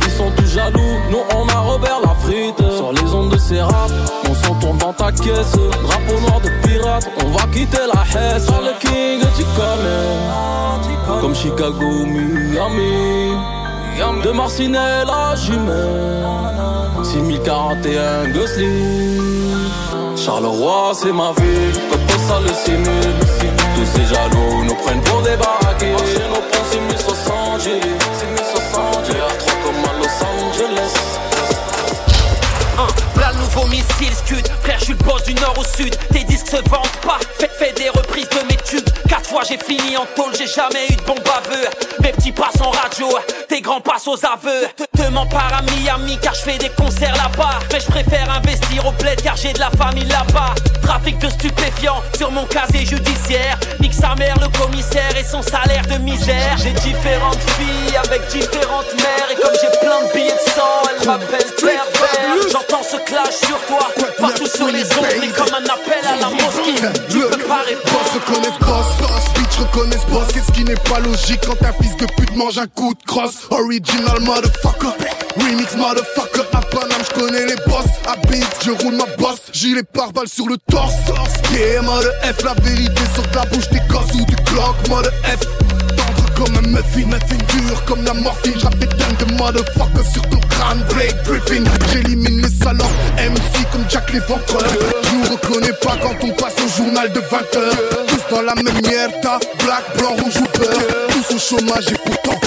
ils 0.07 0.11
sont 0.11 0.31
tous 0.35 0.47
jaloux. 0.47 0.97
Nous, 1.11 1.21
on 1.35 1.47
a 1.49 1.59
Robert 1.59 1.99
la 2.03 2.15
frite. 2.15 2.60
Sur 2.81 2.93
les 2.93 3.13
ondes 3.13 3.29
de 3.29 3.37
ces 3.37 3.61
raps, 3.61 3.93
on 4.27 4.33
s'en 4.33 4.55
tourne 4.55 4.79
dans 4.79 4.91
ta 4.91 5.11
caisse. 5.11 5.51
Drapeau 5.83 6.19
noir 6.19 6.41
de 6.41 6.49
pirate, 6.67 7.07
on 7.23 7.29
va 7.29 7.43
quitter 7.53 7.77
la 7.93 8.01
Hesse. 8.01 8.45
Sur 8.45 8.59
le 8.59 8.71
King, 8.79 9.21
tu 9.37 9.43
connais. 9.55 11.21
Comme 11.21 11.35
Chicago 11.35 11.85
ou 11.85 12.05
Miami. 12.07 13.35
De 14.23 14.31
Marcinelle 14.31 15.07
à 15.07 15.35
Jumelle. 15.35 16.25
6041 17.03 18.29
Gosling. 18.33 19.21
Charleroi, 20.17 20.93
c'est 20.95 21.13
ma 21.13 21.33
ville. 21.33 21.79
Comme 21.91 22.19
ça, 22.27 22.39
le 22.39 22.51
simule. 22.51 23.15
Tous 23.75 23.85
ces 23.93 24.05
jaloux 24.11 24.63
nous 24.63 24.75
prennent 24.83 25.01
pour 25.01 25.21
des 25.21 25.35
baraqués. 25.35 25.91
Nos 25.91 26.35
ponts, 26.35 26.65
c'est 26.71 28.40
Là 33.51 33.61
le 33.61 33.61
nouveau 33.61 33.67
missile 33.67 34.15
scud. 34.25 34.47
Frère 34.61 34.79
je 34.79 34.85
suis 34.85 34.93
le 34.93 35.03
boss 35.03 35.23
du 35.23 35.33
nord 35.35 35.55
au 35.57 35.63
sud. 35.63 35.95
Tes 36.11 36.23
disques 36.23 36.47
se 36.47 36.57
vendent 36.69 36.97
pas. 37.05 37.19
Fais, 37.37 37.49
fais 37.57 37.73
des 37.73 37.89
reprises 37.89 38.29
de 38.29 38.45
mes 38.47 38.57
tubes. 38.57 38.87
Quatre 39.07 39.29
fois 39.29 39.41
j'ai 39.47 39.57
fini 39.57 39.97
en 39.97 40.05
tôle. 40.15 40.33
J'ai 40.37 40.47
jamais 40.47 40.85
eu 40.89 40.95
de 40.95 41.01
bon 41.03 41.15
baveux 41.15 41.67
Mes 42.01 42.11
petits 42.11 42.31
passent 42.31 42.61
en 42.61 42.71
radio. 42.71 43.07
Tes 43.49 43.61
grands 43.61 43.81
passent 43.81 44.07
aux 44.07 44.19
aveux 44.25 44.67
Te, 44.75 44.83
te 44.97 45.09
mens 45.09 45.25
pas 45.25 45.47
à 45.51 45.61
Miami 45.63 46.17
Car 46.21 46.33
je 46.33 46.41
fais 46.41 46.57
des 46.57 46.69
concerts 46.69 47.15
là-bas. 47.15 47.59
Mais 47.71 47.79
je 47.79 47.87
préfère 47.87 48.31
investir 48.31 48.85
au 48.85 48.91
bled 48.91 49.21
Car 49.21 49.35
j'ai 49.35 49.53
de 49.53 49.59
la 49.59 49.69
famille 49.71 50.05
là-bas. 50.05 50.55
Trafic 50.83 51.17
de 51.19 51.29
stupéfiants 51.29 52.01
Sur 52.17 52.31
mon 52.31 52.45
casier 52.45 52.85
judiciaire. 52.85 53.59
Nique 53.79 53.93
sa 53.93 54.15
mère 54.15 54.35
le 54.39 54.47
commissaire 54.57 55.15
Et 55.17 55.23
son 55.23 55.41
salaire 55.41 55.85
de 55.87 55.97
misère. 55.97 56.57
J'ai 56.57 56.71
différentes 56.71 57.41
filles 57.57 57.97
Avec 57.97 58.27
différentes 58.27 58.93
mères. 58.95 59.27
Et 59.31 59.35
comme 59.35 59.55
j'ai 59.61 59.79
plein 59.79 60.07
de 60.07 60.13
billets 60.13 60.33
de 60.33 60.49
sang 60.51 60.81
Elle 60.99 61.07
m'appelle 61.07 61.51
pervers. 61.59 62.49
J'entends 62.51 62.83
ce 62.83 62.97
clash 62.97 63.40
sur 63.45 63.59
toi. 63.65 63.87
Partout 64.19 64.47
sur 64.47 64.67
les 64.67 64.83
ondes 64.83 65.05
Mais 65.19 65.27
comme 65.29 65.53
un 65.53 65.65
appel 65.65 66.05
à 66.05 66.15
la 66.15 66.29
mosquée. 66.29 66.75
Tu 67.09 67.19
peux 67.19 67.37
pas 67.47 67.61
répondre. 67.65 67.91
Boss 67.91 68.11
reconnaissent 68.13 68.59
boss, 68.59 68.85
boss, 68.99 69.33
bitch 69.35 69.57
reconnaissent 69.59 70.05
boss 70.09 70.27
Qu'est-ce 70.33 70.51
qui 70.51 70.63
n'est 70.63 70.75
pas 70.75 70.99
logique 70.99 71.41
quand 71.45 71.65
un 71.65 71.73
fils 71.81 71.95
de 71.97 72.05
pute 72.17 72.35
mange 72.35 72.57
un 72.57 72.67
coup 72.67 72.93
de 72.93 73.03
crosse. 73.05 73.47
Original 73.49 74.19
motherfucker, 74.21 74.93
remix 75.37 75.75
motherfucker. 75.75 76.45
À 76.53 76.61
Paname 76.61 77.01
j'connais 77.03 77.45
les 77.45 77.55
boss, 77.67 77.85
à 78.07 78.15
Beat 78.27 78.45
je 78.63 78.71
roule 78.71 78.95
ma 78.95 79.05
bosse. 79.17 79.41
Gilet 79.53 79.83
pare-balles 79.83 80.27
sur 80.27 80.47
le 80.47 80.57
torse. 80.69 80.93
Yeah 81.53 81.81
F, 81.81 82.43
la 82.43 82.53
vérité 82.63 83.01
sur 83.13 83.29
ta 83.31 83.41
bouche 83.45 83.67
des 83.69 83.81
gosses 83.89 84.13
ou 84.13 84.25
du 84.25 84.35
clock 84.35 84.75
Mode 84.89 85.11
F, 85.23 85.60
comme 86.43 86.55
un 86.57 86.67
muffin, 86.67 87.05
muffin 87.05 87.37
dur 87.49 87.85
comme 87.85 88.03
la 88.03 88.13
morphine. 88.13 88.53
J'rappe 88.57 88.77
des 88.77 88.87
de 88.87 89.33
motherfucker 89.37 90.11
sur 90.11 90.21
ton 90.29 90.39
crâne. 90.49 90.83
Blake 90.89 91.15
Griffin, 91.23 91.63
j'élimine 91.91 92.41
les 92.41 92.63
salons 92.63 92.91
MC 93.17 93.69
comme 93.71 93.85
Jack 93.89 94.11
l'éventreur 94.13 94.63
Je 95.03 95.15
nous 95.15 95.35
reconnais 95.35 95.73
pas 95.81 95.97
quand 96.01 96.15
on 96.23 96.31
passe 96.31 96.55
au 96.65 96.83
journal 96.83 97.11
de 97.11 97.19
20h 97.19 98.07
Tous 98.07 98.35
dans 98.35 98.41
la 98.41 98.55
même 98.55 98.81
mierda, 98.81 99.39
black, 99.63 99.97
blanc, 99.97 100.15
rouge 100.17 100.37
ou 100.37 100.57
beurre. 100.57 101.07
Tous 101.09 101.35
au 101.35 101.39
chômage 101.39 101.87
et 101.91 101.97
pourtant 102.05 102.39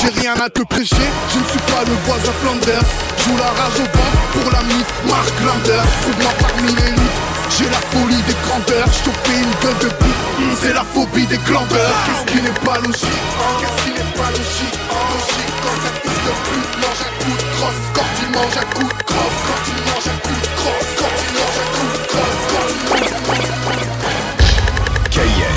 J'ai 0.00 0.20
rien 0.20 0.34
à 0.34 0.48
te 0.48 0.62
prêcher, 0.62 1.06
je 1.32 1.38
ne 1.38 1.44
suis 1.44 1.58
pas 1.72 1.84
le 1.86 1.94
voisin 2.06 2.32
Flanders. 2.42 2.88
Joue 3.24 3.36
la 3.36 3.50
rage 3.62 3.80
au 3.80 3.88
vent 3.96 4.12
pour 4.32 4.52
la 4.52 4.62
mythe. 4.62 4.92
Mark 5.08 5.32
Landers 5.44 5.84
Trouve-moi 6.02 6.32
parmi 6.40 6.74
les 6.74 6.90
loups 6.92 7.34
j'ai 7.56 7.66
la 7.66 7.78
folie 7.92 8.22
des 8.26 8.34
grandeurs, 8.48 8.88
je 8.90 9.10
une 9.32 9.54
gueule 9.62 9.78
de 9.78 9.88
bout 9.88 10.56
C'est 10.60 10.72
la 10.72 10.82
phobie 10.82 11.26
des 11.26 11.38
glandeurs 11.46 11.94
Qu'est-ce 12.04 12.32
qui 12.32 12.42
n'est 12.42 12.60
pas 12.64 12.78
logique? 12.78 13.20
Qu'est-ce 13.60 13.84
qui 13.84 13.90
n'est 13.90 14.12
pas 14.16 14.30
logique? 14.30 14.78
Logique 15.12 15.54
quand 15.62 15.80
un 15.86 15.94
fils 16.02 16.20
de 16.24 16.32
pute. 16.44 16.74
Mange 16.82 17.02
un 17.04 17.12
coup 17.22 17.36
de 17.36 17.46
crosse. 17.54 17.82
Quand 17.94 18.10
il 18.20 18.28
mange 18.34 18.56
un 18.58 18.66
coup 18.74 18.88
de 18.90 19.02
crosse. 19.04 19.38
Quand 19.46 19.62
il 19.70 19.78
mange 19.86 20.08
un 20.10 20.18
coup 20.24 20.40
de 20.42 20.48
crosse. 20.58 20.90
Quand 20.98 21.14
il 21.22 21.30
mange 21.38 21.58
un 21.62 21.68
coup 21.74 21.90
de 21.92 22.06
crosse. 22.10 22.42
Quand 22.50 22.68
il 22.74 23.04
mange 23.04 23.24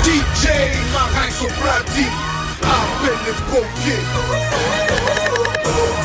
DJ 0.04 0.44
Marinx 0.92 1.42
au 1.42 1.48
platine 1.60 2.27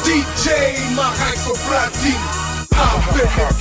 DJ 0.03 0.47
Marijke 0.93 1.53
Platine. 1.65 2.19
I 2.76 2.78
bet 3.15 3.32
let's 3.38 3.57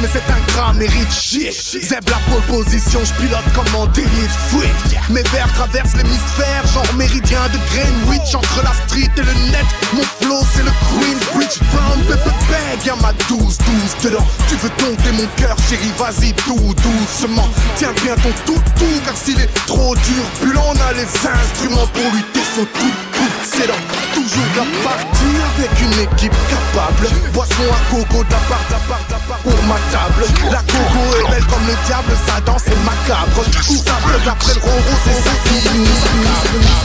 mais 0.00 0.08
c'est 0.12 0.30
un 0.30 0.40
grand 0.52 0.74
mérite 0.74 1.12
chier 1.12 1.50
Zeb 1.50 2.08
la 2.08 2.18
pole 2.30 2.42
position, 2.42 3.00
je 3.04 3.12
pilote 3.14 3.44
comme 3.54 3.74
en 3.74 3.86
délit 3.86 4.08
de 4.08 5.12
Mes 5.12 5.22
vers 5.22 5.52
traversent 5.54 5.96
l'hémisphère, 5.96 6.66
genre 6.72 6.94
méridien 6.96 7.40
de 7.52 7.58
Greenwich. 7.70 8.34
Entre 8.34 8.62
la 8.62 8.72
street 8.86 9.10
et 9.16 9.20
le 9.20 9.50
net, 9.50 9.66
mon 9.94 10.02
flow 10.20 10.40
c'est 10.54 10.62
le 10.62 10.70
Queensbridge 10.88 11.58
From 11.70 12.00
Pepper 12.06 12.36
Bag, 12.50 12.84
y'a 12.84 12.96
ma 12.96 13.12
12, 13.28 13.38
12 13.40 13.58
dedans. 14.04 14.26
Tu 14.48 14.56
veux 14.56 14.70
dompter 14.78 15.12
mon 15.12 15.26
cœur 15.36 15.56
chérie, 15.68 15.92
vas-y 15.98 16.32
tout 16.34 16.74
doucement. 16.82 17.48
Tiens 17.76 17.92
bien 18.02 18.14
ton 18.16 18.32
tout 18.46 18.62
tout, 18.78 19.00
car 19.04 19.16
s'il 19.16 19.40
est 19.40 19.52
trop 19.66 19.94
dur 19.94 20.24
Puis 20.40 20.50
on 20.56 20.72
a 20.72 20.92
les 20.92 21.04
instruments 21.04 21.86
pour 21.86 22.12
lutter 22.14 22.40
son 22.54 22.64
tout 22.64 22.94
tout 23.12 23.37
Toujours 23.58 24.54
la 24.54 24.62
partie 24.86 25.34
avec 25.50 25.80
une 25.82 25.98
équipe 26.06 26.38
capable. 26.46 27.08
Boisson 27.32 27.66
à 27.74 27.90
coco 27.90 28.22
de 28.22 28.30
la 28.30 28.38
part, 28.46 28.62
de 28.68 28.72
la 28.72 28.78
part, 28.86 29.02
de 29.02 29.12
la 29.12 29.18
part 29.18 29.38
pour 29.38 29.62
ma 29.66 29.74
table. 29.90 30.30
La 30.52 30.62
coco 30.62 31.02
est 31.18 31.30
belle 31.30 31.46
comme 31.46 31.66
le 31.66 31.74
diable, 31.86 32.14
sa 32.22 32.40
danse 32.42 32.66
est 32.68 32.84
macabre. 32.86 33.42
Tout 33.50 33.82
pleuve 33.82 34.28
après 34.30 34.54
le 34.54 34.60
roro, 34.62 34.94
c'est 35.02 35.22
ça 35.26 35.34
qui 35.42 35.58
nous 35.74 35.84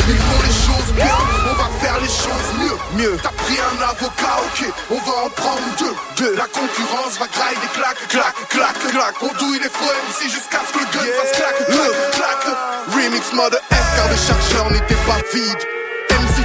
Ils 0.09 0.17
font 0.17 0.41
les 0.41 0.57
choses 0.65 0.93
bien, 0.95 1.17
on 1.45 1.55
va 1.61 1.69
faire 1.79 1.99
les 2.01 2.09
choses 2.09 2.49
mieux 2.57 2.77
Mieux, 2.97 3.17
t'as 3.21 3.29
pris 3.29 3.57
un 3.61 3.77
avocat, 3.77 4.41
ok, 4.41 4.73
on 4.89 4.97
va 4.97 5.13
en 5.25 5.29
prendre 5.29 5.61
deux 5.77 5.93
Deux, 6.17 6.35
la 6.35 6.47
concurrence 6.49 7.19
va 7.19 7.27
grailler 7.29 7.57
des 7.61 7.69
claques, 7.77 8.07
claques, 8.09 8.41
claques, 8.49 9.21
On 9.21 9.29
douille 9.37 9.59
les 9.61 9.69
faux 9.69 9.93
MC 10.09 10.25
jusqu'à 10.25 10.61
ce 10.65 10.73
que 10.73 10.79
le 10.79 10.89
gun 10.89 11.05
fasse 11.21 11.37
claque, 11.37 11.65
claque, 11.69 12.11
claque 12.17 12.57
Remix 12.97 13.31
mode 13.33 13.53
F 13.53 13.85
car 13.95 14.09
le 14.09 14.17
chargeur 14.17 14.71
n'était 14.71 15.01
pas 15.05 15.21
vide 15.33 15.82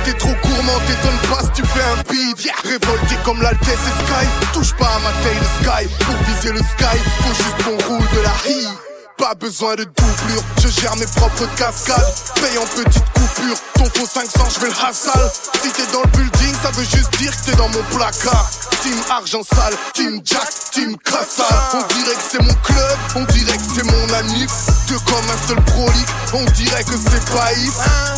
t'es 0.08 0.18
trop 0.18 0.34
gourmand, 0.42 0.80
t'étonnes 0.86 1.30
pas 1.30 1.42
si 1.44 1.62
tu 1.62 1.68
fais 1.68 1.82
un 1.82 2.02
beat. 2.10 2.50
Révolté 2.64 3.16
comme 3.24 3.42
l'Altesse 3.42 3.68
et 3.72 4.04
Sky. 4.04 4.26
Touche 4.52 4.74
pas 4.74 4.86
à 4.86 4.98
ma 5.00 5.10
taille 5.22 5.38
de 5.38 5.66
Sky. 5.66 6.04
Pour 6.04 6.16
viser 6.24 6.52
le 6.52 6.58
Sky, 6.58 6.98
faut 7.20 7.34
juste 7.34 7.62
qu'on 7.64 7.88
roule 7.88 8.08
de 8.14 8.22
la 8.22 8.50
hi 8.50 8.87
pas 9.18 9.34
besoin 9.34 9.74
de 9.74 9.84
doublure, 9.84 10.42
je 10.62 10.68
gère 10.68 10.94
mes 10.96 11.06
propres 11.06 11.46
cascades. 11.56 12.14
Paye 12.36 12.56
en 12.56 12.66
petite 12.66 13.04
coupure, 13.12 13.56
ton 13.74 13.84
faux 13.86 14.06
500 14.06 14.30
je 14.54 14.60
vais 14.60 14.68
le 14.68 14.86
hassal 14.86 15.30
Si 15.62 15.70
t'es 15.72 15.92
dans 15.92 16.02
le 16.02 16.08
building 16.16 16.54
ça 16.62 16.70
veut 16.70 16.84
juste 16.84 17.10
dire 17.18 17.30
que 17.32 17.50
t'es 17.50 17.56
dans 17.56 17.68
mon 17.68 17.82
placard. 17.90 18.48
Team 18.82 18.94
argent 19.10 19.42
sale, 19.42 19.74
team 19.92 20.20
Jack, 20.24 20.48
team 20.70 20.96
Cassa 21.04 21.44
On 21.74 21.94
dirait 21.94 22.14
que 22.14 22.22
c'est 22.30 22.42
mon 22.42 22.54
club, 22.62 22.98
on 23.16 23.24
dirait 23.32 23.56
que 23.56 23.64
c'est 23.74 23.84
mon 23.84 24.14
anif. 24.14 24.50
Deux 24.88 24.98
comme 25.00 25.24
un 25.30 25.48
seul 25.48 25.60
prolique, 25.64 26.08
on 26.32 26.44
dirait 26.52 26.84
que 26.84 26.94
c'est 26.96 27.24
pas 27.34 27.48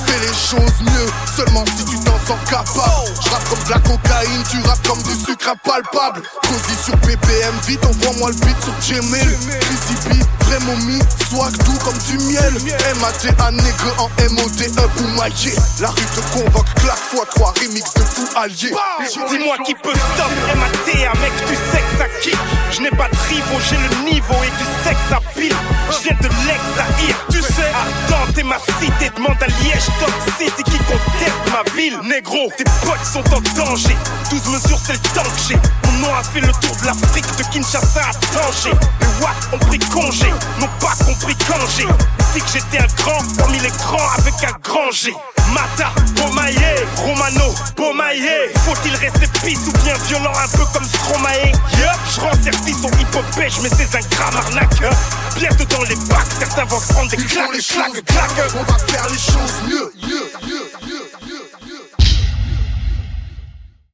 Fais 0.07 0.19
les 0.21 0.35
choses 0.35 0.81
mieux, 0.83 1.09
seulement 1.35 1.65
si 1.77 1.85
tu 1.85 1.99
t'en 2.01 2.19
sens 2.27 2.39
capable. 2.49 3.09
Je 3.25 3.31
rappe 3.31 3.49
comme 3.49 3.65
de 3.65 3.71
la 3.71 3.79
cocaïne, 3.79 4.43
tu 4.51 4.61
rappes 4.69 4.87
comme 4.87 5.03
du 5.03 5.15
sucre 5.25 5.49
impalpable. 5.49 6.23
Cosy 6.43 6.77
sur 6.85 6.97
BPM, 6.99 7.55
vite 7.67 7.85
envoie-moi 7.85 8.31
le 8.31 8.37
beat 8.37 8.57
sur 8.63 9.01
Gmail. 9.01 9.39
Crazy 9.61 10.09
beat, 10.11 10.27
vraiment 10.47 10.77
swag 11.29 11.57
doux 11.65 11.79
comme 11.85 11.99
du 12.09 12.19
miel. 12.25 12.55
MATA 13.01 13.51
nègre 13.51 13.95
en 13.99 14.09
MOTE 14.35 14.71
pour 14.97 15.09
mailler. 15.19 15.55
La 15.81 15.89
rue 15.89 16.07
te 16.15 16.21
convoque, 16.33 16.73
claque 16.75 16.97
fois 17.11 17.25
3 17.35 17.55
remix 17.61 17.95
de 17.95 18.01
fou 18.01 18.27
allié. 18.37 18.73
Dis-moi 19.31 19.57
qui 19.65 19.75
peut 19.75 19.95
stop 19.95 20.31
MATA 20.57 21.13
mec 21.21 21.33
tu 21.47 21.55
sais 21.55 21.83
que 21.83 21.99
ça 21.99 22.09
kick. 22.23 22.39
Je 22.73 22.81
n'ai 22.83 22.91
pas 22.91 23.09
de 23.09 23.17
rivaux, 23.29 23.61
j'ai 23.69 23.77
le 23.77 24.11
niveau 24.11 24.35
et 24.43 24.51
du 24.51 24.67
sexe 24.85 25.13
à 25.13 25.21
pile. 25.35 25.55
Viens 26.03 26.17
de 26.21 26.29
l'ex 26.47 26.61
tu 27.31 27.43
sais 27.43 27.71
Ardente 27.75 28.39
et 28.39 28.43
ma 28.43 28.59
cité 28.79 29.11
demande 29.17 29.37
à 29.41 29.47
Liège 29.47 29.87
Top 29.99 30.13
City 30.39 30.63
qui 30.63 30.79
conteste 30.79 31.43
ma 31.53 31.63
ville. 31.73 31.99
Négro, 32.05 32.51
tes 32.57 32.65
potes 32.85 33.05
sont 33.05 33.25
en 33.35 33.41
danger. 33.57 33.97
12 34.31 34.47
mesures 34.49 34.79
c'est 34.85 34.93
le 34.93 34.99
temps 35.15 35.23
que 35.23 35.41
j'ai. 35.49 35.59
Mon 35.85 36.07
nom 36.07 36.15
a 36.15 36.23
fait 36.23 36.41
le 36.41 36.53
tour 36.61 36.77
de 36.81 36.87
l'Afrique 36.87 37.27
de 37.37 37.43
Kinshasa 37.53 38.01
à 38.01 38.13
Tanger 38.35 38.77
Les 39.01 39.25
Watt 39.25 39.37
ont 39.53 39.59
pris 39.59 39.79
congé, 39.79 40.33
pas 40.81 40.95
compris 41.05 41.37
quand 41.47 41.61
j'ai 41.77 41.87
dit 42.35 42.41
que 42.41 42.51
j'étais 42.53 42.79
un 42.79 42.87
grand 42.97 43.19
parmi 43.39 43.59
les 43.61 43.69
grands 43.71 44.11
avec 44.19 44.35
un 44.45 44.57
grand 44.63 44.91
G 44.91 45.15
Mata, 45.53 45.93
Bomaye, 46.15 46.57
Romano, 46.97 47.55
Bomaye. 47.77 48.53
Faut-il 48.65 48.95
rester 48.97 49.27
pisse 49.45 49.67
ou 49.69 49.73
bien 49.85 49.95
violent, 50.07 50.33
un 50.33 50.49
peu 50.57 50.65
comme 50.73 50.85
Stromae? 50.85 51.53
Yup, 51.77 51.99
je 52.15 52.21
rends 52.21 52.43
service 52.43 52.85
au 52.85 52.89
hip-hop 52.89 53.25
mais 53.37 53.69
c'est 53.69 53.97
un 53.97 54.09
grave 54.11 54.37
arnaque. 54.37 54.83
hein. 54.83 54.95
Bientôt 55.37 55.65
dans 55.65 55.83
les 55.83 55.97
bacs, 55.97 56.27
certains 56.39 56.65
vont 56.65 56.81
se 56.81 56.93
prendre 56.93 57.11
des 57.11 57.17
claques, 57.17 57.51
claques, 57.51 58.05
claques. 58.05 58.53
On 58.55 58.63
va 58.63 58.79
faire 58.87 59.09
les 59.11 59.19
choses 59.19 59.55
mieux, 59.67 59.93
mieux, 60.07 60.31
mieux. 60.47 60.71